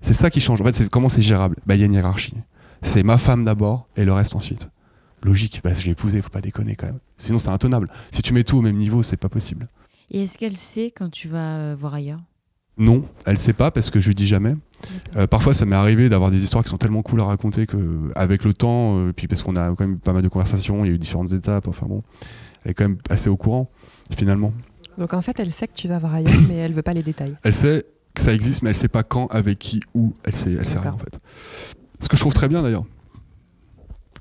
C'est 0.00 0.14
ça 0.14 0.30
qui 0.30 0.40
change. 0.40 0.60
En 0.60 0.64
fait, 0.64 0.74
c'est 0.74 0.88
comment 0.88 1.08
c'est 1.08 1.22
gérable. 1.22 1.54
Bah, 1.64 1.76
il 1.76 1.80
y 1.80 1.84
a 1.84 1.86
une 1.86 1.94
hiérarchie. 1.94 2.34
C'est 2.82 3.04
ma 3.04 3.18
femme 3.18 3.44
d'abord 3.44 3.86
et 3.96 4.04
le 4.04 4.12
reste 4.12 4.34
ensuite. 4.34 4.68
Logique. 5.22 5.60
Bah, 5.62 5.70
je 5.72 5.84
l'ai 5.84 5.92
épousée, 5.92 6.20
faut 6.22 6.28
pas 6.30 6.40
déconner 6.40 6.74
quand 6.74 6.86
même. 6.86 6.98
Sinon, 7.16 7.38
c'est 7.38 7.50
intenable. 7.50 7.88
Si 8.10 8.20
tu 8.22 8.32
mets 8.34 8.42
tout 8.42 8.56
au 8.58 8.62
même 8.62 8.74
niveau, 8.76 9.04
c'est 9.04 9.16
pas 9.16 9.28
possible. 9.28 9.68
Et 10.10 10.24
est-ce 10.24 10.36
qu'elle 10.38 10.56
sait 10.56 10.92
quand 10.94 11.08
tu 11.08 11.28
vas 11.28 11.56
euh, 11.58 11.76
voir 11.78 11.94
ailleurs? 11.94 12.18
Non, 12.78 13.04
elle 13.26 13.38
sait 13.38 13.52
pas 13.52 13.70
parce 13.70 13.90
que 13.90 14.00
je 14.00 14.08
lui 14.08 14.14
dis 14.14 14.26
jamais. 14.26 14.54
Euh, 15.16 15.26
parfois, 15.26 15.54
ça 15.54 15.66
m'est 15.66 15.76
arrivé 15.76 16.08
d'avoir 16.08 16.30
des 16.30 16.42
histoires 16.42 16.64
qui 16.64 16.70
sont 16.70 16.78
tellement 16.78 17.02
cool 17.02 17.20
à 17.20 17.24
raconter 17.24 17.66
que, 17.66 18.10
avec 18.14 18.44
le 18.44 18.54
temps, 18.54 18.98
euh, 18.98 19.12
puis 19.12 19.28
parce 19.28 19.42
qu'on 19.42 19.56
a 19.56 19.68
quand 19.68 19.80
même 19.80 19.98
pas 19.98 20.12
mal 20.12 20.22
de 20.22 20.28
conversations, 20.28 20.84
il 20.84 20.88
y 20.88 20.90
a 20.90 20.94
eu 20.94 20.98
différentes 20.98 21.32
étapes. 21.32 21.68
Enfin 21.68 21.86
bon, 21.86 22.02
elle 22.64 22.72
est 22.72 22.74
quand 22.74 22.88
même 22.88 22.98
assez 23.10 23.28
au 23.28 23.36
courant 23.36 23.70
finalement. 24.16 24.52
Donc 24.98 25.14
en 25.14 25.22
fait, 25.22 25.38
elle 25.38 25.52
sait 25.52 25.68
que 25.68 25.74
tu 25.74 25.88
vas 25.88 25.98
voir 25.98 26.14
ailleurs, 26.14 26.32
mais 26.48 26.56
elle 26.56 26.72
veut 26.72 26.82
pas 26.82 26.92
les 26.92 27.02
détails. 27.02 27.36
Elle 27.42 27.54
sait 27.54 27.86
que 28.14 28.20
ça 28.20 28.34
existe, 28.34 28.62
mais 28.62 28.70
elle 28.70 28.76
sait 28.76 28.88
pas 28.88 29.02
quand, 29.02 29.26
avec 29.28 29.58
qui, 29.58 29.80
où. 29.94 30.14
Elle 30.24 30.34
sait, 30.34 30.52
elle 30.52 30.66
sait 30.66 30.78
rien 30.78 30.92
en 30.92 30.98
fait. 30.98 31.18
Ce 32.00 32.08
que 32.08 32.16
je 32.16 32.22
trouve 32.22 32.34
très 32.34 32.48
bien 32.48 32.62
d'ailleurs. 32.62 32.84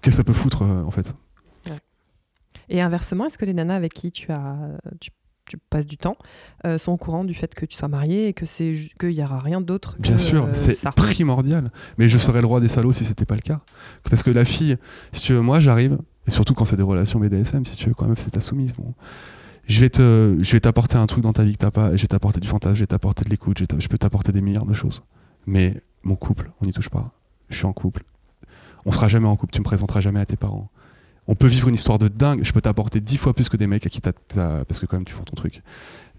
Qu'est-ce 0.02 0.18
que 0.18 0.18
ça 0.18 0.24
peut 0.24 0.34
foutre 0.34 0.64
euh, 0.64 0.84
en 0.84 0.92
fait? 0.92 1.14
Et 2.70 2.82
inversement, 2.82 3.26
est-ce 3.26 3.38
que 3.38 3.46
les 3.46 3.54
nanas 3.54 3.76
avec 3.76 3.94
qui 3.94 4.12
tu 4.12 4.32
as 4.32 4.56
tu, 5.02 5.12
tu 5.52 5.58
passes 5.70 5.86
du 5.86 5.98
temps 5.98 6.18
euh, 6.66 6.78
sont 6.78 6.92
au 6.94 6.98
courant 6.98 7.24
du 7.24 7.34
fait 7.34 7.54
que 7.54 7.66
tu 7.66 7.78
sois 7.78 7.88
marié 7.88 8.28
et 8.28 8.34
que 8.34 8.46
c'est 8.46 8.74
qu'il 9.00 9.12
y 9.12 9.24
aura 9.24 9.40
rien 9.40 9.62
d'autre 9.62 9.98
que 9.98 10.02
Bien 10.02 10.18
sûr, 10.18 10.46
euh, 10.46 10.50
c'est 10.54 10.82
primordial. 10.92 11.72
Mais 11.98 12.10
je 12.10 12.18
serais 12.18 12.42
le 12.42 12.48
roi 12.48 12.60
des 12.60 12.70
salauds 12.70 12.94
si 12.94 13.04
c'était 13.04 13.26
pas 13.26 13.36
le 13.36 13.42
cas. 13.42 13.62
Parce 14.10 14.24
que 14.24 14.32
la 14.32 14.46
fille, 14.46 14.78
si 15.12 15.24
tu 15.24 15.34
veux, 15.34 15.42
moi 15.42 15.60
j'arrive, 15.60 15.98
et 16.28 16.32
surtout 16.32 16.54
quand 16.54 16.66
c'est 16.66 16.78
des 16.78 16.84
relations 16.84 17.20
BDSM, 17.20 17.66
si 17.66 17.76
tu 17.76 17.90
veux, 17.90 17.96
quand 17.96 18.06
même, 18.06 18.16
c'est 18.18 18.32
ta 18.32 18.42
soumise. 18.42 18.74
Bon. 18.74 18.94
Je 19.68 19.80
vais 19.80 19.90
te, 19.90 20.38
je 20.40 20.52
vais 20.52 20.60
t'apporter 20.60 20.98
un 20.98 21.08
truc 21.08 21.24
dans 21.24 21.34
ta 21.34 21.44
vie 21.44 21.54
que 21.54 21.60
t'as 21.60 21.72
pas, 21.72 21.92
et 21.92 21.98
je 21.98 22.04
vais 22.04 22.08
t'apporter 22.08 22.40
du 22.40 22.48
fantasme, 22.48 22.76
je 22.76 22.82
vais 22.82 22.88
t'apporter 22.88 23.26
de 23.26 23.30
l'écoute, 23.30 23.60
je 23.60 23.88
peux 23.88 23.98
t'apporter 23.98 24.32
des 24.32 24.42
milliards 24.42 24.66
de 24.66 24.74
choses. 24.74 25.02
Mais 25.46 25.82
mon 26.04 26.16
couple, 26.16 26.52
on 26.62 26.66
n'y 26.66 26.74
touche 26.74 26.90
pas. 26.90 27.12
Je 27.50 27.58
suis 27.58 27.66
en 27.66 27.74
couple. 27.74 28.04
On 28.86 28.92
sera 28.92 29.08
jamais 29.08 29.28
en 29.28 29.36
couple, 29.36 29.54
tu 29.54 29.60
me 29.60 29.66
présenteras 29.66 30.02
jamais 30.02 30.20
à 30.20 30.26
tes 30.26 30.38
parents. 30.38 30.70
On 31.28 31.36
peut 31.36 31.48
vivre 31.48 31.68
une 31.70 31.76
histoire 31.76 32.00
de 32.00 32.08
dingue, 32.08 32.42
je 32.44 32.52
peux 32.52 32.62
t'apporter 32.62 33.00
dix 33.00 33.18
fois 33.18 33.34
plus 33.34 33.48
que 33.48 33.56
des 33.58 33.68
mecs 33.68 33.86
à 33.86 33.90
qui 33.90 34.02
t'as. 34.02 34.12
Parce 34.66 34.80
que 34.80 34.86
quand 34.86 34.98
même 34.98 35.06
tu 35.06 35.14
fais 35.14 35.24
ton 35.24 35.36
truc. 35.36 35.62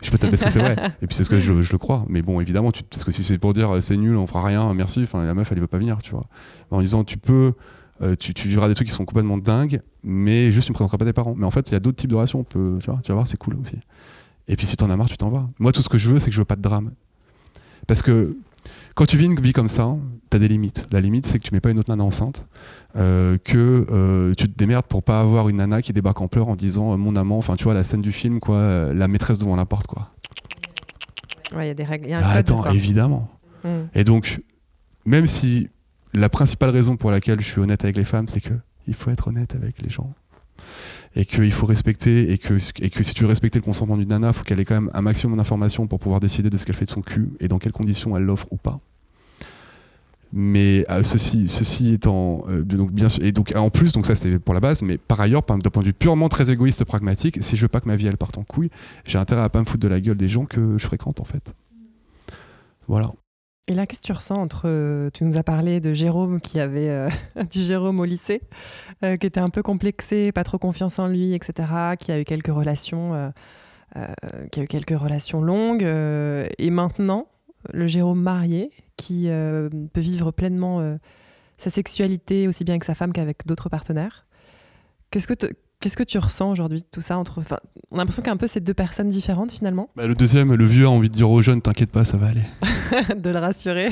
Je 0.03 0.11
peux 0.11 0.19
t'a- 0.19 0.29
parce 0.29 0.43
que 0.43 0.51
c'est 0.51 0.61
vrai. 0.61 0.77
Et 1.03 1.07
puis 1.07 1.15
c'est 1.15 1.25
ce 1.25 1.31
que 1.31 1.39
je, 1.41 1.61
je 1.63 1.73
le 1.73 1.79
crois. 1.79 2.05
Mais 2.09 2.23
bon, 2.23 2.41
évidemment, 2.41 2.73
tu, 2.73 2.83
parce 2.85 3.05
que 3.05 3.13
si 3.13 3.23
c'est 3.23 3.39
pour 3.39 3.53
dire 3.53 3.71
euh, 3.75 3.81
c'est 3.81 3.97
nul, 3.97 4.17
on 4.17 4.27
fera 4.27 4.45
rien, 4.45 4.73
merci, 4.75 5.01
enfin 5.03 5.25
la 5.25 5.35
meuf 5.35 5.51
elle 5.53 5.61
veut 5.61 5.67
pas 5.67 5.79
venir, 5.79 5.99
tu 6.03 6.13
vois. 6.13 6.27
En 6.71 6.81
disant 6.81 7.05
tu 7.05 7.19
peux. 7.19 7.53
euh, 8.01 8.17
tu, 8.17 8.33
tu 8.35 8.49
vivras 8.49 8.69
des 8.69 8.75
trucs 8.75 8.89
qui 8.89 8.95
sont 8.95 9.05
complètement 9.05 9.39
dingues, 9.39 9.81
mais 10.03 10.51
juste 10.53 10.67
tu 10.67 10.73
me 10.73 10.75
présenteras 10.75 10.99
pas 10.99 11.05
tes 11.05 11.13
parents. 11.13 11.35
Mais 11.37 11.47
en 11.47 11.51
fait, 11.51 11.69
il 11.71 11.73
y 11.73 11.77
a 11.77 11.81
d'autres 11.81 11.99
types 11.99 12.11
de 12.11 12.15
relations, 12.17 12.41
on 12.41 12.45
peut, 12.45 12.79
tu, 12.81 12.91
vois, 12.91 13.01
tu 13.03 13.09
vas 13.09 13.15
voir, 13.15 13.29
c'est 13.29 13.37
cool 13.37 13.57
aussi. 13.61 13.79
Et 14.49 14.57
puis 14.57 14.67
si 14.67 14.77
t'en 14.77 14.91
as 14.91 14.97
marre, 14.97 15.09
tu 15.09 15.17
t'en 15.17 15.31
vas. 15.31 15.49
Moi, 15.59 15.71
tout 15.73 15.83
ce 15.83 15.89
que 15.89 15.99
je 15.99 16.11
veux, 16.11 16.19
c'est 16.19 16.27
que 16.31 16.35
je 16.35 16.41
veux 16.41 16.45
pas 16.45 16.57
de 16.57 16.63
drame. 16.63 16.91
Parce 17.87 18.03
que 18.03 18.37
quand 18.95 19.07
tu 19.07 19.17
vis 19.17 19.27
une 19.27 19.41
vie 19.41 19.53
comme 19.53 19.69
ça, 19.69 19.97
t'as 20.31 20.39
des 20.39 20.49
limites. 20.49 20.87
La 20.91 21.01
limite, 21.01 21.27
c'est 21.27 21.39
que 21.39 21.45
tu 21.45 21.53
mets 21.55 21.61
pas 21.61 21.71
une 21.71 21.79
autre 21.79 21.91
nana 21.91 22.05
enceinte, 22.05 22.47
euh, 22.97 23.39
que 23.45 23.87
euh, 23.91 24.35
tu 24.35 24.49
te 24.51 24.57
démerdes 24.57 24.87
pour 24.87 25.03
pas 25.03 25.21
avoir 25.21 25.49
une 25.49 25.57
nana 25.59 25.83
qui 25.83 25.93
débarque 25.93 26.21
en 26.21 26.29
pleurs 26.29 26.49
en 26.49 26.55
disant 26.55 26.93
euh, 26.93 26.97
mon 26.97 27.17
amant, 27.17 27.39
enfin 27.39 27.57
tu 27.57 27.65
vois 27.65 27.75
la 27.75 27.85
scène 27.85 28.03
du 28.03 28.13
film, 28.13 28.41
quoi, 28.41 28.93
la 28.93 29.09
maîtresse 29.09 29.39
devant 29.39 29.57
la 29.57 29.65
porte, 29.67 29.87
quoi. 29.87 30.11
Ouais, 31.55 31.67
il 31.67 31.69
y 31.69 31.71
a 31.71 31.75
des 31.75 31.85
règles. 31.85 32.07
il 32.07 32.11
y 32.11 32.15
a 32.15 32.19
un 32.19 32.21
Bah, 32.21 32.29
code, 32.29 32.37
attends, 32.37 32.63
quoi. 32.63 32.75
évidemment. 32.75 33.29
Mm. 33.65 33.69
Et 33.95 34.05
donc, 34.05 34.41
même 35.05 35.27
si 35.27 35.69
la 36.15 36.29
principale 36.29 36.71
raison 36.71 36.97
pour 36.97 37.11
laquelle 37.11 37.41
je 37.41 37.47
suis 37.47 37.61
honnête 37.61 37.85
avec 37.85 37.97
les 37.97 38.05
femmes, 38.05 38.29
c'est 38.29 38.41
que 38.41 38.55
il 38.89 38.95
faut 38.95 39.11
être 39.11 39.29
honnête 39.29 39.55
avec 39.55 39.81
les 39.83 39.89
gens. 39.91 40.13
Et 41.15 41.27
qu'il 41.27 41.53
faut 41.53 41.67
respecter, 41.67 42.33
et 42.33 42.39
que, 42.39 42.55
et 42.81 42.89
que 42.89 43.03
si 43.03 43.13
tu 43.13 43.23
veux 43.25 43.29
respecter 43.29 43.59
le 43.59 43.65
consentement 43.65 43.99
d'une 43.99 44.09
nana, 44.09 44.33
faut 44.33 44.45
qu'elle 44.45 44.61
ait 44.61 44.65
quand 44.65 44.81
même 44.81 44.91
un 44.95 45.03
maximum 45.03 45.37
d'informations 45.37 45.87
pour 45.87 45.99
pouvoir 45.99 46.21
décider 46.21 46.49
de 46.49 46.57
ce 46.57 46.65
qu'elle 46.65 46.75
fait 46.75 46.87
de 46.87 46.91
son 46.91 47.03
cul 47.03 47.29
et 47.39 47.49
dans 47.49 47.59
quelles 47.59 47.73
conditions 47.73 48.17
elle 48.17 48.25
l'offre 48.25 48.47
ou 48.51 48.57
pas. 48.57 48.81
Mais 50.33 50.87
euh, 50.91 51.03
ceci, 51.03 51.47
ceci 51.47 51.93
étant 51.93 52.45
euh, 52.49 52.63
donc 52.63 52.91
bien 52.91 53.11
sûr, 53.11 53.23
et 53.23 53.33
donc 53.33 53.53
en 53.55 53.69
plus, 53.69 53.93
donc 53.93 54.07
ça 54.07 54.15
c'est 54.15 54.39
pour 54.39 54.55
la 54.55 54.61
base, 54.61 54.83
mais 54.83 54.97
par 54.97 55.21
ailleurs, 55.21 55.43
d'un 55.43 55.59
point 55.59 55.83
de 55.83 55.89
vue 55.89 55.93
purement 55.93 56.31
très 56.31 56.51
égoïste, 56.51 56.85
pragmatique, 56.85 57.43
si 57.43 57.57
je 57.57 57.63
veux 57.63 57.69
pas 57.69 57.81
que 57.81 57.89
ma 57.89 57.97
vie 57.97 58.07
elle 58.07 58.17
parte 58.17 58.39
en 58.39 58.43
couille, 58.43 58.71
j'ai 59.05 59.19
intérêt 59.19 59.43
à 59.43 59.51
pas 59.51 59.61
me 59.61 59.67
foutre 59.67 59.83
de 59.83 59.89
la 59.89 60.01
gueule 60.01 60.17
des 60.17 60.29
gens 60.29 60.47
que 60.47 60.79
je 60.79 60.87
fréquente 60.87 61.21
en 61.21 61.25
fait. 61.25 61.55
Voilà. 62.89 63.13
Et 63.69 63.75
là, 63.75 63.87
qu'est-ce 63.87 64.01
que 64.01 64.07
tu 64.07 64.13
ressens 64.13 64.35
entre. 64.35 64.63
euh, 64.67 65.11
tu 65.15 65.25
nous 65.25 65.37
as 65.37 65.45
parlé 65.45 65.81
de 65.81 65.95
Jérôme 65.95 66.41
qui 66.41 66.59
avait. 66.59 66.89
euh, 66.89 67.09
du 67.51 67.63
Jérôme 67.63 68.01
au 68.01 68.05
lycée, 68.05 68.43
euh, 69.05 69.17
qui 69.17 69.27
était 69.27 69.41
un 69.41 69.51
peu 69.51 69.63
complexé, 69.63 70.33
pas 70.33 70.43
trop 70.45 70.59
confiance 70.59 70.99
en 70.99 71.07
lui, 71.07 71.33
etc., 71.33 71.69
qui 71.99 72.11
a 72.11 72.21
eu 72.21 72.25
quelques 72.25 72.49
relations. 72.53 73.33
qui 74.51 74.61
a 74.61 74.63
eu 74.63 74.67
quelques 74.69 74.99
relations 74.99 75.43
longues. 75.43 75.83
et 75.83 76.71
maintenant, 76.71 77.29
le 77.73 77.87
Jérôme 77.87 78.21
marié, 78.23 78.71
qui 78.97 79.29
peut 79.29 80.01
vivre 80.01 80.31
pleinement 80.33 80.99
sa 81.59 81.71
sexualité 81.71 82.49
aussi 82.49 82.65
bien 82.65 82.75
avec 82.75 82.85
sa 82.85 82.95
femme 82.95 83.13
qu'avec 83.13 83.47
d'autres 83.47 83.69
partenaires. 83.69 84.27
Qu'est-ce 85.11 85.27
que, 85.27 85.35
qu'est-ce 85.83 85.97
que 85.97 86.03
tu 86.03 86.19
ressens 86.19 86.51
aujourd'hui 86.51 86.79
de 86.79 86.87
tout 86.91 87.03
ça 87.03 87.19
entre, 87.19 87.41
enfin, 87.41 87.59
On 87.91 87.97
a 87.97 87.99
l'impression 87.99 88.23
qu'un 88.23 88.37
peu 88.37 88.47
c'est 88.47 88.61
deux 88.61 88.73
personnes 88.75 89.09
différentes 89.11 89.51
finalement, 89.53 89.91
Bah, 89.97 90.07
le 90.07 90.15
deuxième, 90.15 90.55
le 90.55 90.65
vieux 90.67 90.87
a 90.87 90.91
envie 90.91 91.11
de 91.11 91.15
dire 91.15 91.29
aux 91.31 91.43
jeunes, 91.43 91.61
t'inquiète 91.61 91.91
pas, 91.91 92.05
ça 92.05 92.17
va 92.17 92.29
aller. 92.29 92.45
de 93.17 93.31
le 93.31 93.39
rassurer. 93.39 93.91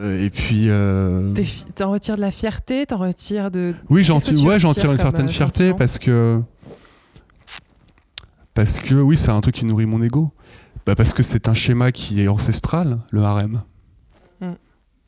Euh, 0.00 0.22
et 0.22 0.28
puis. 0.30 0.68
euh, 0.68 1.32
T'en 1.74 1.90
retires 1.90 2.16
de 2.16 2.20
la 2.20 2.30
fierté, 2.30 2.84
t'en 2.86 2.98
retires 2.98 3.50
de. 3.50 3.74
Oui, 3.88 4.04
j'en 4.04 4.20
tire, 4.20 4.42
ouais, 4.44 4.58
j'en 4.58 4.74
tire 4.74 4.92
une 4.92 4.98
certaine 4.98 5.24
euh, 5.26 5.32
fierté 5.32 5.72
parce 5.72 5.98
que 5.98 6.42
parce 8.52 8.78
que 8.80 8.94
oui, 8.94 9.16
c'est 9.16 9.30
un 9.30 9.40
truc 9.40 9.54
qui 9.54 9.64
nourrit 9.64 9.86
mon 9.86 10.02
ego. 10.02 10.32
Bah, 10.86 10.94
parce 10.94 11.12
que 11.14 11.22
c'est 11.22 11.48
un 11.48 11.54
schéma 11.54 11.92
qui 11.92 12.20
est 12.20 12.28
ancestral, 12.28 12.98
le 13.10 13.22
harem. 13.22 13.62
Mm. 14.40 14.52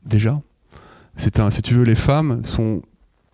Déjà, 0.05 0.41
c'est 1.15 1.39
un. 1.39 1.51
Si 1.51 1.61
tu 1.61 1.75
veux, 1.75 1.83
les 1.83 1.95
femmes 1.95 2.43
sont, 2.43 2.81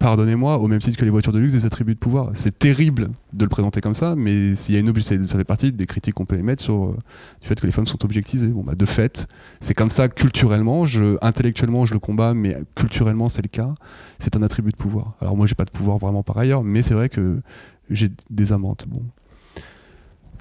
pardonnez-moi, 0.06 0.60
au 0.60 0.68
même 0.68 0.80
titre 0.80 0.98
que 0.98 1.04
les 1.04 1.10
voitures 1.10 1.34
de 1.34 1.39
luxe, 1.39 1.54
des 1.54 1.65
attributs 1.65 1.96
de 1.96 2.00
pouvoir. 2.00 2.30
C'est 2.36 2.60
terrible 2.60 3.10
de 3.34 3.44
le 3.44 3.50
présenter 3.50 3.82
comme 3.82 3.96
ça, 3.96 4.15
mais 4.15 4.54
s'il 4.54 4.76
y 4.76 4.78
a 4.78 4.80
une 4.80 4.94
ça 5.02 5.38
fait 5.38 5.44
partie 5.44 5.74
des 5.74 5.88
critiques 5.88 6.13
qu'on 6.13 6.28
peut 6.28 6.38
émettre 6.38 6.62
sur 6.62 6.86
euh, 6.86 6.98
du 7.41 7.48
fait 7.48 7.60
que 7.60 7.65
les 7.65 7.72
femmes 7.72 7.88
sont 7.88 8.06
objectisées. 8.06 8.50
Bon, 8.50 8.63
bah, 8.63 8.76
de 8.76 8.86
fait, 8.86 9.28
c'est 9.62 9.74
comme 9.74 9.89
ça 9.89 10.08
culturellement. 10.08 10.86
Je, 10.86 11.18
intellectuellement, 11.24 11.88
je 11.88 11.96
le 11.96 12.00
combats, 12.00 12.36
mais 12.36 12.56
culturellement, 12.76 13.30
c'est 13.30 13.41
le 13.41 13.48
cas 13.48 13.74
c'est 14.20 14.36
un 14.36 14.44
attribut 14.44 14.72
de 14.72 14.78
pouvoir. 14.78 15.15
Alors 15.22 15.36
moi 15.36 15.48
j'ai 15.48 15.56
pas 15.56 15.65
de 15.65 15.72
pouvoir 15.72 15.98
vraiment 15.98 16.22
par 16.22 16.38
ailleurs, 16.38 16.63
mais 16.63 16.84
c'est 16.84 16.94
vrai 16.94 17.10
que 17.10 17.41
j'ai 17.89 18.10
des 18.30 18.54
amantes. 18.54 18.86
Bon. 18.88 19.02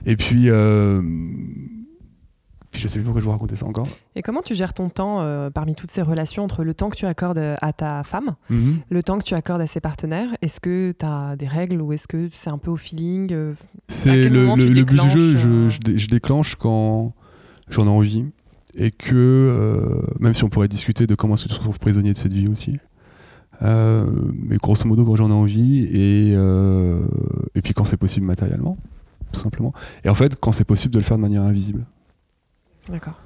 Et 0.05 0.16
puis, 0.16 0.50
euh, 0.50 1.00
puis 1.00 1.84
je 2.76 2.88
sais 2.88 2.98
plus 2.98 3.04
pourquoi 3.04 3.20
je 3.20 3.24
vous 3.26 3.30
racontais 3.32 3.56
ça 3.56 3.66
encore. 3.66 3.87
Et 4.16 4.22
comment 4.22 4.42
tu 4.42 4.54
gères 4.54 4.74
ton 4.74 4.88
temps 4.88 5.20
euh, 5.20 5.50
parmi 5.50 5.74
toutes 5.74 5.90
ces 5.90 6.02
relations 6.02 6.44
entre 6.44 6.64
le 6.64 6.74
temps 6.74 6.90
que 6.90 6.96
tu 6.96 7.06
accordes 7.06 7.38
à 7.38 7.72
ta 7.72 8.02
femme, 8.04 8.34
le 8.90 9.02
temps 9.02 9.18
que 9.18 9.24
tu 9.24 9.34
accordes 9.34 9.60
à 9.60 9.66
ses 9.66 9.80
partenaires? 9.80 10.28
Est-ce 10.42 10.60
que 10.60 10.92
tu 10.98 11.04
as 11.06 11.37
des 11.37 11.46
règles 11.46 11.80
ou 11.80 11.92
est-ce 11.92 12.06
que 12.08 12.28
c'est 12.32 12.50
un 12.50 12.58
peu 12.58 12.70
au 12.70 12.76
feeling 12.76 13.32
euh, 13.32 13.54
C'est 13.88 14.28
le, 14.28 14.54
but 14.56 14.84
du 15.00 15.10
jeu. 15.10 15.37
Je, 15.37 15.48
euh, 15.48 15.68
je 15.68 15.78
dé- 15.80 15.98
je 15.98 16.08
déclenche 16.08 16.56
quand 16.56 17.12
j'en 17.68 17.87
ai 17.87 17.90
envie 17.90 18.24
et 18.76 18.90
que 18.90 19.14
euh, 19.14 20.02
même 20.20 20.34
si 20.34 20.44
on 20.44 20.48
pourrait 20.48 20.68
discuter 20.68 21.06
de 21.06 21.14
comment 21.14 21.34
est-ce 21.34 21.44
que 21.44 21.48
tu 21.48 21.54
te 21.54 21.58
retrouves 21.60 21.78
prisonnier 21.78 22.12
de 22.12 22.18
cette 22.18 22.32
vie 22.32 22.48
aussi. 22.48 22.78
Mais 23.62 24.56
grosso 24.56 24.87
modo 24.87 25.04
quand 25.04 25.16
j'en 25.16 25.30
ai 25.30 25.34
envie 25.34 25.84
et, 25.84 26.32
et 26.32 27.62
puis 27.62 27.72
quand 27.72 27.84
c'est 27.84 27.96
possible 27.96 28.26
matériellement 28.26 28.76
tout 29.32 29.40
simplement 29.40 29.72
et 30.04 30.08
en 30.08 30.14
fait 30.14 30.37
quand 30.38 30.52
c'est 30.52 30.64
possible 30.64 30.92
de 30.94 30.98
le 30.98 31.04
faire 31.04 31.16
de 31.16 31.22
manière 31.22 31.42
invisible 31.42 31.84
D'accord. 32.88 33.23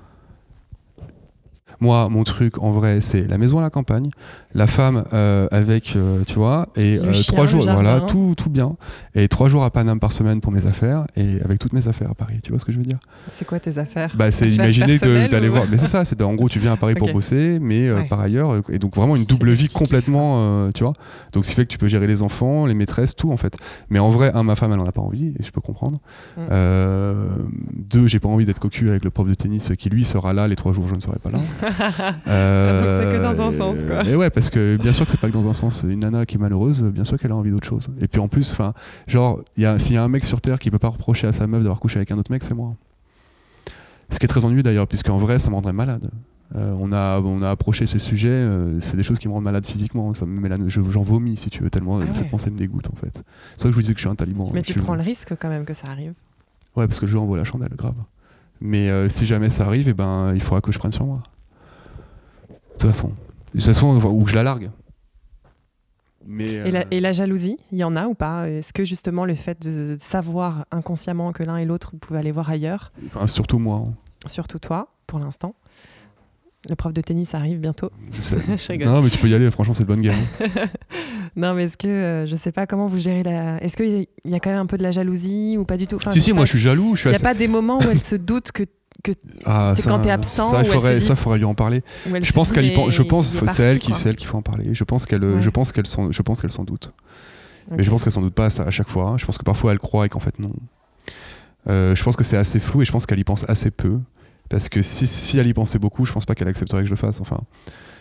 Moi, 1.81 2.09
mon 2.09 2.25
truc, 2.25 2.59
en 2.63 2.73
vrai, 2.73 3.01
c'est 3.01 3.27
la 3.29 3.39
maison 3.39 3.59
à 3.59 3.63
la 3.63 3.71
campagne, 3.71 4.11
la 4.55 4.67
femme 4.67 5.05
euh, 5.13 5.47
avec, 5.53 5.95
euh, 5.95 6.25
tu 6.27 6.35
vois, 6.35 6.67
et 6.77 6.99
euh, 6.99 7.13
chien, 7.13 7.33
trois 7.33 7.47
jours, 7.47 7.63
jardin. 7.63 7.83
voilà, 7.83 8.01
tout, 8.01 8.35
tout 8.37 8.51
bien. 8.51 8.77
Et 9.15 9.29
trois 9.29 9.49
jours 9.49 9.63
à 9.63 9.71
Paname 9.71 10.01
par 10.01 10.11
semaine 10.13 10.41
pour 10.41 10.51
mes 10.51 10.67
affaires, 10.67 11.07
et 11.15 11.41
avec 11.43 11.59
toutes 11.61 11.73
mes 11.73 11.87
affaires 11.87 12.11
à 12.11 12.15
Paris, 12.15 12.41
tu 12.43 12.51
vois 12.51 12.59
ce 12.59 12.65
que 12.65 12.73
je 12.73 12.79
veux 12.79 12.85
dire? 12.85 12.99
C'est 13.29 13.45
quoi 13.45 13.61
tes 13.61 13.79
affaires? 13.79 14.13
Bah, 14.17 14.31
c'est 14.33 14.51
imaginer 14.51 14.99
d'aller 15.29 15.49
ou- 15.49 15.53
voir. 15.53 15.65
Mais 15.71 15.77
c'est 15.79 15.87
ça, 15.87 16.05
c'est 16.05 16.21
en 16.23 16.35
gros, 16.35 16.49
tu 16.49 16.59
viens 16.59 16.73
à 16.73 16.77
Paris 16.77 16.95
pour 16.95 17.13
bosser, 17.13 17.59
mais 17.61 17.93
Ouais. 17.93 18.05
par 18.09 18.21
ailleurs, 18.21 18.57
et 18.71 18.79
donc 18.79 18.95
vraiment 18.97 19.15
une 19.17 19.25
double 19.25 19.51
vie 19.53 19.69
complètement, 19.69 20.71
tu 20.73 20.83
vois. 20.83 20.95
Donc, 21.33 21.45
ce 21.47 21.51
qui 21.51 21.57
fait 21.57 21.63
que 21.65 21.71
tu 21.71 21.79
peux 21.79 21.89
gérer 21.89 22.07
les 22.09 22.23
enfants, 22.23 22.67
les 22.67 22.75
maîtresses, 22.75 23.15
tout 23.15 23.31
en 23.31 23.37
fait. 23.37 23.57
Mais 23.91 23.99
en 24.01 24.11
vrai, 24.11 24.33
un, 24.35 24.43
ma 24.43 24.57
femme, 24.57 24.73
elle 24.73 24.81
en 24.81 24.87
a 24.87 24.93
pas 24.93 25.01
envie, 25.01 25.29
et 25.39 25.43
je 25.45 25.51
peux 25.53 25.61
comprendre. 25.61 26.01
Mm. 26.37 26.43
Deux, 27.91 28.07
j'ai 28.09 28.19
pas 28.19 28.29
envie 28.29 28.45
d'être 28.45 28.59
cocu 28.59 28.89
avec 28.89 29.05
le 29.05 29.11
prof 29.11 29.29
de 29.29 29.35
tennis 29.35 29.73
qui 29.79 29.89
lui 29.91 30.05
sera 30.05 30.33
là 30.33 30.49
les 30.49 30.57
trois 30.57 30.73
jours, 30.73 30.87
je 30.89 30.95
ne 30.95 31.01
serai 31.01 31.19
pas 31.19 31.31
là. 31.31 31.39
Euh, 32.27 33.01
Donc 33.01 33.11
c'est 33.13 33.17
que 33.19 33.23
dans 33.23 33.43
un 33.49 33.53
sens, 33.53 33.77
quoi. 33.87 34.03
Mais 34.05 34.15
ouais, 34.15 34.31
parce 34.31 34.51
que 34.51 34.77
bien 34.77 34.93
sûr 34.93 35.05
que 35.05 35.11
c'est 35.11 35.21
pas 35.21 35.29
que 35.29 35.33
dans 35.33 35.49
un 35.49 35.55
sens. 35.55 35.85
Une 35.89 36.01
nana 36.01 36.27
qui 36.27 36.37
est 36.37 36.39
malheureuse, 36.39 36.83
bien 36.83 37.05
sûr 37.05 37.19
qu'elle 37.19 37.33
a 37.33 37.37
envie 37.37 37.51
d'autre 37.51 37.67
chose. 37.69 37.89
Et 38.01 38.09
puis 38.09 38.21
en 38.21 38.29
plus, 38.29 38.53
enfin, 38.53 38.75
genre, 39.07 39.41
s'il 39.79 39.95
y 39.95 39.97
a 39.97 40.03
un 40.03 40.09
mec 40.09 40.25
sur 40.25 40.41
terre 40.41 40.59
qui 40.59 40.71
peut 40.71 40.79
pas 40.79 40.89
reprocher 40.89 41.27
à 41.27 41.33
sa 41.33 41.47
meuf 41.47 41.61
d'avoir 41.63 41.81
couché 41.81 41.97
avec 41.99 42.11
un 42.11 42.19
autre 42.19 42.31
mec, 42.31 42.43
c'est 42.43 42.55
moi. 42.55 42.75
Ce 44.11 44.19
qui 44.19 44.25
est 44.25 44.29
très 44.29 44.45
ennuyeux 44.45 44.63
d'ailleurs, 44.63 44.87
puisque 44.89 45.09
en 45.11 45.19
vrai, 45.19 45.39
ça 45.39 45.51
me 45.51 45.55
rendrait 45.55 45.73
malade. 45.73 46.11
Euh, 46.57 46.75
on, 46.81 46.93
a, 46.93 47.21
on 47.21 47.43
a 47.43 47.51
approché 47.51 47.87
ces 47.87 47.99
sujets, 47.99 48.29
euh, 48.31 48.81
c'est 48.81 48.97
des 48.97 49.03
choses 49.03 49.19
qui 49.19 49.29
me 49.29 49.35
rendent 49.35 49.45
malade 49.45 49.67
physiquement. 49.67 50.15
Ça 50.15 50.25
me 50.25 50.41
met 50.41 50.49
la- 50.49 50.57
je- 50.67 50.81
J'en 50.91 51.03
vomis 51.03 51.37
si 51.37 51.51
tu 51.51 51.63
veux, 51.63 51.69
tellement 51.69 52.01
Ah 52.01 52.07
cette 52.15 52.31
pensée 52.31 52.51
me 52.51 52.57
dégoûte 52.57 52.89
en 52.91 52.97
fait. 52.97 53.11
C'est 53.13 53.23
pour 53.23 53.63
ça 53.63 53.63
que 53.65 53.69
je 53.69 53.75
vous 53.75 53.81
disais 53.83 53.93
que 53.93 54.01
je 54.01 54.05
suis 54.05 54.11
un 54.11 54.15
taliban. 54.15 54.51
Mais 54.55 54.63
tu 54.63 54.79
prends 54.79 54.95
le 54.95 55.03
risque 55.03 55.35
quand 55.39 55.51
même 55.51 55.67
que 55.67 55.75
ça 55.75 55.89
arrive. 55.91 56.15
Ouais, 56.75 56.87
parce 56.87 57.01
que 57.01 57.05
le 57.05 57.13
jeu 57.13 57.19
envoie 57.19 57.37
la 57.37 57.45
chandelle, 57.45 57.75
grave. 57.77 57.97
Mais 58.63 58.89
euh, 58.89 59.11
si 59.11 59.27
jamais 59.27 59.51
ça 59.51 59.67
arrive, 59.67 59.89
eh 59.91 59.95
ben, 59.95 60.33
il 60.35 60.41
faudra 60.41 60.63
que 60.63 60.73
je 60.73 60.79
prenne 60.79 60.91
sur 60.93 61.05
moi. 61.05 61.23
De 62.79 62.83
toute 62.83 62.91
façon. 62.91 63.09
De 63.55 63.61
toute 63.61 63.63
façon, 63.63 63.97
ou 64.05 64.25
que 64.25 64.31
je 64.31 64.35
la 64.37 64.43
largue. 64.43 64.71
Mais, 66.27 66.45
Et, 66.53 66.71
la, 66.71 66.81
euh, 66.81 66.85
et 66.91 67.01
la 67.01 67.13
jalousie, 67.13 67.57
il 67.73 67.79
y 67.79 67.85
en 67.85 67.97
a 67.97 68.07
ou 68.07 68.15
pas? 68.15 68.49
Est-ce 68.51 68.73
que 68.75 68.85
justement 68.85 69.25
le 69.25 69.35
fait 69.35 69.63
de 69.63 69.97
savoir 69.99 70.67
inconsciemment 70.71 71.33
que 71.33 71.43
l'un 71.43 71.57
et 71.57 71.65
l'autre 71.65 71.91
vous 71.93 71.99
pouvez 71.99 72.19
aller 72.19 72.33
voir 72.33 72.51
ailleurs, 72.51 72.93
enfin, 73.07 73.27
surtout 73.27 73.59
moi, 73.59 73.77
hein. 73.89 73.95
surtout 74.27 74.59
toi 74.59 74.89
pour 75.07 75.19
l'instant 75.21 75.55
Le 76.69 76.75
prof 76.77 76.93
de 76.93 77.01
tennis 77.01 77.35
arrive 77.35 77.61
bientôt. 77.61 77.91
je 78.13 78.21
sais. 78.21 78.37
Je 78.59 78.85
non, 78.85 79.01
mais 79.01 79.09
tu 79.09 79.17
peux 79.19 79.29
y 79.29 79.35
aller, 79.35 79.51
franchement, 79.51 79.73
c'est 79.73 79.85
de 79.85 79.89
bonne 79.89 80.03
game. 80.03 80.19
Non, 81.37 81.55
mais 81.55 81.65
est-ce 81.65 81.77
que 81.77 81.87
euh, 81.87 82.27
je 82.27 82.35
sais 82.35 82.53
pas 82.53 82.67
comment 82.67 82.87
vous 82.87 82.99
gérez 82.99 83.23
la. 83.23 83.63
Est-ce 83.63 83.77
qu'il 83.77 84.07
y 84.25 84.35
a 84.35 84.41
quand 84.41 84.51
même 84.51 84.59
un 84.59 84.67
peu 84.67 84.77
de 84.79 84.83
la 84.83 84.91
jalousie 84.93 85.57
ou 85.59 85.65
pas 85.65 85.77
du 85.77 85.87
tout? 85.87 85.97
Enfin, 85.97 86.11
si, 86.11 86.21
si, 86.21 86.33
moi 86.33 86.41
pas, 86.43 86.45
je 86.47 86.51
suis 86.53 86.59
jaloux. 86.59 86.97
Il 86.97 87.03
n'y 87.07 87.13
a 87.13 87.15
assez- 87.15 87.23
pas 87.23 87.35
des 87.35 87.47
moments 87.49 87.79
où 87.79 87.83
elle 87.91 88.01
se 88.01 88.17
doute 88.17 88.51
que, 88.51 88.65
que 89.03 89.13
Ah, 89.45 89.75
ça, 89.77 89.89
quand 89.89 90.01
t'es 90.01 90.11
absent, 90.11 90.51
ça, 90.51 90.65
faudrait, 90.65 90.97
dit- 90.97 91.05
ça, 91.05 91.17
faudrait 91.17 91.39
lui 91.39 91.45
en 91.45 91.55
parler. 91.55 91.83
Je 92.07 92.25
se 92.27 92.33
pense 92.33 92.53
qu'elle. 92.53 92.67
Je 92.67 93.03
pense, 93.03 93.35
est 93.35 93.47
c'est 93.49 93.63
elle 93.63 93.79
qui, 93.79 93.95
c'est 93.95 94.11
elle 94.11 94.17
qu'il 94.17 94.27
faut 94.27 94.39
en 94.39 94.43
parler. 94.43 94.75
Je 94.75 94.85
pense 94.85 95.07
qu'elle, 95.07 95.25
Ouais. 95.25 95.43
je 95.43 95.51
pense 95.51 95.73
qu'elle 95.73 95.87
s'en, 95.87 96.11
je 96.11 96.23
pense 96.23 96.41
qu'elle 96.41 96.53
s'en 96.53 96.65
doute. 96.65 96.93
Mais 97.71 97.83
je 97.83 97.91
pense 97.91 98.03
qu'elle 98.03 98.13
s'en 98.13 98.23
doute 98.23 98.35
pas 98.35 98.47
à, 98.47 98.71
chaque 98.71 98.89
fois. 98.89 99.17
Je 99.19 99.27
pense 99.27 99.39
que 99.39 99.45
parfois 99.45 99.73
elle 99.73 99.79
croit 99.79 100.07
et 100.07 100.09
qu'en 100.09 100.21
fait 100.21 100.39
non. 100.39 100.53
Euh, 101.69 101.95
je 101.95 102.03
pense 102.03 102.17
que 102.17 102.25
c'est 102.25 102.37
assez 102.37 102.61
flou 102.61 102.83
et 102.83 102.85
je 102.85 102.93
pense 102.93 103.05
qu'elle 103.07 103.19
y 103.19 103.25
pense 103.25 103.45
assez 103.49 103.71
peu. 103.71 103.99
Parce 104.49 104.71
que 104.71 104.81
si, 104.81 105.07
si 105.07 105.39
elle 105.39 105.47
y 105.47 105.53
pensait 105.53 105.79
beaucoup, 105.79 106.07
je 106.07 106.13
pense 106.13 106.25
pas 106.25 106.35
qu'elle 106.35 106.49
accepterait 106.49 106.81
que 106.81 106.87
je 106.87 106.93
le 106.93 106.97
fasse. 106.97 107.21
Enfin, 107.21 107.41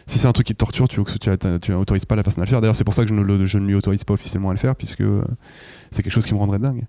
si 0.08 0.18
c'est 0.20 0.28
un 0.28 0.32
truc 0.32 0.48
qui 0.48 0.54
te 0.54 0.60
torture, 0.60 0.88
tu 0.88 1.02
tu, 1.04 1.30
tu 1.62 1.74
autorises 1.74 2.06
pas 2.06 2.16
la 2.16 2.24
personne 2.24 2.42
à 2.42 2.46
le 2.46 2.50
faire. 2.50 2.62
D'ailleurs, 2.62 2.76
c'est 2.76 2.84
pour 2.86 2.94
ça 2.94 3.04
que 3.04 3.10
je 3.10 3.14
ne, 3.14 3.22
le- 3.22 3.46
je 3.46 3.58
ne 3.60 3.68
lui 3.68 3.76
autorise 3.76 4.04
pas 4.06 4.14
officiellement 4.14 4.50
à 4.50 4.54
le 4.54 4.60
faire, 4.60 4.76
puisque 4.76 5.02
euh, 5.02 5.24
c'est 5.92 6.02
quelque 6.04 6.14
chose 6.14 6.26
qui 6.26 6.34
me 6.34 6.40
rendrait 6.40 6.60
dingue. 6.60 6.86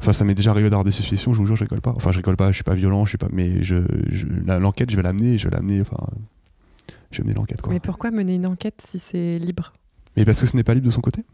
Enfin, 0.00 0.12
ça 0.12 0.24
m'est 0.24 0.34
déjà 0.34 0.50
arrivé 0.50 0.68
d'avoir 0.68 0.84
des 0.84 0.90
suspicions. 0.90 1.32
Je 1.32 1.38
vous 1.40 1.46
jure, 1.46 1.56
je 1.56 1.64
rigole 1.64 1.80
pas. 1.80 1.94
Enfin, 1.96 2.10
je 2.12 2.16
rigole 2.18 2.36
pas. 2.36 2.48
Je 2.50 2.56
suis 2.56 2.64
pas 2.64 2.74
violent. 2.74 3.04
Je 3.04 3.10
suis 3.10 3.18
pas. 3.18 3.28
Mais 3.32 3.62
je, 3.62 3.76
je- 4.10 4.26
la- 4.44 4.58
l'enquête, 4.58 4.90
je 4.90 4.96
vais 4.96 5.02
l'amener. 5.02 5.38
Je 5.38 5.48
vais 5.48 5.54
l'amener. 5.56 5.80
Enfin, 5.80 5.96
je 7.12 7.18
vais 7.18 7.24
mener 7.24 7.34
l'enquête. 7.36 7.60
Mais 7.68 7.80
pourquoi 7.80 8.10
mener 8.10 8.34
une 8.34 8.46
enquête 8.46 8.82
si 8.86 8.98
c'est 8.98 9.38
libre? 9.38 9.72
Mais 10.16 10.24
parce 10.24 10.40
que 10.40 10.46
ce 10.46 10.56
n'est 10.56 10.64
pas 10.64 10.74
libre 10.74 10.86
de 10.86 10.92
son 10.92 11.00
côté. 11.00 11.24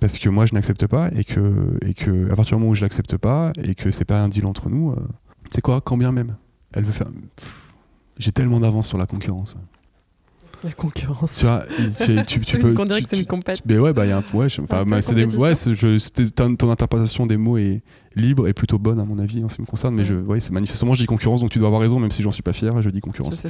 Parce 0.00 0.18
que 0.18 0.28
moi, 0.28 0.46
je 0.46 0.54
n'accepte 0.54 0.86
pas 0.88 1.10
et 1.14 1.22
que, 1.24 1.78
et 1.86 1.94
que 1.94 2.26
à 2.30 2.36
partir 2.36 2.56
du 2.56 2.60
moment 2.60 2.72
où 2.72 2.74
je 2.74 2.80
l'accepte 2.82 3.16
pas 3.16 3.52
et 3.62 3.74
que 3.76 3.90
c'est 3.92 4.04
pas 4.04 4.20
un 4.20 4.28
deal 4.28 4.46
entre 4.46 4.68
nous, 4.68 4.90
euh, 4.90 4.96
c'est 5.50 5.60
quoi? 5.62 5.80
Quand 5.80 5.96
bien 5.96 6.10
même, 6.12 6.36
elle 6.74 6.84
veut 6.84 6.92
faire. 6.92 7.06
J'ai 8.18 8.32
tellement 8.32 8.58
d'avance 8.60 8.88
sur 8.88 8.98
la 8.98 9.06
concurrence. 9.06 9.56
La 10.64 10.70
concurrence. 10.72 11.38
Tu 11.38 11.44
vois, 11.44 11.64
tu, 12.06 12.22
tu- 12.24 12.40
tu 12.40 12.58
peux. 12.60 12.74
On 12.78 12.84
dirait 12.84 12.98
tu- 13.00 13.04
que 13.04 13.10
c'est 13.10 13.16
tu- 13.16 13.22
une 13.22 13.26
compète. 13.28 13.62
mais 13.66 13.78
ouais, 13.78 13.92
bah, 13.92 14.06
il 14.06 14.10
y 14.10 14.12
a 14.12 14.18
un. 14.18 14.24
Ouais, 14.32 14.48
je- 14.48 14.60
enfin, 14.62 14.84
bah, 14.84 15.02
c'est 15.02 15.14
des- 15.14 15.24
ouais, 15.24 15.54
je- 15.56 16.28
ton, 16.30 16.54
ton 16.54 16.70
interprétation 16.70 17.26
des 17.26 17.36
mots 17.36 17.58
est 17.58 17.82
libre 18.14 18.46
et 18.46 18.52
plutôt 18.52 18.78
bonne, 18.78 19.00
à 19.00 19.04
mon 19.04 19.18
avis, 19.18 19.42
en 19.42 19.48
ce 19.48 19.56
qui 19.56 19.62
me 19.62 19.66
concerne. 19.66 19.94
Mais 19.94 20.02
Ouais. 20.02 20.06
je, 20.08 20.14
ouais, 20.14 20.38
c'est 20.40 20.52
manifestement, 20.52 20.94
je 20.94 21.00
dis 21.00 21.06
concurrence, 21.06 21.40
donc 21.40 21.50
tu 21.50 21.58
dois 21.58 21.66
avoir 21.68 21.80
raison, 21.82 21.98
même 21.98 22.10
si 22.12 22.22
j'en 22.22 22.30
suis 22.30 22.42
pas 22.42 22.52
fier, 22.52 22.80
je 22.80 22.90
dis 22.90 22.98
Je 22.98 23.00
concurrence. 23.02 23.40
pas. 23.40 23.48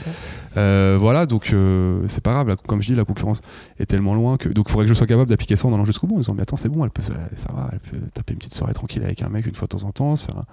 Euh, 0.57 0.96
voilà, 1.01 1.27
donc 1.27 1.51
euh, 1.53 2.03
c'est 2.09 2.22
pas 2.22 2.33
grave. 2.33 2.48
la- 2.48 2.57
comme 2.57 2.81
je 2.81 2.87
dis, 2.88 2.94
la 2.94 3.05
concurrence 3.05 3.40
est 3.79 3.87
tellement 3.87 4.14
loin 4.14 4.37
que. 4.38 4.48
Donc 4.48 4.66
il 4.68 4.72
faudrait 4.72 4.87
que 4.87 4.90
je 4.92 4.94
sois 4.94 5.07
capable 5.07 5.29
d'appliquer 5.29 5.57
ça 5.57 5.68
en 5.68 5.75
allant 5.75 5.85
jusqu'au 5.85 6.07
bout 6.07 6.14
en 6.14 6.18
disant 6.18 6.35
Mais 6.35 6.42
attends, 6.42 6.57
c'est 6.57 6.68
bon, 6.70 6.85
elle 6.85 6.90
peut, 6.90 7.03
ça, 7.03 7.12
ça 7.37 7.53
va, 7.53 7.68
elle 7.72 7.81
peut 7.81 7.98
taper 8.14 8.33
une 8.33 8.38
petite 8.38 8.55
soirée 8.55 8.72
tranquille 8.75 9.03
avec 9.05 9.20
un 9.22 9.29
mec 9.29 9.46
une 9.46 9.55
fois 9.55 9.66
de 9.70 9.77
temps 9.77 9.87
en 9.87 9.92
temps, 9.92 10.16
se 10.16 10.27
faire 10.27 10.38
un, 10.38 10.44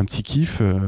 un 0.00 0.04
petit 0.04 0.22
kiff. 0.22 0.58
euh, 0.62 0.78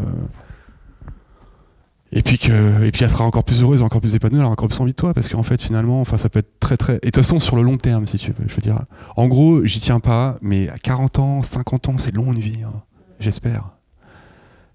Et 2.16 2.22
puis, 2.22 2.38
que, 2.38 2.84
et 2.84 2.92
puis 2.92 3.02
elle 3.02 3.10
sera 3.10 3.24
encore 3.24 3.42
plus 3.42 3.60
heureuse, 3.60 3.82
encore 3.82 4.00
plus 4.00 4.14
épanouie, 4.14 4.38
elle 4.38 4.44
aura 4.44 4.52
encore 4.52 4.68
plus 4.68 4.78
envie 4.78 4.92
de 4.92 4.96
toi, 4.96 5.12
parce 5.12 5.28
qu'en 5.28 5.42
fait, 5.42 5.60
finalement, 5.60 6.00
enfin, 6.00 6.16
ça 6.16 6.28
peut 6.28 6.38
être 6.38 6.60
très 6.60 6.76
très. 6.76 6.94
Et 6.94 7.06
de 7.06 7.10
toute 7.10 7.16
façon, 7.16 7.40
sur 7.40 7.56
le 7.56 7.62
long 7.62 7.76
terme, 7.76 8.06
si 8.06 8.18
tu 8.18 8.30
veux, 8.30 8.46
je 8.46 8.54
veux 8.54 8.62
dire. 8.62 8.78
En 9.16 9.26
gros, 9.26 9.64
j'y 9.64 9.80
tiens 9.80 9.98
pas, 9.98 10.38
mais 10.40 10.68
à 10.68 10.78
40 10.78 11.18
ans, 11.18 11.42
50 11.42 11.88
ans, 11.88 11.94
c'est 11.98 12.14
long 12.14 12.32
une 12.32 12.38
vie, 12.38 12.62
hein, 12.62 12.82
j'espère. 13.18 13.70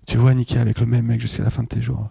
Tu 0.06 0.18
vois, 0.18 0.34
niquer 0.34 0.60
avec 0.60 0.82
le 0.82 0.86
même 0.86 1.06
mec 1.06 1.22
jusqu'à 1.22 1.42
la 1.42 1.50
fin 1.50 1.64
de 1.64 1.70
tes 1.70 1.82
jours. 1.82 2.10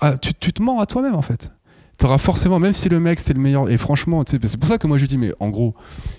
Ah, 0.00 0.18
tu, 0.18 0.34
te 0.34 0.60
mens 0.60 0.80
à 0.80 0.86
toi-même, 0.86 1.14
en 1.14 1.22
fait. 1.22 1.52
T'auras 1.96 2.18
forcément, 2.18 2.58
même 2.58 2.72
si 2.72 2.88
le 2.88 2.98
mec 2.98 3.20
c'est 3.20 3.34
le 3.34 3.40
meilleur, 3.40 3.70
et 3.70 3.78
franchement, 3.78 4.22
c'est 4.26 4.58
pour 4.58 4.68
ça 4.68 4.78
que 4.78 4.86
moi 4.86 4.98
je 4.98 5.06
dis, 5.06 5.16
mais 5.16 5.32
en 5.38 5.48
gros, 5.48 5.74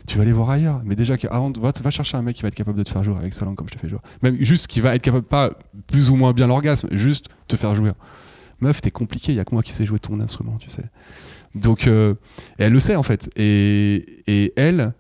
tu 0.07 0.17
vas 0.17 0.23
aller 0.23 0.31
voir 0.31 0.49
ailleurs. 0.49 0.81
Mais 0.85 0.95
déjà, 0.95 1.15
avant, 1.29 1.51
va, 1.51 1.71
va 1.83 1.91
chercher 1.91 2.15
un 2.15 2.21
mec 2.21 2.37
qui 2.37 2.43
va 2.43 2.47
être 2.47 2.55
capable 2.55 2.77
de 2.77 2.83
te 2.83 2.89
faire 2.89 3.03
jouer 3.03 3.17
avec 3.17 3.33
sa 3.33 3.43
langue 3.45 3.55
comme 3.55 3.67
je 3.67 3.73
te 3.73 3.79
fais 3.79 3.89
jouer. 3.89 3.99
Même 4.23 4.37
juste 4.39 4.67
qui 4.67 4.79
va 4.79 4.95
être 4.95 5.01
capable, 5.01 5.25
pas 5.25 5.51
plus 5.87 6.09
ou 6.09 6.15
moins 6.15 6.31
bien 6.31 6.47
l'orgasme, 6.47 6.87
juste 6.93 7.27
te 7.47 7.57
faire 7.57 7.75
jouer. 7.75 7.91
Meuf, 8.61 8.81
t'es 8.81 8.91
compliqué, 8.91 9.31
il 9.31 9.35
y 9.35 9.39
a 9.39 9.45
que 9.45 9.53
moi 9.53 9.63
qui 9.63 9.71
sais 9.71 9.85
jouer 9.85 9.99
ton 9.99 10.19
instrument, 10.19 10.57
tu 10.57 10.69
sais. 10.69 10.85
Donc, 11.55 11.87
euh, 11.87 12.15
elle 12.57 12.73
le 12.73 12.79
sait 12.79 12.95
en 12.95 13.03
fait. 13.03 13.29
Et, 13.35 14.23
et 14.27 14.53
elle, 14.55 14.93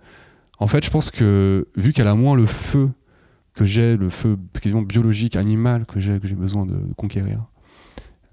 en 0.59 0.67
fait, 0.67 0.83
je 0.85 0.89
pense 0.89 1.11
que 1.11 1.67
vu 1.75 1.93
qu'elle 1.93 2.07
a 2.07 2.15
moins 2.15 2.35
le 2.35 2.45
feu 2.45 2.89
que 3.53 3.65
j'ai, 3.65 3.97
le 3.97 4.09
feu 4.09 4.37
quasiment 4.61 4.83
biologique, 4.83 5.35
animal 5.35 5.85
que 5.85 5.99
j'ai, 5.99 6.19
que 6.19 6.27
j'ai 6.27 6.35
besoin 6.35 6.65
de 6.65 6.77
conquérir 6.95 7.45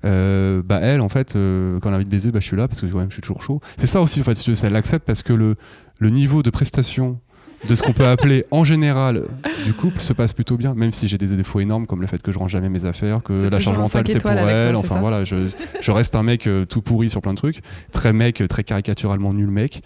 euh, 0.04 0.62
bah 0.62 0.80
elle 0.82 1.00
en 1.00 1.08
fait 1.08 1.34
euh, 1.34 1.80
quand 1.80 1.88
elle 1.88 1.94
a 1.94 1.96
envie 1.96 2.04
de 2.04 2.10
baiser 2.10 2.30
bah 2.30 2.40
je 2.40 2.44
suis 2.44 2.56
là 2.56 2.68
parce 2.68 2.80
que 2.80 2.86
je 2.86 3.10
suis 3.10 3.22
toujours 3.22 3.42
chaud 3.42 3.60
c'est 3.78 3.86
ça 3.86 4.02
aussi 4.02 4.20
en 4.20 4.24
fait 4.24 4.38
elle 4.62 4.72
l'accepte 4.74 5.06
parce 5.06 5.22
que 5.22 5.32
le, 5.32 5.56
le 5.98 6.10
niveau 6.10 6.42
de 6.42 6.50
prestation 6.50 7.20
de 7.68 7.74
ce 7.74 7.82
qu'on 7.82 7.92
peut 7.92 8.06
appeler 8.06 8.44
en 8.50 8.64
général 8.64 9.24
du 9.64 9.72
couple 9.72 10.00
se 10.00 10.12
passe 10.12 10.32
plutôt 10.32 10.56
bien 10.56 10.74
même 10.74 10.92
si 10.92 11.08
j'ai 11.08 11.18
des 11.18 11.28
défauts 11.28 11.60
énormes 11.60 11.86
comme 11.86 12.00
le 12.00 12.06
fait 12.06 12.20
que 12.20 12.32
je 12.32 12.38
range 12.38 12.52
jamais 12.52 12.68
mes 12.68 12.84
affaires 12.84 13.22
que 13.22 13.48
la 13.48 13.60
charge 13.60 13.78
mentale 13.78 14.06
c'est 14.08 14.20
pour 14.20 14.30
elle. 14.30 14.76
enfin 14.76 15.00
voilà 15.00 15.24
je, 15.24 15.52
je, 15.80 15.90
reste 15.92 16.14
un 16.14 16.22
mec 16.22 16.46
euh, 16.46 16.64
tout 16.64 16.82
pourri 16.82 17.10
sur 17.10 17.22
plein 17.22 17.32
de 17.32 17.38
trucs. 17.38 17.60
Très 17.92 18.12
mec 18.12 18.42
très 18.48 18.64
caricaturalement 18.64 19.32
nul 19.32 19.50
mec. 19.50 19.82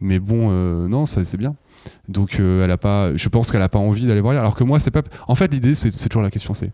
Mais 0.00 0.18
bon 0.18 0.50
non 0.88 1.06
ça 1.06 1.24
c'est 1.24 1.36
bien. 1.36 1.56
Donc 2.08 2.38
elle 2.38 2.70
a 2.70 2.76
pas 2.76 3.14
je 3.16 3.28
pense 3.28 3.50
qu'elle 3.50 3.62
a 3.62 3.68
pas 3.68 3.78
envie 3.78 4.06
d'aller 4.06 4.20
voir 4.20 4.36
alors 4.38 4.54
que 4.54 4.64
moi 4.64 4.78
c'est 4.78 4.90
pas 4.90 5.02
en 5.26 5.34
fait 5.34 5.52
l'idée 5.52 5.74
c'est 5.74 6.08
toujours 6.08 6.22
la 6.22 6.30
question 6.30 6.54
c'est 6.54 6.70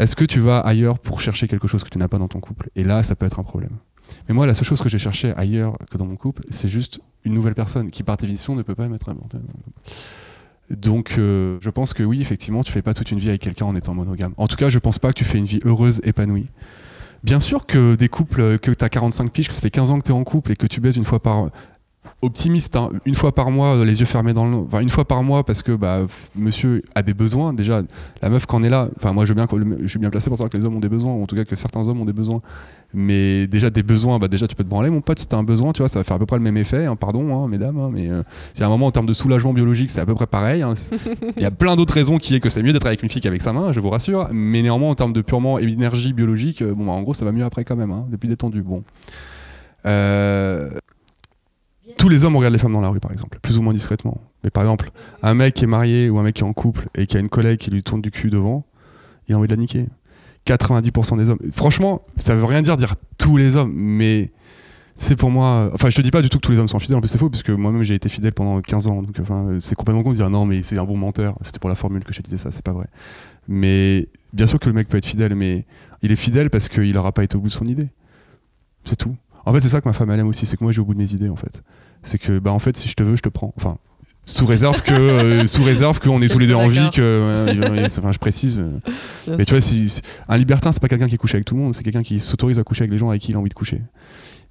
est-ce 0.00 0.16
que 0.16 0.24
tu 0.24 0.40
vas 0.40 0.60
ailleurs 0.60 0.98
pour 0.98 1.20
chercher 1.20 1.46
quelque 1.46 1.68
chose 1.68 1.84
que 1.84 1.90
tu 1.90 1.98
n'as 1.98 2.08
pas 2.08 2.16
dans 2.16 2.26
ton 2.26 2.40
couple? 2.40 2.70
Et 2.74 2.84
là, 2.84 3.02
ça 3.02 3.14
peut 3.14 3.26
être 3.26 3.38
un 3.38 3.42
problème. 3.42 3.76
Mais 4.28 4.34
moi, 4.34 4.46
la 4.46 4.54
seule 4.54 4.64
chose 4.64 4.80
que 4.80 4.88
j'ai 4.88 4.98
cherché 4.98 5.32
ailleurs 5.36 5.76
que 5.90 5.98
dans 5.98 6.06
mon 6.06 6.16
couple, 6.16 6.42
c'est 6.50 6.68
juste 6.68 7.00
une 7.24 7.34
nouvelle 7.34 7.54
personne 7.54 7.90
qui, 7.90 8.02
par 8.02 8.16
définition, 8.16 8.54
ne 8.54 8.62
peut 8.62 8.74
pas 8.74 8.88
mettre 8.88 9.08
un 9.10 9.16
Donc, 10.70 11.14
euh, 11.18 11.58
je 11.60 11.70
pense 11.70 11.94
que 11.94 12.02
oui, 12.02 12.20
effectivement, 12.20 12.62
tu 12.62 12.72
fais 12.72 12.82
pas 12.82 12.94
toute 12.94 13.10
une 13.10 13.18
vie 13.18 13.28
avec 13.28 13.40
quelqu'un 13.40 13.66
en 13.66 13.76
étant 13.76 13.94
monogame. 13.94 14.34
En 14.36 14.48
tout 14.48 14.56
cas, 14.56 14.70
je 14.70 14.78
pense 14.78 14.98
pas 14.98 15.08
que 15.08 15.18
tu 15.18 15.24
fais 15.24 15.38
une 15.38 15.46
vie 15.46 15.60
heureuse, 15.64 16.00
épanouie. 16.04 16.46
Bien 17.22 17.40
sûr 17.40 17.66
que 17.66 17.96
des 17.96 18.08
couples, 18.08 18.58
que 18.58 18.70
tu 18.70 18.84
as 18.84 18.88
45 18.88 19.30
piges, 19.30 19.48
que 19.48 19.54
ça 19.54 19.60
fait 19.60 19.70
15 19.70 19.90
ans 19.90 19.98
que 19.98 20.04
tu 20.04 20.12
es 20.12 20.14
en 20.14 20.24
couple 20.24 20.52
et 20.52 20.56
que 20.56 20.66
tu 20.66 20.80
baises 20.80 20.96
une 20.96 21.04
fois 21.04 21.20
par 21.20 21.50
optimiste, 22.22 22.76
hein. 22.76 22.90
une 23.06 23.14
fois 23.14 23.32
par 23.32 23.50
mois, 23.50 23.76
euh, 23.76 23.84
les 23.84 24.00
yeux 24.00 24.06
fermés 24.06 24.34
dans 24.34 24.48
le, 24.48 24.56
enfin 24.56 24.80
une 24.80 24.90
fois 24.90 25.04
par 25.04 25.22
mois 25.22 25.42
parce 25.42 25.62
que 25.62 25.72
bah 25.72 26.00
monsieur 26.36 26.82
a 26.94 27.02
des 27.02 27.14
besoins. 27.14 27.52
Déjà, 27.52 27.82
la 28.20 28.28
meuf 28.28 28.46
quand 28.46 28.62
est 28.62 28.68
là, 28.68 28.88
enfin 28.96 29.12
moi 29.12 29.24
je, 29.24 29.32
bien, 29.32 29.46
je 29.80 29.86
suis 29.86 29.98
bien 29.98 30.10
placé 30.10 30.28
pour 30.28 30.36
savoir 30.36 30.50
que 30.50 30.56
les 30.56 30.64
hommes 30.64 30.76
ont 30.76 30.80
des 30.80 30.88
besoins, 30.88 31.12
ou 31.12 31.22
en 31.22 31.26
tout 31.26 31.36
cas 31.36 31.44
que 31.44 31.56
certains 31.56 31.86
hommes 31.88 32.00
ont 32.00 32.04
des 32.04 32.12
besoins. 32.12 32.42
Mais 32.92 33.46
déjà 33.46 33.70
des 33.70 33.82
besoins, 33.82 34.18
bah 34.18 34.28
déjà 34.28 34.48
tu 34.48 34.56
peux 34.56 34.64
te 34.64 34.68
branler 34.68 34.90
mon 34.90 35.00
pote 35.00 35.18
si 35.18 35.26
t'as 35.26 35.36
un 35.36 35.44
besoin, 35.44 35.72
tu 35.72 35.78
vois, 35.78 35.88
ça 35.88 36.00
va 36.00 36.04
faire 36.04 36.16
à 36.16 36.18
peu 36.18 36.26
près 36.26 36.36
le 36.36 36.42
même 36.42 36.56
effet. 36.56 36.86
Hein, 36.86 36.96
pardon, 36.96 37.34
hein, 37.34 37.48
mesdames, 37.48 37.90
mais 37.92 38.10
euh, 38.10 38.22
a 38.60 38.64
un 38.64 38.68
moment 38.68 38.86
en 38.86 38.90
termes 38.90 39.06
de 39.06 39.12
soulagement 39.12 39.52
biologique, 39.52 39.90
c'est 39.90 40.00
à 40.00 40.06
peu 40.06 40.14
près 40.14 40.26
pareil. 40.26 40.64
Il 41.36 41.42
y 41.42 41.46
a 41.46 41.50
plein 41.50 41.76
d'autres 41.76 41.94
raisons 41.94 42.18
qui 42.18 42.34
est 42.34 42.40
que 42.40 42.48
c'est 42.48 42.62
mieux 42.62 42.72
d'être 42.72 42.86
avec 42.86 43.02
une 43.02 43.08
fille 43.08 43.22
qu'avec 43.22 43.40
sa 43.42 43.52
main, 43.52 43.72
je 43.72 43.80
vous 43.80 43.90
rassure. 43.90 44.28
Mais 44.32 44.60
néanmoins 44.62 44.90
en 44.90 44.94
termes 44.94 45.12
de 45.12 45.22
purement 45.22 45.58
énergie 45.58 46.12
biologique, 46.12 46.62
euh, 46.62 46.74
bon 46.74 46.86
bah, 46.86 46.92
en 46.92 47.02
gros 47.02 47.14
ça 47.14 47.24
va 47.24 47.32
mieux 47.32 47.44
après 47.44 47.64
quand 47.64 47.76
même, 47.76 47.94
depuis 48.10 48.28
détendu. 48.28 48.62
Bon. 48.62 48.82
Euh, 49.86 50.70
tous 51.98 52.08
les 52.08 52.24
hommes 52.24 52.36
regardent 52.36 52.54
les 52.54 52.58
femmes 52.58 52.72
dans 52.72 52.80
la 52.80 52.88
rue, 52.88 53.00
par 53.00 53.12
exemple, 53.12 53.38
plus 53.40 53.58
ou 53.58 53.62
moins 53.62 53.72
discrètement. 53.72 54.20
Mais 54.44 54.50
par 54.50 54.62
exemple, 54.62 54.90
un 55.22 55.34
mec 55.34 55.54
qui 55.54 55.64
est 55.64 55.68
marié 55.68 56.10
ou 56.10 56.18
un 56.18 56.22
mec 56.22 56.36
qui 56.36 56.42
est 56.42 56.46
en 56.46 56.52
couple 56.52 56.88
et 56.94 57.06
qui 57.06 57.16
a 57.16 57.20
une 57.20 57.28
collègue 57.28 57.58
qui 57.58 57.70
lui 57.70 57.82
tourne 57.82 58.00
du 58.00 58.10
cul 58.10 58.30
devant, 58.30 58.64
il 59.28 59.34
a 59.34 59.38
envie 59.38 59.48
de 59.48 59.52
la 59.52 59.60
niquer. 59.60 59.86
90% 60.46 61.18
des 61.18 61.28
hommes. 61.28 61.38
Franchement, 61.52 62.02
ça 62.16 62.34
veut 62.34 62.44
rien 62.44 62.62
dire 62.62 62.76
dire 62.76 62.94
tous 63.18 63.36
les 63.36 63.56
hommes, 63.56 63.72
mais 63.74 64.32
c'est 64.94 65.16
pour 65.16 65.30
moi. 65.30 65.70
Enfin, 65.74 65.90
je 65.90 65.96
te 65.96 66.02
dis 66.02 66.10
pas 66.10 66.22
du 66.22 66.28
tout 66.28 66.38
que 66.38 66.46
tous 66.46 66.52
les 66.52 66.58
hommes 66.58 66.68
sont 66.68 66.78
fidèles, 66.78 66.96
en 66.96 67.00
plus 67.00 67.08
c'est 67.08 67.18
faux, 67.18 67.30
puisque 67.30 67.50
moi-même 67.50 67.82
j'ai 67.82 67.94
été 67.94 68.08
fidèle 68.08 68.32
pendant 68.32 68.60
15 68.60 68.86
ans. 68.86 69.02
Donc, 69.02 69.16
enfin, 69.20 69.58
c'est 69.60 69.74
complètement 69.74 70.02
con 70.02 70.10
de 70.10 70.16
dire 70.16 70.30
non, 70.30 70.46
mais 70.46 70.62
c'est 70.62 70.78
un 70.78 70.84
bon 70.84 70.96
menteur. 70.96 71.36
C'était 71.42 71.58
pour 71.58 71.70
la 71.70 71.76
formule 71.76 72.04
que 72.04 72.12
je 72.12 72.20
disais 72.22 72.38
ça, 72.38 72.50
c'est 72.50 72.64
pas 72.64 72.72
vrai. 72.72 72.86
Mais 73.48 74.08
bien 74.32 74.46
sûr 74.46 74.58
que 74.58 74.68
le 74.68 74.74
mec 74.74 74.88
peut 74.88 74.96
être 74.96 75.06
fidèle, 75.06 75.34
mais 75.34 75.66
il 76.02 76.12
est 76.12 76.16
fidèle 76.16 76.50
parce 76.50 76.68
qu'il 76.68 76.96
aura 76.96 77.12
pas 77.12 77.24
été 77.24 77.36
au 77.36 77.40
bout 77.40 77.48
de 77.48 77.52
son 77.52 77.66
idée. 77.66 77.88
C'est 78.84 78.96
tout. 78.96 79.14
En 79.46 79.52
fait, 79.52 79.60
c'est 79.60 79.68
ça 79.68 79.80
que 79.80 79.88
ma 79.88 79.94
femme 79.94 80.10
elle 80.10 80.20
aime 80.20 80.28
aussi, 80.28 80.46
c'est 80.46 80.56
que 80.56 80.64
moi 80.64 80.72
j'ai 80.72 80.80
au 80.80 80.84
bout 80.84 80.94
de 80.94 80.98
mes 80.98 81.12
idées 81.12 81.28
en 81.28 81.36
fait. 81.36 81.62
C'est 82.02 82.18
que 82.18 82.38
bah 82.38 82.52
en 82.52 82.58
fait 82.58 82.76
si 82.76 82.88
je 82.88 82.94
te 82.94 83.02
veux, 83.02 83.16
je 83.16 83.22
te 83.22 83.28
prends. 83.28 83.52
Enfin, 83.56 83.78
sous 84.24 84.46
réserve 84.46 84.82
que 84.82 84.92
euh, 84.92 85.46
sous 85.46 85.62
réserve 85.62 86.00
qu'on 86.00 86.22
est 86.22 86.28
tous 86.32 86.38
les 86.38 86.46
deux 86.46 86.54
en 86.54 86.68
vie 86.68 86.90
que 86.92 87.86
enfin 87.86 88.12
je 88.12 88.18
précise 88.18 88.60
euh. 88.60 89.34
mais 89.36 89.44
tu 89.44 89.52
vois 89.52 89.60
si, 89.60 90.00
un 90.28 90.36
libertin 90.36 90.72
c'est 90.72 90.80
pas 90.80 90.88
quelqu'un 90.88 91.08
qui 91.08 91.16
couche 91.16 91.34
avec 91.34 91.44
tout 91.44 91.54
le 91.54 91.60
monde 91.60 91.74
c'est 91.74 91.82
quelqu'un 91.82 92.02
qui 92.02 92.20
s'autorise 92.20 92.58
à 92.58 92.62
coucher 92.62 92.82
avec 92.82 92.92
les 92.92 92.98
gens 92.98 93.08
avec 93.08 93.22
qui 93.22 93.32
il 93.32 93.36
a 93.36 93.38
envie 93.38 93.48
de 93.48 93.54
coucher 93.54 93.82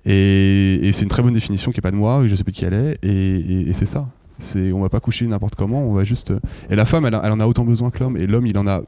et, 0.06 0.90
c'est 0.94 1.04
une 1.04 1.10
très 1.10 1.22
bonne 1.22 1.34
définition 1.34 1.72
qui 1.72 1.80
est 1.80 1.82
pas 1.82 1.92
de 1.92 1.96
moi 1.96 2.24
je 2.26 2.36
sais 2.36 2.44
plus 2.44 2.54
qui 2.54 2.66
elle 2.66 2.74
est 2.74 2.98
et, 3.04 3.72
c'est 3.74 3.86
ça 3.86 4.08
c'est 4.40 4.72
on 4.72 4.82
va 4.82 4.90
pas 4.90 5.00
coucher 5.00 5.28
n'importe 5.28 5.56
comment 5.56 5.84
on 5.84 5.94
va 5.94 6.04
juste 6.04 6.34
et 6.70 6.76
la 6.76 6.86
femme 6.86 7.06
elle, 7.06 7.16
en 7.16 7.40
a 7.40 7.46
autant 7.46 7.66
besoin 7.66 7.92
que 7.92 8.00
l'homme 8.00 8.18
et 8.18 8.26
l'homme 8.26 8.48
il 8.48 8.58
en 8.58 8.66
a 8.66 8.82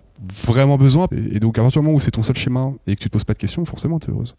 vraiment 0.43 0.77
besoin 0.77 1.07
et, 1.11 1.39
donc 1.39 1.57
à 1.59 1.61
partir 1.61 1.81
du 1.81 1.85
moment 1.85 1.97
où 1.97 2.01
c'est 2.01 2.11
ton 2.11 2.21
seul 2.21 2.35
schéma 2.35 2.71
et 2.87 2.95
que 2.95 3.01
tu 3.01 3.09
te 3.09 3.13
poses 3.13 3.25
pas 3.25 3.33
de 3.33 3.37
questions 3.37 3.65
forcément 3.65 3.99
tu 3.99 4.09
es 4.09 4.13
heureuse 4.13 4.35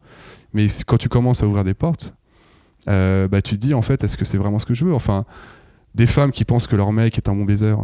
mais 0.54 0.66
quand 0.86 0.96
tu 0.96 1.08
commences 1.08 1.42
à 1.42 1.46
ouvrir 1.46 1.64
des 1.64 1.74
portes 1.74 2.14
euh, 2.88 3.28
bah, 3.28 3.42
tu 3.42 3.56
te 3.56 3.60
dis 3.60 3.74
en 3.74 3.82
fait, 3.82 4.02
est-ce 4.04 4.16
que 4.16 4.24
c'est 4.24 4.38
vraiment 4.38 4.58
ce 4.58 4.66
que 4.66 4.74
je 4.74 4.84
veux? 4.84 4.94
Enfin, 4.94 5.24
des 5.94 6.06
femmes 6.06 6.32
qui 6.32 6.44
pensent 6.44 6.66
que 6.66 6.76
leur 6.76 6.92
mec 6.92 7.16
est 7.16 7.28
un 7.28 7.34
bon 7.34 7.44
baiser, 7.44 7.74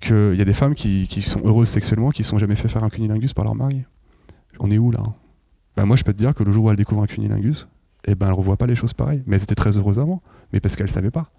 qu'il 0.00 0.34
y 0.34 0.40
a 0.40 0.44
des 0.44 0.54
femmes 0.54 0.74
qui, 0.74 1.06
sont 1.22 1.40
heureuses 1.44 1.68
sexuellement 1.68 2.10
qui 2.10 2.22
ne 2.22 2.26
sont 2.26 2.38
jamais 2.38 2.56
fait 2.56 2.68
faire 2.68 2.84
un 2.84 2.88
cunilingus 2.88 3.34
par 3.34 3.44
leur 3.44 3.54
mari. 3.54 3.84
On 4.58 4.70
est 4.70 4.78
où 4.78 4.90
là? 4.90 5.02
Bah, 5.76 5.84
Moi, 5.84 5.96
je 5.96 6.04
peux 6.04 6.12
te 6.12 6.18
dire 6.18 6.34
que 6.34 6.42
le 6.42 6.52
jour 6.52 6.64
où 6.64 6.70
elle 6.70 6.76
découvre 6.76 7.02
un 7.02 7.06
cunilingus, 7.06 7.68
eh 8.06 8.14
ben, 8.14 8.28
elle 8.28 8.32
revoit 8.32 8.56
pas 8.56 8.66
les 8.66 8.74
choses 8.74 8.94
pareilles. 8.94 9.22
Mais 9.26 9.36
elles 9.36 9.42
étaient 9.42 9.54
très 9.54 9.76
heureuses 9.76 9.98
avant, 9.98 10.22
mais 10.52 10.60
parce 10.60 10.76
qu'elles 10.76 10.90
savaient 10.90 11.10
pas. 11.10 11.30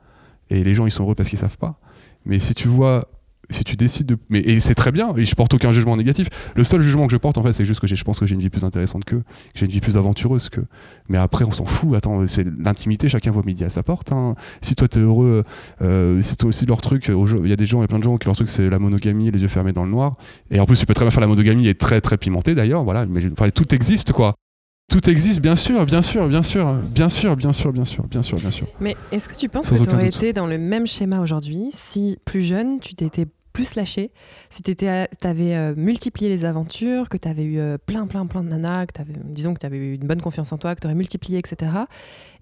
Et 0.52 0.64
les 0.64 0.76
gens, 0.76 0.86
ils 0.86 0.92
sont 0.92 1.04
heureux 1.04 1.16
parce 1.16 1.30
qu'ils 1.30 1.40
savent 1.40 1.58
pas. 1.58 1.80
Mais 2.26 2.38
si 2.38 2.54
tu 2.54 2.68
vois 2.68 3.08
si 3.52 3.64
tu 3.64 3.76
décides 3.76 4.08
de. 4.08 4.18
Mais, 4.30 4.40
et 4.40 4.60
c'est 4.60 4.76
très 4.76 4.92
bien, 4.92 5.14
et 5.18 5.26
je 5.26 5.36
porte 5.36 5.54
aucun 5.54 5.72
jugement 5.72 5.98
négatif. 5.98 6.28
Le 6.56 6.64
seul 6.64 6.82
jugement 6.82 7.06
que 7.06 7.12
je 7.12 7.18
porte, 7.18 7.38
en 7.38 7.44
fait, 7.44 7.54
c'est 7.54 7.66
juste 7.66 7.80
que 7.80 7.88
je 7.88 8.04
pense 8.04 8.20
que 8.20 8.26
j'ai 8.26 8.36
une 8.36 8.42
vie 8.42 8.50
plus 8.50 8.64
intéressante 8.64 9.06
qu'eux, 9.06 9.20
que 9.20 9.60
j'ai 9.60 9.66
une 9.66 9.72
vie 9.72 9.82
plus 9.82 9.98
aventureuse 9.98 10.50
qu'eux. 10.50 10.66
Mais 11.10 11.18
après, 11.18 11.46
on 11.46 11.52
s'en 11.52 11.66
fout. 11.66 11.96
Attends, 11.96 12.26
c'est 12.28 12.46
l'intimité, 12.60 13.10
chacun 13.10 13.32
voit 13.32 13.44
midi 13.46 13.64
à 13.64 13.70
sa 13.70 13.84
porte. 13.84 14.12
Hein. 14.12 14.36
Si 14.62 14.76
toi, 14.76 14.88
t'es 14.88 15.00
heureux, 15.00 15.44
euh, 15.82 16.20
c'est 16.24 16.44
aussi 16.44 16.66
leur 16.66 16.82
truc. 16.82 17.10
Il 17.10 17.50
y 17.50 17.54
a 17.54 17.58
des 17.58 17.66
gens, 17.66 17.80
il 17.80 17.82
y 17.82 17.86
a 17.86 17.88
plein 17.88 18.00
de 18.00 18.04
gens 18.04 18.18
qui 18.18 18.26
leur 18.28 18.36
truc, 18.36 18.50
c'est 18.50 18.70
la 18.70 18.80
monogamie, 18.80 19.32
les 19.32 19.42
yeux 19.42 19.48
fermés 19.48 19.74
dans 19.74 19.84
le 19.84 19.92
noir. 19.92 20.16
Et 20.50 20.60
en 20.60 20.66
plus, 20.66 20.80
tu 20.80 20.86
peux 20.86 20.94
très 20.94 21.06
bien 21.06 21.12
faire 21.12 21.22
la 21.22 21.28
monogamie 21.28 21.68
et 21.68 21.76
très, 21.76 22.02
très 22.02 22.18
pimentée 22.18 22.56
d'ailleurs. 22.56 22.84
Voilà, 22.84 23.06
mais 23.06 23.22
enfin, 23.32 23.50
tout 23.50 23.74
existe, 23.74 24.12
quoi. 24.12 24.36
Tout 24.92 25.10
existe, 25.10 25.40
bien 25.40 25.56
sûr, 25.56 25.86
bien 25.86 26.02
sûr, 26.02 26.28
bien 26.28 26.42
sûr, 26.42 26.74
bien 26.84 27.08
sûr, 27.08 27.38
bien 27.38 27.54
sûr, 27.54 27.72
bien 27.72 27.86
sûr, 27.86 28.04
bien 28.08 28.22
sûr, 28.22 28.38
bien 28.38 28.52
sûr. 28.52 28.68
Mais 28.82 28.98
est-ce 29.14 29.30
que 29.30 29.36
tu 29.36 29.48
penses 29.48 29.70
que 29.70 29.76
tu 29.76 29.90
aurais 29.90 30.08
été 30.08 30.34
dans 30.34 30.48
le 30.48 30.58
même 30.58 30.86
schéma 30.86 31.22
aujourd'hui 31.22 31.70
si 31.72 32.18
plus 32.26 32.42
jeune, 32.42 32.82
tu 32.82 32.94
t'étais 32.94 33.26
plus 33.54 33.76
lâché, 33.76 34.12
si 34.50 34.62
tu 34.62 34.76
avais 34.88 35.56
euh, 35.56 35.74
multiplié 35.78 36.30
les 36.30 36.44
aventures, 36.44 37.08
que 37.08 37.16
tu 37.16 37.28
avais 37.28 37.44
eu 37.44 37.60
euh, 37.60 37.78
plein, 37.78 38.06
plein, 38.06 38.26
plein 38.26 38.44
de 38.44 38.50
nanas, 38.50 38.86
que 38.88 39.02
avais, 39.02 39.14
disons 39.24 39.54
que 39.54 39.60
tu 39.60 39.66
avais 39.66 39.78
eu 39.78 39.94
une 39.96 40.08
bonne 40.08 40.22
confiance 40.22 40.52
en 40.52 40.58
toi, 40.58 40.76
que 40.76 40.82
tu 40.82 40.88
aurais 40.88 40.96
multiplié, 40.96 41.38
etc. 41.40 41.72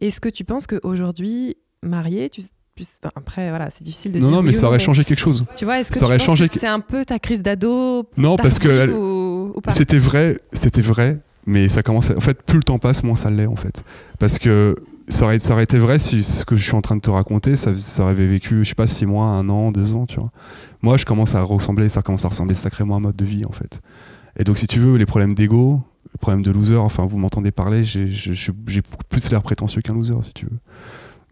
Est-ce 0.01 0.19
que 0.19 0.29
tu 0.29 0.43
penses 0.43 0.65
qu'aujourd'hui, 0.65 1.55
marié, 1.83 2.29
tu, 2.29 2.41
après, 3.15 3.49
voilà, 3.49 3.69
c'est 3.69 3.83
difficile 3.83 4.13
de 4.13 4.19
non, 4.19 4.27
dire. 4.27 4.35
Non, 4.37 4.43
mais 4.43 4.53
ça 4.53 4.67
aurait 4.67 4.79
changé 4.79 5.03
quelque 5.03 5.19
chose. 5.19 5.45
Tu 5.55 5.65
vois, 5.65 5.79
est-ce 5.79 5.91
que 5.91 5.97
ça 5.97 6.05
aurait 6.05 6.19
changé... 6.19 6.49
c'est 6.51 6.65
un 6.65 6.79
peu 6.79 7.05
ta 7.05 7.19
crise 7.19 7.41
d'ado 7.41 8.09
Non, 8.17 8.37
parce 8.37 8.59
que 8.59 9.51
c'était 9.69 9.99
vrai, 9.99 10.39
c'était 10.53 10.81
vrai, 10.81 11.19
mais 11.49 11.69
ça 11.69 11.83
commence. 11.83 12.11
En 12.11 12.21
fait, 12.21 12.41
plus 12.43 12.57
le 12.57 12.63
temps 12.63 12.79
passe, 12.79 13.03
moins 13.03 13.15
ça 13.15 13.29
l'est, 13.29 13.47
en 13.47 13.55
fait. 13.55 13.83
Parce 14.19 14.39
que 14.39 14.75
ça 15.07 15.25
aurait, 15.25 15.63
été 15.63 15.79
vrai 15.79 15.97
si 15.99 16.23
ce 16.23 16.45
que 16.45 16.55
je 16.55 16.63
suis 16.63 16.75
en 16.75 16.81
train 16.81 16.95
de 16.95 17.01
te 17.01 17.09
raconter, 17.09 17.57
ça, 17.57 17.77
ça 17.77 18.03
aurait 18.03 18.13
vécu, 18.13 18.63
je 18.63 18.69
sais 18.69 18.75
pas, 18.75 18.87
six 18.87 19.05
mois, 19.05 19.25
un 19.25 19.49
an, 19.49 19.71
deux 19.71 19.95
ans, 19.95 20.05
tu 20.05 20.19
vois 20.19 20.31
moi 20.81 20.97
je 20.97 21.05
commence 21.05 21.35
à 21.35 21.41
ressembler, 21.41 21.89
ça 21.89 22.01
commence 22.01 22.25
à 22.25 22.29
ressembler 22.29 22.55
sacrément 22.55 22.95
à 22.95 22.97
un 22.97 23.01
mode 23.01 23.15
de 23.15 23.25
vie 23.25 23.45
en 23.45 23.51
fait. 23.51 23.81
Et 24.37 24.43
donc 24.43 24.57
si 24.57 24.67
tu 24.67 24.79
veux, 24.79 24.97
les 24.97 25.05
problèmes 25.05 25.33
d'ego, 25.33 25.81
les 26.13 26.17
problèmes 26.17 26.43
de 26.43 26.51
loser, 26.51 26.77
enfin 26.77 27.05
vous 27.05 27.17
m'entendez 27.17 27.51
parler, 27.51 27.83
j'ai 27.83 28.07
plus 29.09 29.29
l'air 29.31 29.41
prétentieux 29.41 29.81
qu'un 29.81 29.93
loser 29.93 30.21
si 30.21 30.33
tu 30.33 30.45
veux. 30.45 30.59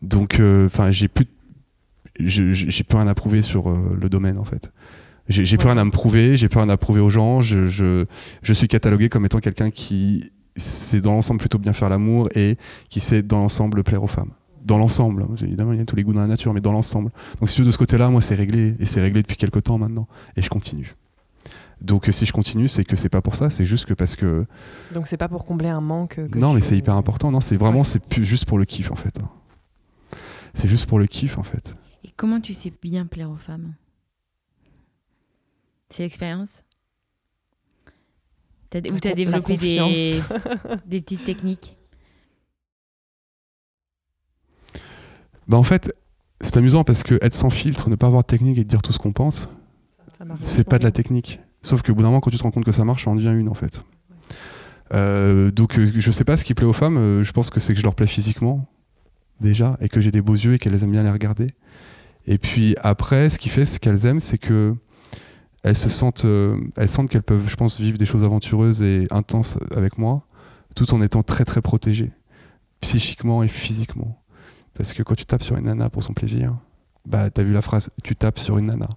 Donc 0.01 0.39
euh, 0.39 0.67
enfin 0.67 0.91
j'ai 0.91 1.07
plus 1.07 1.25
j'ai 2.19 2.83
plus 2.83 2.97
rien 2.97 3.07
à 3.07 3.13
prouver 3.13 3.41
sur 3.41 3.69
euh, 3.69 3.97
le 3.99 4.09
domaine 4.09 4.37
en 4.37 4.43
fait. 4.43 4.71
J'ai 5.29 5.57
plus 5.57 5.67
rien 5.67 5.77
à 5.77 5.83
me 5.83 5.91
prouver, 5.91 6.37
j'ai 6.37 6.47
plus 6.47 6.59
rien 6.59 6.69
à 6.69 6.77
prouver 6.77 7.01
aux 7.01 7.09
gens, 7.09 7.41
je, 7.41 7.67
je, 7.67 8.05
je 8.41 8.53
suis 8.53 8.67
catalogué 8.67 9.09
comme 9.09 9.25
étant 9.25 9.39
quelqu'un 9.39 9.71
qui 9.71 10.31
sait 10.55 11.01
dans 11.01 11.13
l'ensemble 11.13 11.39
plutôt 11.39 11.59
bien 11.59 11.73
faire 11.73 11.89
l'amour 11.89 12.29
et 12.33 12.55
qui 12.89 12.99
sait 12.99 13.21
dans 13.21 13.39
l'ensemble 13.39 13.83
plaire 13.83 14.03
aux 14.03 14.07
femmes 14.07 14.31
dans 14.67 14.77
l'ensemble. 14.77 15.25
Évidemment, 15.41 15.73
il 15.73 15.79
y 15.79 15.81
a 15.81 15.85
tous 15.85 15.95
les 15.95 16.03
goûts 16.03 16.13
dans 16.13 16.21
la 16.21 16.27
nature, 16.27 16.53
mais 16.53 16.61
dans 16.61 16.73
l'ensemble. 16.73 17.09
Donc, 17.39 17.49
si 17.49 17.55
tu 17.55 17.61
veux, 17.61 17.67
de 17.67 17.71
ce 17.71 17.77
côté-là, 17.77 18.09
moi, 18.09 18.21
c'est 18.21 18.35
réglé. 18.35 18.75
Et 18.79 18.85
c'est 18.85 18.99
réglé 18.99 19.21
depuis 19.21 19.37
quelques 19.37 19.63
temps 19.63 19.77
maintenant. 19.77 20.07
Et 20.35 20.41
je 20.41 20.49
continue. 20.49 20.95
Donc, 21.79 22.09
si 22.11 22.25
je 22.25 22.33
continue, 22.33 22.67
c'est 22.67 22.83
que 22.83 22.95
c'est 22.95 23.09
pas 23.09 23.21
pour 23.21 23.35
ça, 23.35 23.49
c'est 23.49 23.65
juste 23.65 23.85
que 23.85 23.93
parce 23.93 24.15
que. 24.15 24.45
Donc, 24.93 25.07
c'est 25.07 25.17
pas 25.17 25.29
pour 25.29 25.45
combler 25.45 25.69
un 25.69 25.81
manque. 25.81 26.19
non, 26.35 26.53
mais 26.53 26.61
c'est 26.61 26.77
hyper 26.77 26.95
important. 26.95 27.31
Non, 27.31 27.39
c'est 27.39 27.55
vraiment, 27.55 27.83
c'est 27.83 28.01
juste 28.23 28.45
pour 28.45 28.59
le 28.59 28.65
kiff, 28.65 28.91
en 28.91 28.95
fait. 28.95 29.17
C'est 30.53 30.67
juste 30.67 30.87
pour 30.87 30.99
le 30.99 31.05
kiff, 31.05 31.37
en 31.37 31.43
fait. 31.43 31.75
Et 32.03 32.09
comment 32.17 32.41
tu 32.41 32.53
sais 32.53 32.73
bien 32.81 33.05
plaire 33.05 33.31
aux 33.31 33.37
femmes? 33.37 33.73
C'est 35.89 36.03
l'expérience 36.03 36.63
Ou 38.75 38.99
t'as 38.99 39.13
développé 39.13 39.57
des, 39.57 40.21
des 40.85 41.01
petites 41.01 41.23
techniques? 41.23 41.77
Bah 45.47 45.57
en 45.57 45.63
fait, 45.63 45.93
c'est 46.41 46.57
amusant 46.57 46.83
parce 46.83 47.03
que 47.03 47.17
être 47.21 47.33
sans 47.33 47.49
filtre, 47.49 47.89
ne 47.89 47.95
pas 47.95 48.07
avoir 48.07 48.23
de 48.23 48.27
technique 48.27 48.57
et 48.57 48.65
dire 48.65 48.81
tout 48.81 48.91
ce 48.91 48.99
qu'on 48.99 49.13
pense, 49.13 49.49
c'est 50.41 50.67
pas 50.67 50.77
de 50.77 50.83
la 50.83 50.91
technique. 50.91 51.39
Sauf 51.61 51.81
que 51.81 51.91
au 51.91 51.95
bout 51.95 52.01
d'un 52.01 52.09
moment, 52.09 52.19
quand 52.19 52.31
tu 52.31 52.37
te 52.37 52.43
rends 52.43 52.51
compte 52.51 52.65
que 52.65 52.71
ça 52.71 52.83
marche, 52.83 53.05
ça 53.05 53.11
en 53.11 53.15
devient 53.15 53.33
une 53.33 53.49
en 53.49 53.53
fait. 53.53 53.83
Euh, 54.93 55.51
donc 55.51 55.77
euh, 55.77 55.91
je 55.95 56.11
sais 56.11 56.23
pas 56.23 56.37
ce 56.37 56.45
qui 56.45 56.53
plaît 56.53 56.65
aux 56.65 56.73
femmes, 56.73 56.97
euh, 56.97 57.23
je 57.23 57.31
pense 57.33 57.49
que 57.49 57.59
c'est 57.59 57.73
que 57.73 57.79
je 57.79 57.83
leur 57.83 57.95
plais 57.95 58.07
physiquement 58.07 58.69
déjà 59.41 59.77
et 59.81 59.89
que 59.89 59.99
j'ai 59.99 60.11
des 60.11 60.21
beaux 60.21 60.35
yeux 60.35 60.53
et 60.53 60.59
qu'elles 60.59 60.81
aiment 60.83 60.91
bien 60.91 61.03
les 61.03 61.09
regarder. 61.09 61.47
Et 62.25 62.37
puis 62.37 62.75
après, 62.81 63.29
ce 63.29 63.37
qui 63.37 63.49
fait 63.49 63.65
ce 63.65 63.79
qu'elles 63.79 64.05
aiment, 64.05 64.19
c'est 64.19 64.37
que 64.37 64.75
elles 65.67 65.75
se 65.75 65.89
sentent, 65.89 66.25
elles 66.77 66.89
sentent 66.89 67.09
qu'elles 67.09 67.23
peuvent, 67.23 67.49
je 67.49 67.55
pense, 67.57 67.77
vivre 67.79 67.97
des 67.97 68.05
choses 68.05 68.23
aventureuses 68.23 68.81
et 68.81 69.05
intenses 69.11 69.57
avec 69.75 69.97
moi, 69.97 70.25
tout 70.75 70.93
en 70.93 71.01
étant 71.01 71.23
très 71.23 71.43
très 71.43 71.61
protégées, 71.61 72.11
psychiquement 72.79 73.43
et 73.43 73.49
physiquement. 73.49 74.23
Parce 74.73 74.93
que 74.93 75.03
quand 75.03 75.15
tu 75.15 75.25
tapes 75.25 75.43
sur 75.43 75.57
une 75.57 75.65
nana 75.65 75.89
pour 75.89 76.03
son 76.03 76.13
plaisir, 76.13 76.55
bah 77.05 77.29
t'as 77.29 77.43
vu 77.43 77.51
la 77.51 77.61
phrase, 77.61 77.89
tu 78.01 78.15
tapes 78.15 78.39
sur 78.39 78.57
une 78.57 78.67
nana. 78.67 78.87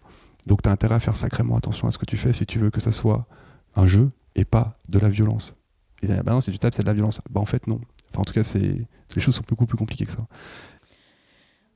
Donc 0.47 0.63
t'as 0.63 0.71
intérêt 0.71 0.95
à 0.95 1.01
faire 1.01 1.17
sacrément 1.17 1.57
attention 1.57 1.89
à 1.89 1.91
ce 1.91 1.99
que 1.99 2.07
tu 2.07 2.17
fais 2.17 2.33
si 2.33 2.47
tu 2.47 2.61
veux 2.61 2.71
que 2.71 2.81
ça 2.81 2.93
soit 2.93 3.27
un 3.75 3.87
jeu 3.87 4.09
et 4.37 4.45
pas 4.45 4.79
de 4.89 5.01
la 5.01 5.09
violence. 5.09 5.57
Et 6.03 6.07
bah 6.07 6.33
non, 6.33 6.41
si 6.41 6.53
tu 6.53 6.59
tapes, 6.59 6.75
c'est 6.75 6.83
de 6.83 6.87
la 6.89 6.95
violence. 6.95 7.21
Bah 7.31 7.41
en 7.41 7.47
fait, 7.47 7.67
non. 7.67 7.81
Enfin, 8.11 8.23
en 8.23 8.25
tout 8.25 8.33
cas, 8.33 8.45
c'est 8.45 8.87
les 9.17 9.21
choses 9.21 9.35
sont 9.35 9.45
beaucoup 9.49 9.67
plus 9.67 9.77
compliquées 9.77 10.07
que 10.07 10.13
ça. 10.13 10.25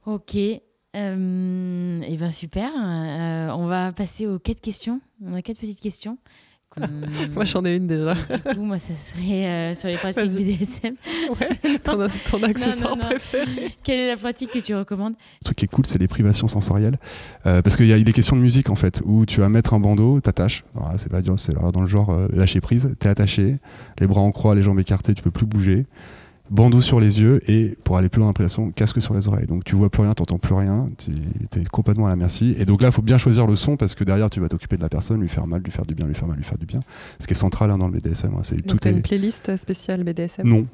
Ok. 0.07 0.37
Euh, 0.95 2.01
et 2.03 2.17
ben 2.17 2.31
super. 2.31 2.71
Euh, 2.77 3.49
on 3.51 3.67
va 3.67 3.93
passer 3.93 4.27
aux 4.27 4.39
quatre 4.39 4.61
questions. 4.61 5.01
On 5.25 5.35
a 5.35 5.43
quatre 5.43 5.59
petites 5.59 5.81
questions. 5.81 6.19
moi, 7.35 7.45
j'en 7.45 7.65
ai 7.65 7.77
une 7.77 7.87
déjà. 7.87 8.15
Du 8.15 8.55
coup, 8.55 8.63
moi, 8.63 8.79
ça 8.79 8.95
serait 8.95 9.47
euh, 9.47 9.75
sur 9.75 9.89
les 9.89 9.97
pratiques 9.97 10.31
BDSM. 10.31 10.95
Ouais, 11.41 11.79
ton, 11.79 12.07
ton 12.31 12.43
accessoire 12.43 12.99
préféré. 12.99 13.75
Quelle 13.83 14.01
est 14.01 14.09
la 14.09 14.17
pratique 14.17 14.51
que 14.51 14.59
tu 14.59 14.75
recommandes? 14.75 15.15
Le 15.41 15.45
truc 15.45 15.57
qui 15.57 15.65
est 15.65 15.69
cool, 15.69 15.87
c'est 15.87 15.99
les 15.99 16.07
privations 16.07 16.49
sensorielles. 16.49 16.99
Euh, 17.47 17.63
parce 17.63 17.77
qu'il 17.77 17.87
y 17.87 17.93
a 17.93 17.99
des 17.99 18.13
questions 18.13 18.37
de 18.37 18.43
musique, 18.43 18.69
en 18.69 18.75
fait, 18.75 19.01
où 19.07 19.25
tu 19.25 19.41
vas 19.41 19.49
mettre 19.49 19.73
un 19.73 19.81
bandeau, 19.81 20.21
t'attaches. 20.21 20.65
C'est 20.99 21.11
pas 21.11 21.23
dur, 21.23 21.39
c'est 21.39 21.55
dans 21.55 21.81
le 21.81 21.87
genre 21.87 22.11
euh, 22.11 22.29
lâcher 22.33 22.61
prise. 22.61 22.95
T'es 22.99 23.09
attaché, 23.09 23.57
les 23.99 24.07
bras 24.07 24.21
en 24.21 24.33
croix, 24.33 24.55
les 24.55 24.63
jambes 24.63 24.81
écartées, 24.81 25.15
tu 25.15 25.23
peux 25.23 25.31
plus 25.31 25.47
bouger 25.47 25.87
bandeau 26.51 26.81
sur 26.81 27.01
les 27.01 27.21
yeux 27.21 27.41
et 27.51 27.77
pour 27.85 27.97
aller 27.97 28.09
plus 28.09 28.21
loin 28.21 28.33
dans 28.33 28.71
casque 28.71 29.01
sur 29.01 29.15
les 29.15 29.29
oreilles. 29.29 29.47
Donc 29.47 29.65
tu 29.65 29.77
vois 29.77 29.91
plus 29.91 30.03
rien, 30.03 30.13
t'entends 30.13 30.39
plus 30.39 30.55
rien, 30.55 30.89
tu 30.99 31.11
es 31.61 31.65
complètement 31.65 32.07
à 32.07 32.11
la 32.11 32.17
merci. 32.17 32.55
Et 32.59 32.65
donc 32.65 32.83
là, 32.83 32.89
il 32.89 32.93
faut 32.93 33.03
bien 33.03 33.19
choisir 33.19 33.47
le 33.47 33.57
son 33.57 33.77
parce 33.77 33.95
que 33.95 34.05
derrière, 34.05 34.31
tu 34.31 34.41
vas 34.41 34.49
t'occuper 34.49 34.77
de 34.77 34.83
la 34.83 34.89
personne, 34.89 35.21
lui 35.21 35.29
faire 35.29 35.47
mal, 35.47 35.63
lui 35.63 35.73
faire 35.73 35.87
du 35.87 35.95
bien, 35.95 36.07
lui 36.07 36.15
faire 36.15 36.29
mal, 36.29 36.37
lui 36.37 36.45
faire 36.45 36.59
du 36.59 36.67
bien. 36.67 36.81
Ce 37.19 37.27
qui 37.27 37.33
est 37.33 37.37
central 37.37 37.71
hein, 37.71 37.79
dans 37.79 37.89
le 37.89 37.99
BDSM. 37.99 38.35
Hein, 38.35 38.41
c'est 38.43 38.61
tout. 38.63 38.77
As 38.85 38.91
une 38.91 39.03
playlist 39.03 39.57
spéciale 39.57 40.05
BDSM 40.05 40.47
Non. 40.47 40.67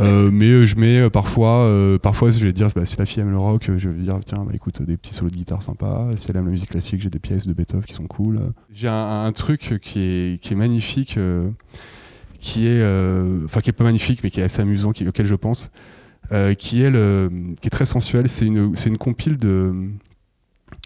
Euh, 0.00 0.30
mais 0.32 0.48
euh, 0.48 0.64
je 0.64 0.76
mets 0.76 0.98
euh, 0.98 1.10
parfois, 1.10 1.70
parfois 2.02 2.30
je 2.30 2.38
vais 2.38 2.52
dire 2.52 2.68
bah, 2.74 2.86
si 2.86 2.96
la 2.96 3.04
fille 3.04 3.22
aime 3.22 3.30
le 3.30 3.36
rock, 3.36 3.70
je 3.76 3.88
vais 3.88 4.02
dire 4.02 4.18
tiens 4.24 4.42
bah, 4.46 4.52
écoute 4.54 4.80
des 4.80 4.96
petits 4.96 5.12
solos 5.12 5.30
de 5.30 5.36
guitare 5.36 5.62
sympas. 5.62 6.10
Si 6.16 6.30
elle 6.30 6.36
aime 6.36 6.46
la 6.46 6.52
musique 6.52 6.70
classique, 6.70 7.02
j'ai 7.02 7.10
des 7.10 7.18
pièces 7.18 7.46
de 7.46 7.52
Beethoven 7.52 7.84
qui 7.84 7.94
sont 7.94 8.06
cool. 8.06 8.40
J'ai 8.72 8.88
un, 8.88 9.30
truc 9.32 9.78
qui 9.82 10.00
est, 10.00 10.40
qui 10.40 10.54
est 10.54 10.56
magnifique 10.56 11.18
qui 12.44 12.66
est, 12.66 12.82
euh, 12.82 13.40
enfin 13.46 13.62
qui 13.62 13.70
est 13.70 13.72
pas 13.72 13.84
magnifique, 13.84 14.22
mais 14.22 14.28
qui 14.28 14.38
est 14.38 14.42
assez 14.42 14.60
amusant, 14.60 14.92
qui, 14.92 15.08
auquel 15.08 15.24
je 15.24 15.34
pense, 15.34 15.70
euh, 16.30 16.52
qui 16.52 16.82
est 16.82 16.92
qui 16.92 17.66
est 17.66 17.70
très 17.70 17.86
sensuel. 17.86 18.28
C'est 18.28 18.44
une, 18.44 18.76
c'est 18.76 18.90
une 18.90 18.98
compile 18.98 19.38
de 19.38 19.72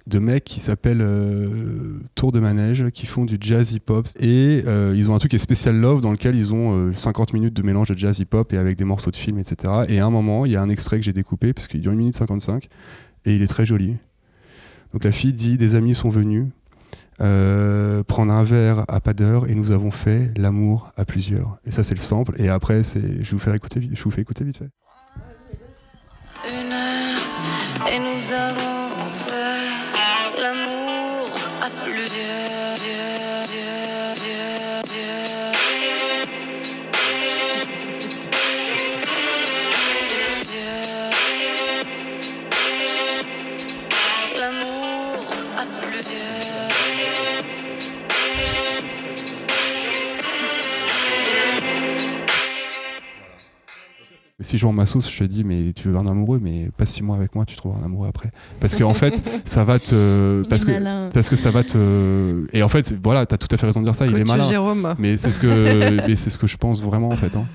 de 0.07 0.19
mecs 0.21 0.45
qui 0.45 0.61
s'appellent 0.61 1.03
euh, 1.03 1.99
Tour 2.15 2.31
de 2.31 2.39
Manège, 2.39 2.89
qui 2.91 3.07
font 3.07 3.25
du 3.25 3.39
jazz 3.41 3.73
hip-hop. 3.73 4.07
Et 4.21 4.63
ils 4.95 5.11
ont 5.11 5.17
un 5.17 5.19
truc 5.19 5.31
qui 5.31 5.37
est 5.37 5.41
Special 5.41 5.75
Love, 5.75 6.01
dans 6.01 6.13
lequel 6.13 6.37
ils 6.37 6.55
ont 6.55 6.93
50 6.97 7.33
minutes 7.33 7.55
de 7.55 7.63
mélange 7.63 7.89
de 7.89 7.99
jazz 7.99 8.21
hip-hop 8.21 8.53
et 8.53 8.57
avec 8.57 8.79
des 8.79 8.85
morceaux 8.85 9.11
de 9.11 9.17
film, 9.17 9.39
etc. 9.39 9.83
Et 9.89 9.99
à 9.99 10.07
un 10.07 10.11
moment, 10.11 10.47
il 10.47 10.53
y 10.53 10.57
a 10.57 10.63
un 10.63 10.69
extrait 10.69 10.99
que 10.99 11.05
j'ai 11.05 11.13
découpé, 11.13 11.53
parce 11.53 11.67
qu'il 11.67 11.81
dure 11.81 11.91
1 11.91 11.97
minute 11.97 12.15
55, 12.15 12.69
et 13.25 13.35
il 13.35 13.43
est 13.43 13.49
très 13.49 13.67
joli. 13.67 13.97
Donc 14.93 15.03
la 15.03 15.11
fille 15.13 15.33
dit 15.33 15.59
Des 15.59 15.75
amis 15.75 15.97
sont 15.97 16.09
venus, 16.09 16.47
euh, 17.21 18.03
prendre 18.05 18.33
un 18.33 18.45
verre 18.45 18.85
à 18.89 19.01
pas 19.01 19.15
d'heure 19.15 19.49
et 19.49 19.55
nous 19.55 19.71
avons 19.71 19.91
fait 19.91 20.33
l'amour 20.37 20.93
à 20.97 21.05
plusieurs. 21.05 21.59
Et 21.65 21.71
ça 21.71 21.85
c'est 21.85 21.95
le 21.95 22.01
sample. 22.01 22.35
Et 22.41 22.49
après 22.49 22.85
c'est, 22.85 23.25
je 23.25 23.31
vous 23.33 23.39
fais 23.39 23.55
écouter, 23.55 23.89
je 23.93 24.03
vous 24.03 24.11
fais 24.11 24.23
écouter 24.23 24.45
vite 24.45 24.59
fait. 24.59 24.71
Une 26.49 26.73
heure 26.73 27.89
et 27.93 27.99
nous 27.99 28.33
avons 28.33 28.78
si 54.41 54.57
je 54.57 54.65
vends 54.65 54.73
ma 54.73 54.87
sauce, 54.87 55.13
je 55.13 55.19
te 55.19 55.25
dis, 55.25 55.43
mais 55.43 55.73
tu 55.75 55.89
veux 55.89 55.97
un 55.97 56.07
amoureux, 56.07 56.39
mais 56.41 56.71
passe 56.77 56.91
six 56.91 57.03
mois 57.03 57.17
avec 57.17 57.35
moi, 57.35 57.45
tu 57.45 57.57
trouveras 57.57 57.81
un 57.81 57.85
amoureux 57.85 58.09
après. 58.09 58.31
Parce 58.61 58.77
que 58.77 58.85
en 58.85 58.95
fait, 58.95 59.23
ça 59.45 59.65
va 59.65 59.81
te, 59.81 60.45
parce 60.49 60.65
que, 60.65 61.09
parce 61.11 61.29
que 61.29 61.37
ça 61.37 61.51
va 61.51 61.65
te, 61.65 62.47
et 62.53 62.63
en 62.63 62.69
fait, 62.69 62.95
voilà, 63.03 63.27
t'as 63.27 63.37
tout 63.37 63.49
à 63.51 63.57
fait 63.57 63.67
raison 63.67 63.81
de 63.81 63.87
dire 63.87 63.97
ça. 63.97 64.07
il 64.07 64.17
est 64.17 64.25
malin. 64.25 64.49
Jérôme. 64.49 64.95
Mais 64.99 65.17
c'est 65.17 65.33
ce 65.33 65.41
que, 65.41 66.07
mais 66.07 66.15
c'est 66.15 66.31
ce 66.31 66.39
que 66.39 66.47
je 66.47 66.57
pense 66.57 66.81
vraiment 66.81 67.09
en 67.09 67.17
fait. 67.17 67.35
Hein. 67.35 67.47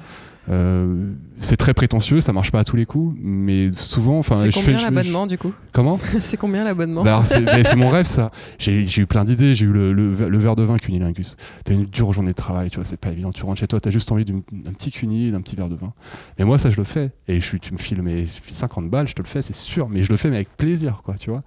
Euh, 0.49 1.13
c'est 1.43 1.57
très 1.57 1.73
prétentieux, 1.73 2.21
ça 2.21 2.33
marche 2.33 2.51
pas 2.51 2.59
à 2.59 2.63
tous 2.63 2.75
les 2.75 2.85
coups, 2.85 3.17
mais 3.21 3.69
souvent, 3.77 4.19
enfin, 4.19 4.49
je 4.49 4.59
fais. 4.59 4.73
l'abonnement 4.73 5.27
du 5.27 5.37
coup 5.37 5.53
Comment 5.71 5.99
C'est 6.21 6.37
combien 6.37 6.63
l'abonnement 6.63 7.03
bah, 7.03 7.21
C'est 7.23 7.75
mon 7.75 7.89
rêve 7.89 8.05
ça. 8.05 8.31
J'ai 8.57 8.83
eu 8.99 9.05
plein 9.05 9.25
d'idées. 9.25 9.55
J'ai 9.55 9.65
eu 9.65 9.71
le, 9.71 9.93
le, 9.93 10.37
verre 10.37 10.55
de 10.55 10.63
vin 10.63 10.77
cunilingus. 10.77 11.35
T'as 11.63 11.73
une 11.73 11.85
dure 11.85 12.13
journée 12.13 12.31
de 12.31 12.35
travail, 12.35 12.69
tu 12.69 12.77
vois, 12.77 12.85
c'est 12.85 12.97
pas 12.97 13.11
évident. 13.11 13.31
Tu 13.31 13.43
rentres 13.43 13.59
chez 13.59 13.67
toi, 13.67 13.79
t'as 13.79 13.91
juste 13.91 14.11
envie 14.11 14.25
d'un 14.25 14.41
petit 14.73 14.91
cuni, 14.91 15.31
d'un 15.31 15.41
petit 15.41 15.55
verre 15.55 15.69
de 15.69 15.75
vin. 15.75 15.93
Mais 16.39 16.45
moi, 16.45 16.57
ça, 16.57 16.69
je 16.69 16.77
le 16.77 16.83
fais. 16.83 17.11
Et 17.27 17.35
je 17.39 17.45
suis, 17.45 17.59
tu 17.59 17.73
me 17.73 17.77
files 17.77 18.01
mais 18.01 18.25
50 18.51 18.89
balles, 18.89 19.07
je 19.07 19.13
te 19.13 19.21
le 19.21 19.27
fais, 19.27 19.41
c'est 19.41 19.55
sûr. 19.55 19.89
Mais 19.89 20.03
je 20.03 20.11
le 20.11 20.17
fais, 20.17 20.29
mais 20.29 20.37
avec 20.37 20.55
plaisir, 20.55 21.01
quoi, 21.03 21.15
tu 21.15 21.29
vois. 21.29 21.43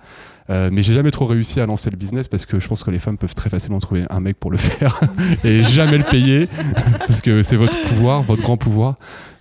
Euh, 0.48 0.70
mais 0.72 0.82
j'ai 0.82 0.94
jamais 0.94 1.10
trop 1.10 1.24
réussi 1.24 1.60
à 1.60 1.66
lancer 1.66 1.90
le 1.90 1.96
business 1.96 2.28
parce 2.28 2.46
que 2.46 2.60
je 2.60 2.68
pense 2.68 2.84
que 2.84 2.90
les 2.90 3.00
femmes 3.00 3.18
peuvent 3.18 3.34
très 3.34 3.50
facilement 3.50 3.80
trouver 3.80 4.04
un 4.10 4.20
mec 4.20 4.38
pour 4.38 4.52
le 4.52 4.56
faire 4.58 5.00
et 5.42 5.62
jamais 5.64 5.98
le 5.98 6.04
payer 6.04 6.48
parce 7.06 7.20
que 7.20 7.42
c'est 7.42 7.56
votre 7.56 7.80
pouvoir, 7.82 8.22
votre 8.22 8.42
grand 8.42 8.56
pouvoir. 8.56 8.96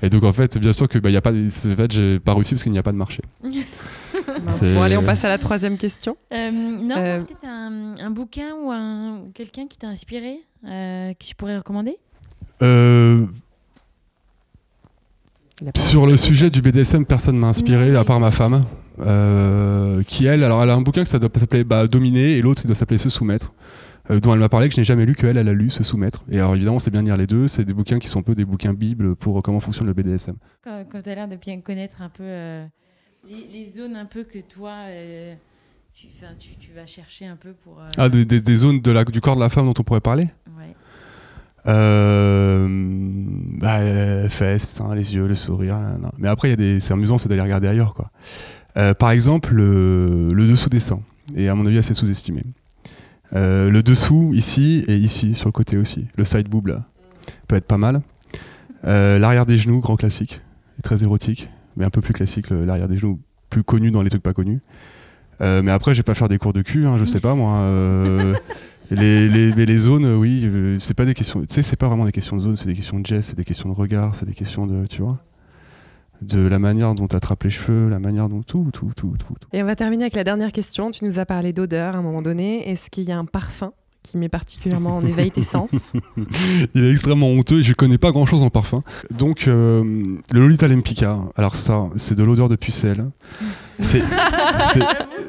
Et 0.05 0.09
donc 0.09 0.23
en 0.23 0.33
fait, 0.33 0.57
bien 0.59 0.71
sûr 0.71 0.87
que 0.87 0.99
bah, 0.99 1.09
y 1.09 1.17
a 1.17 1.21
pas, 1.21 1.31
en 1.31 1.49
fait, 1.49 1.91
j'ai 1.91 2.19
pas 2.19 2.35
réussi 2.35 2.53
parce 2.53 2.63
qu'il 2.63 2.71
n'y 2.71 2.77
a 2.77 2.83
pas 2.83 2.91
de 2.91 2.97
marché. 2.97 3.23
bon, 3.43 4.81
allez, 4.81 4.97
on 4.97 5.03
passe 5.03 5.25
à 5.25 5.29
la 5.29 5.39
troisième 5.39 5.77
question. 5.77 6.15
Euh, 6.31 6.51
non, 6.51 6.95
euh, 6.95 7.19
peut-être 7.21 7.43
un, 7.43 8.11
bouquin 8.11 8.53
ou, 8.53 8.71
un, 8.71 9.23
quelqu'un 9.33 9.65
qui 9.67 9.77
t'a 9.79 9.87
inspiré, 9.87 10.41
que 10.63 11.23
tu 11.23 11.33
pourrais 11.35 11.57
recommander? 11.57 11.97
Sur 15.75 16.05
le 16.05 16.17
sujet 16.17 16.49
du 16.51 16.61
BDSM, 16.61 17.05
personne 17.05 17.37
m'a 17.37 17.47
inspiré, 17.47 17.95
à 17.95 18.03
part 18.03 18.19
ma 18.19 18.31
femme. 18.31 18.63
Euh, 19.01 20.03
qui 20.03 20.25
elle, 20.25 20.41
alors 20.43 20.63
elle 20.63 20.69
a 20.69 20.73
un 20.73 20.81
bouquin 20.81 21.03
qui 21.03 21.19
doit 21.19 21.29
s'appeler 21.35 21.65
bah, 21.65 21.85
Dominer 21.85 22.37
et 22.37 22.41
l'autre 22.41 22.61
qui 22.61 22.67
doit 22.67 22.75
s'appeler 22.75 22.97
Se 22.97 23.09
soumettre. 23.09 23.51
Euh, 24.11 24.19
dont 24.19 24.33
elle 24.33 24.39
m'a 24.39 24.49
parlé 24.49 24.69
que 24.69 24.75
je 24.75 24.79
n'ai 24.79 24.83
jamais 24.83 25.05
lu 25.05 25.15
qu'elle 25.15 25.37
elle 25.37 25.49
a 25.49 25.53
lu 25.53 25.69
Se 25.69 25.83
soumettre. 25.83 26.23
Et 26.29 26.37
alors 26.37 26.55
évidemment 26.55 26.79
c'est 26.79 26.91
bien 26.91 27.01
de 27.01 27.07
lire 27.07 27.17
les 27.17 27.27
deux, 27.27 27.47
c'est 27.47 27.65
des 27.65 27.73
bouquins 27.73 27.99
qui 27.99 28.07
sont 28.07 28.19
un 28.19 28.23
peu 28.23 28.35
des 28.35 28.45
bouquins 28.45 28.73
bibles 28.73 29.15
pour 29.15 29.41
comment 29.41 29.59
fonctionne 29.59 29.87
le 29.87 29.93
BDSM. 29.93 30.35
Quand, 30.63 30.85
tu 31.03 31.09
as 31.09 31.15
l'air 31.15 31.27
de 31.27 31.35
bien 31.35 31.59
connaître 31.61 32.01
un 32.01 32.09
peu 32.09 32.23
euh, 32.23 32.65
les, 33.27 33.69
zones 33.69 33.95
un 33.95 34.05
peu 34.05 34.23
que 34.23 34.39
toi 34.39 34.85
tu, 35.93 36.07
tu, 36.39 36.55
tu, 36.57 36.71
vas 36.73 36.85
chercher 36.85 37.25
un 37.25 37.37
peu 37.37 37.53
pour... 37.53 37.81
Ah 37.97 38.09
des, 38.09 38.25
des, 38.25 38.55
zones 38.55 38.81
de 38.81 38.91
la, 38.91 39.05
du 39.05 39.21
corps 39.21 39.35
de 39.35 39.39
la 39.39 39.49
femme 39.49 39.65
dont 39.65 39.73
on 39.79 39.83
pourrait 39.83 40.01
parler? 40.01 40.27
Ouais. 40.57 40.75
Euh, 41.67 42.67
bah, 43.59 44.29
fesses, 44.29 44.79
hein, 44.81 44.93
les 44.95 45.15
yeux, 45.15 45.27
le 45.27 45.35
sourire. 45.35 45.77
Mais 46.17 46.27
après, 46.27 46.51
y 46.51 46.55
des... 46.55 46.79
c'est 46.79 46.93
amusant, 46.93 47.17
c'est 47.17 47.29
d'aller 47.29 47.41
regarder 47.41 47.67
ailleurs. 47.67 47.93
Quoi. 47.93 48.11
Euh, 48.77 48.93
par 48.93 49.11
exemple, 49.11 49.53
le, 49.53 50.47
dessous 50.47 50.69
des 50.69 50.79
seins 50.79 51.01
est 51.35 51.47
à 51.47 51.55
mon 51.55 51.65
avis 51.65 51.77
assez 51.77 51.93
sous-estimé. 51.93 52.43
Euh, 53.36 53.69
le 53.69 53.83
dessous 53.83 54.31
ici 54.33 54.83
et 54.88 54.95
ici 54.95 55.36
sur 55.36 55.47
le 55.47 55.51
côté 55.51 55.77
aussi. 55.77 56.07
Le 56.17 56.23
side 56.23 56.47
boob 56.47 56.67
là 56.67 56.86
peut 57.47 57.55
être 57.55 57.65
pas 57.65 57.77
mal. 57.77 58.01
Euh, 58.86 59.19
l'arrière 59.19 59.45
des 59.45 59.57
genoux, 59.57 59.79
grand 59.79 59.95
classique, 59.95 60.41
très 60.83 61.03
érotique, 61.03 61.49
mais 61.75 61.86
un 61.86 61.89
peu 61.89 62.01
plus 62.01 62.13
classique 62.13 62.49
l'arrière 62.49 62.88
des 62.88 62.97
genoux, 62.97 63.19
plus 63.49 63.63
connu 63.63 63.91
dans 63.91 64.01
les 64.01 64.09
trucs 64.09 64.23
pas 64.23 64.33
connus. 64.33 64.61
mais 65.39 65.71
après, 65.71 65.93
je 65.93 65.99
vais 65.99 66.03
pas 66.03 66.13
faire 66.13 66.29
des 66.29 66.38
cours 66.38 66.53
de 66.53 66.61
cul, 66.61 66.86
hein, 66.86 66.97
je 66.97 67.05
sais 67.05 67.19
pas 67.19 67.36
moi. 67.36 67.67
les, 68.91 69.27
les, 69.27 69.51
les, 69.51 69.77
zones, 69.79 70.05
oui, 70.15 70.77
c'est 70.79 70.93
pas 70.93 71.05
des 71.05 71.13
questions. 71.15 71.41
Tu 71.41 71.53
sais, 71.53 71.63
c'est 71.63 71.75
pas 71.75 71.88
vraiment 71.88 72.05
des 72.05 72.11
questions 72.11 72.38
de 72.38 72.41
zone, 72.41 72.55
c'est 72.55 72.67
des 72.67 72.75
questions 72.75 72.99
de 72.99 73.05
geste, 73.05 73.29
c'est 73.29 73.38
des 73.38 73.43
questions 73.43 73.67
de 73.69 73.75
regard, 73.75 74.15
c'est 74.15 74.25
des 74.25 74.36
questions 74.36 74.67
de, 74.67 74.86
tu 74.86 75.01
vois 75.01 75.19
de 76.22 76.47
la 76.47 76.59
manière 76.59 76.93
dont 76.95 77.07
tu 77.07 77.16
attrapes 77.16 77.43
les 77.43 77.49
cheveux, 77.49 77.89
la 77.89 77.99
manière 77.99 78.30
dont 78.30 78.41
tout, 78.41 78.70
tout, 78.74 78.91
tout, 78.95 79.13
tout, 79.20 79.36
Et 79.53 79.61
on 79.61 79.66
va 79.66 79.76
terminer 79.76 80.03
avec 80.05 80.16
la 80.16 80.24
dernière 80.24 80.51
question. 80.51 80.91
Tu 80.91 81.03
nous 81.05 81.20
as 81.20 81.26
parlé 81.26 81.53
d'odeur 81.53 81.95
à 81.95 81.99
un 81.99 82.01
moment 82.01 82.22
donné. 82.22 82.70
Est-ce 82.70 82.89
qu'il 82.89 83.03
y 83.03 83.11
a 83.11 83.18
un 83.18 83.26
parfum 83.26 83.74
qui 84.03 84.18
met 84.20 84.30
particulièrement 84.30 84.97
en 84.97 85.05
éveil 85.05 85.32
tes 85.32 85.41
sens? 85.55 85.72
Il 86.76 86.84
est 86.86 86.91
extrêmement 86.91 87.30
honteux 87.32 87.59
et 87.59 87.63
je 87.63 87.74
connais 87.74 87.97
pas 87.97 88.11
grand 88.11 88.26
chose 88.26 88.43
en 88.43 88.49
parfum. 88.49 88.84
Donc, 89.11 89.47
euh, 89.47 89.84
le 90.32 90.39
Lolita 90.39 90.68
Lempicka, 90.68 91.18
alors 91.36 91.55
ça, 91.55 91.89
c'est 91.95 92.16
de 92.16 92.24
l'odeur 92.24 92.47
de 92.49 92.55
pucelle. 92.55 93.05
C'est 93.80 94.03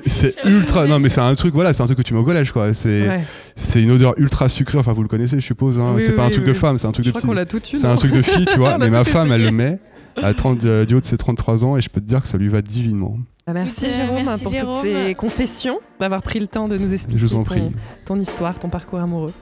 c'est 0.04 0.34
ultra. 0.44 0.86
Non, 0.86 0.98
mais 1.00 1.08
c'est 1.08 1.20
un 1.20 1.34
truc, 1.34 1.54
voilà, 1.54 1.72
c'est 1.72 1.82
un 1.82 1.86
truc 1.86 1.98
que 1.98 2.02
tu 2.02 2.14
mets 2.14 2.20
au 2.20 2.24
collège, 2.24 2.52
quoi. 2.52 2.72
C'est 2.74 3.08
Ouais. 3.08 3.24
c'est 3.56 3.82
une 3.82 3.90
odeur 3.90 4.14
ultra 4.18 4.48
sucrée. 4.48 4.78
Enfin, 4.78 4.92
vous 4.92 5.02
le 5.02 5.08
connaissez, 5.08 5.36
je 5.40 5.44
suppose. 5.44 5.78
hein. 5.78 5.92
Oui, 5.94 6.02
c'est 6.02 6.10
oui, 6.10 6.16
pas 6.16 6.22
un 6.24 6.26
oui, 6.26 6.32
truc 6.32 6.44
de 6.44 6.52
femme, 6.52 6.78
c'est 6.78 6.86
un 6.86 6.92
truc 6.92 7.04
Je 7.06 7.10
de 7.12 7.18
crois 7.18 7.34
petit. 7.44 7.72
tout. 7.72 7.76
C'est 7.76 7.86
un 7.86 7.96
truc 7.96 8.12
de 8.12 8.22
fille, 8.22 8.46
tu 8.46 8.58
vois. 8.58 8.78
Mais 8.80 8.90
ma 8.90 9.04
tout 9.04 9.10
femme, 9.10 9.32
elle 9.32 9.42
le 9.42 9.50
met 9.50 9.78
à 10.22 10.34
30, 10.34 10.64
euh, 10.64 10.84
du 10.84 10.94
haut 10.94 11.00
de 11.00 11.04
ses 11.04 11.16
33 11.16 11.64
ans 11.64 11.76
et 11.76 11.80
je 11.80 11.88
peux 11.88 12.00
te 12.00 12.06
dire 12.06 12.22
que 12.22 12.28
ça 12.28 12.38
lui 12.38 12.48
va 12.48 12.62
divinement. 12.62 13.18
Bah, 13.46 13.52
merci 13.52 13.90
Jérôme 13.90 14.24
merci, 14.24 14.42
pour 14.42 14.52
Jérôme. 14.52 14.82
toutes 14.82 14.90
ces 14.90 15.14
confessions, 15.14 15.78
d'avoir 16.00 16.22
pris 16.22 16.40
le 16.40 16.46
temps 16.46 16.66
de 16.68 16.76
nous 16.76 16.92
expliquer 16.92 17.18
Je 17.18 17.26
vous 17.26 17.34
en 17.34 17.38
ton, 17.38 17.44
prie. 17.44 17.62
ton 18.04 18.18
histoire, 18.18 18.58
ton 18.58 18.68
parcours 18.68 18.98
amoureux. 18.98 19.32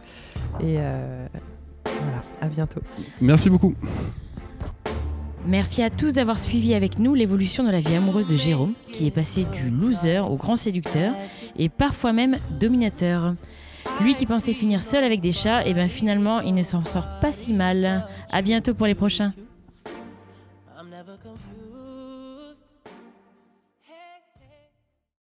Et 0.61 0.77
euh, 0.79 1.27
voilà, 1.85 2.23
à 2.41 2.47
bientôt. 2.49 2.81
Merci 3.21 3.49
beaucoup. 3.49 3.75
Merci 5.47 5.83
à 5.83 5.91
tous 5.91 6.15
d'avoir 6.15 6.39
suivi 6.39 6.75
avec 6.75 6.99
nous 6.99 7.15
l'évolution 7.15 7.65
de 7.65 7.71
la 7.71 7.81
vie 7.81 7.95
amoureuse 7.95 8.27
de 8.27 8.37
Jérôme, 8.37 8.73
qui 8.93 9.07
est 9.07 9.11
passé 9.11 9.45
du 9.45 9.69
loser 9.69 10.21
au 10.21 10.37
grand 10.37 10.57
séducteur 10.57 11.13
et 11.59 11.69
parfois 11.69 12.13
même 12.15 12.37
dominateur. 12.59 13.35
Lui 14.01 14.15
qui 14.15 14.25
pensait 14.25 14.55
finir 14.55 14.83
seul 14.83 15.05
avec 15.05 15.21
des 15.21 15.33
chats, 15.33 15.67
et 15.67 15.75
bien 15.75 15.89
finalement 15.89 16.41
il 16.41 16.55
ne 16.55 16.63
s'en 16.63 16.83
sort 16.85 17.07
pas 17.21 17.33
si 17.33 17.53
mal. 17.53 18.07
À 18.33 18.41
bientôt 18.41 18.73
pour 18.73 18.87
les 18.87 18.95
prochains. 18.95 19.35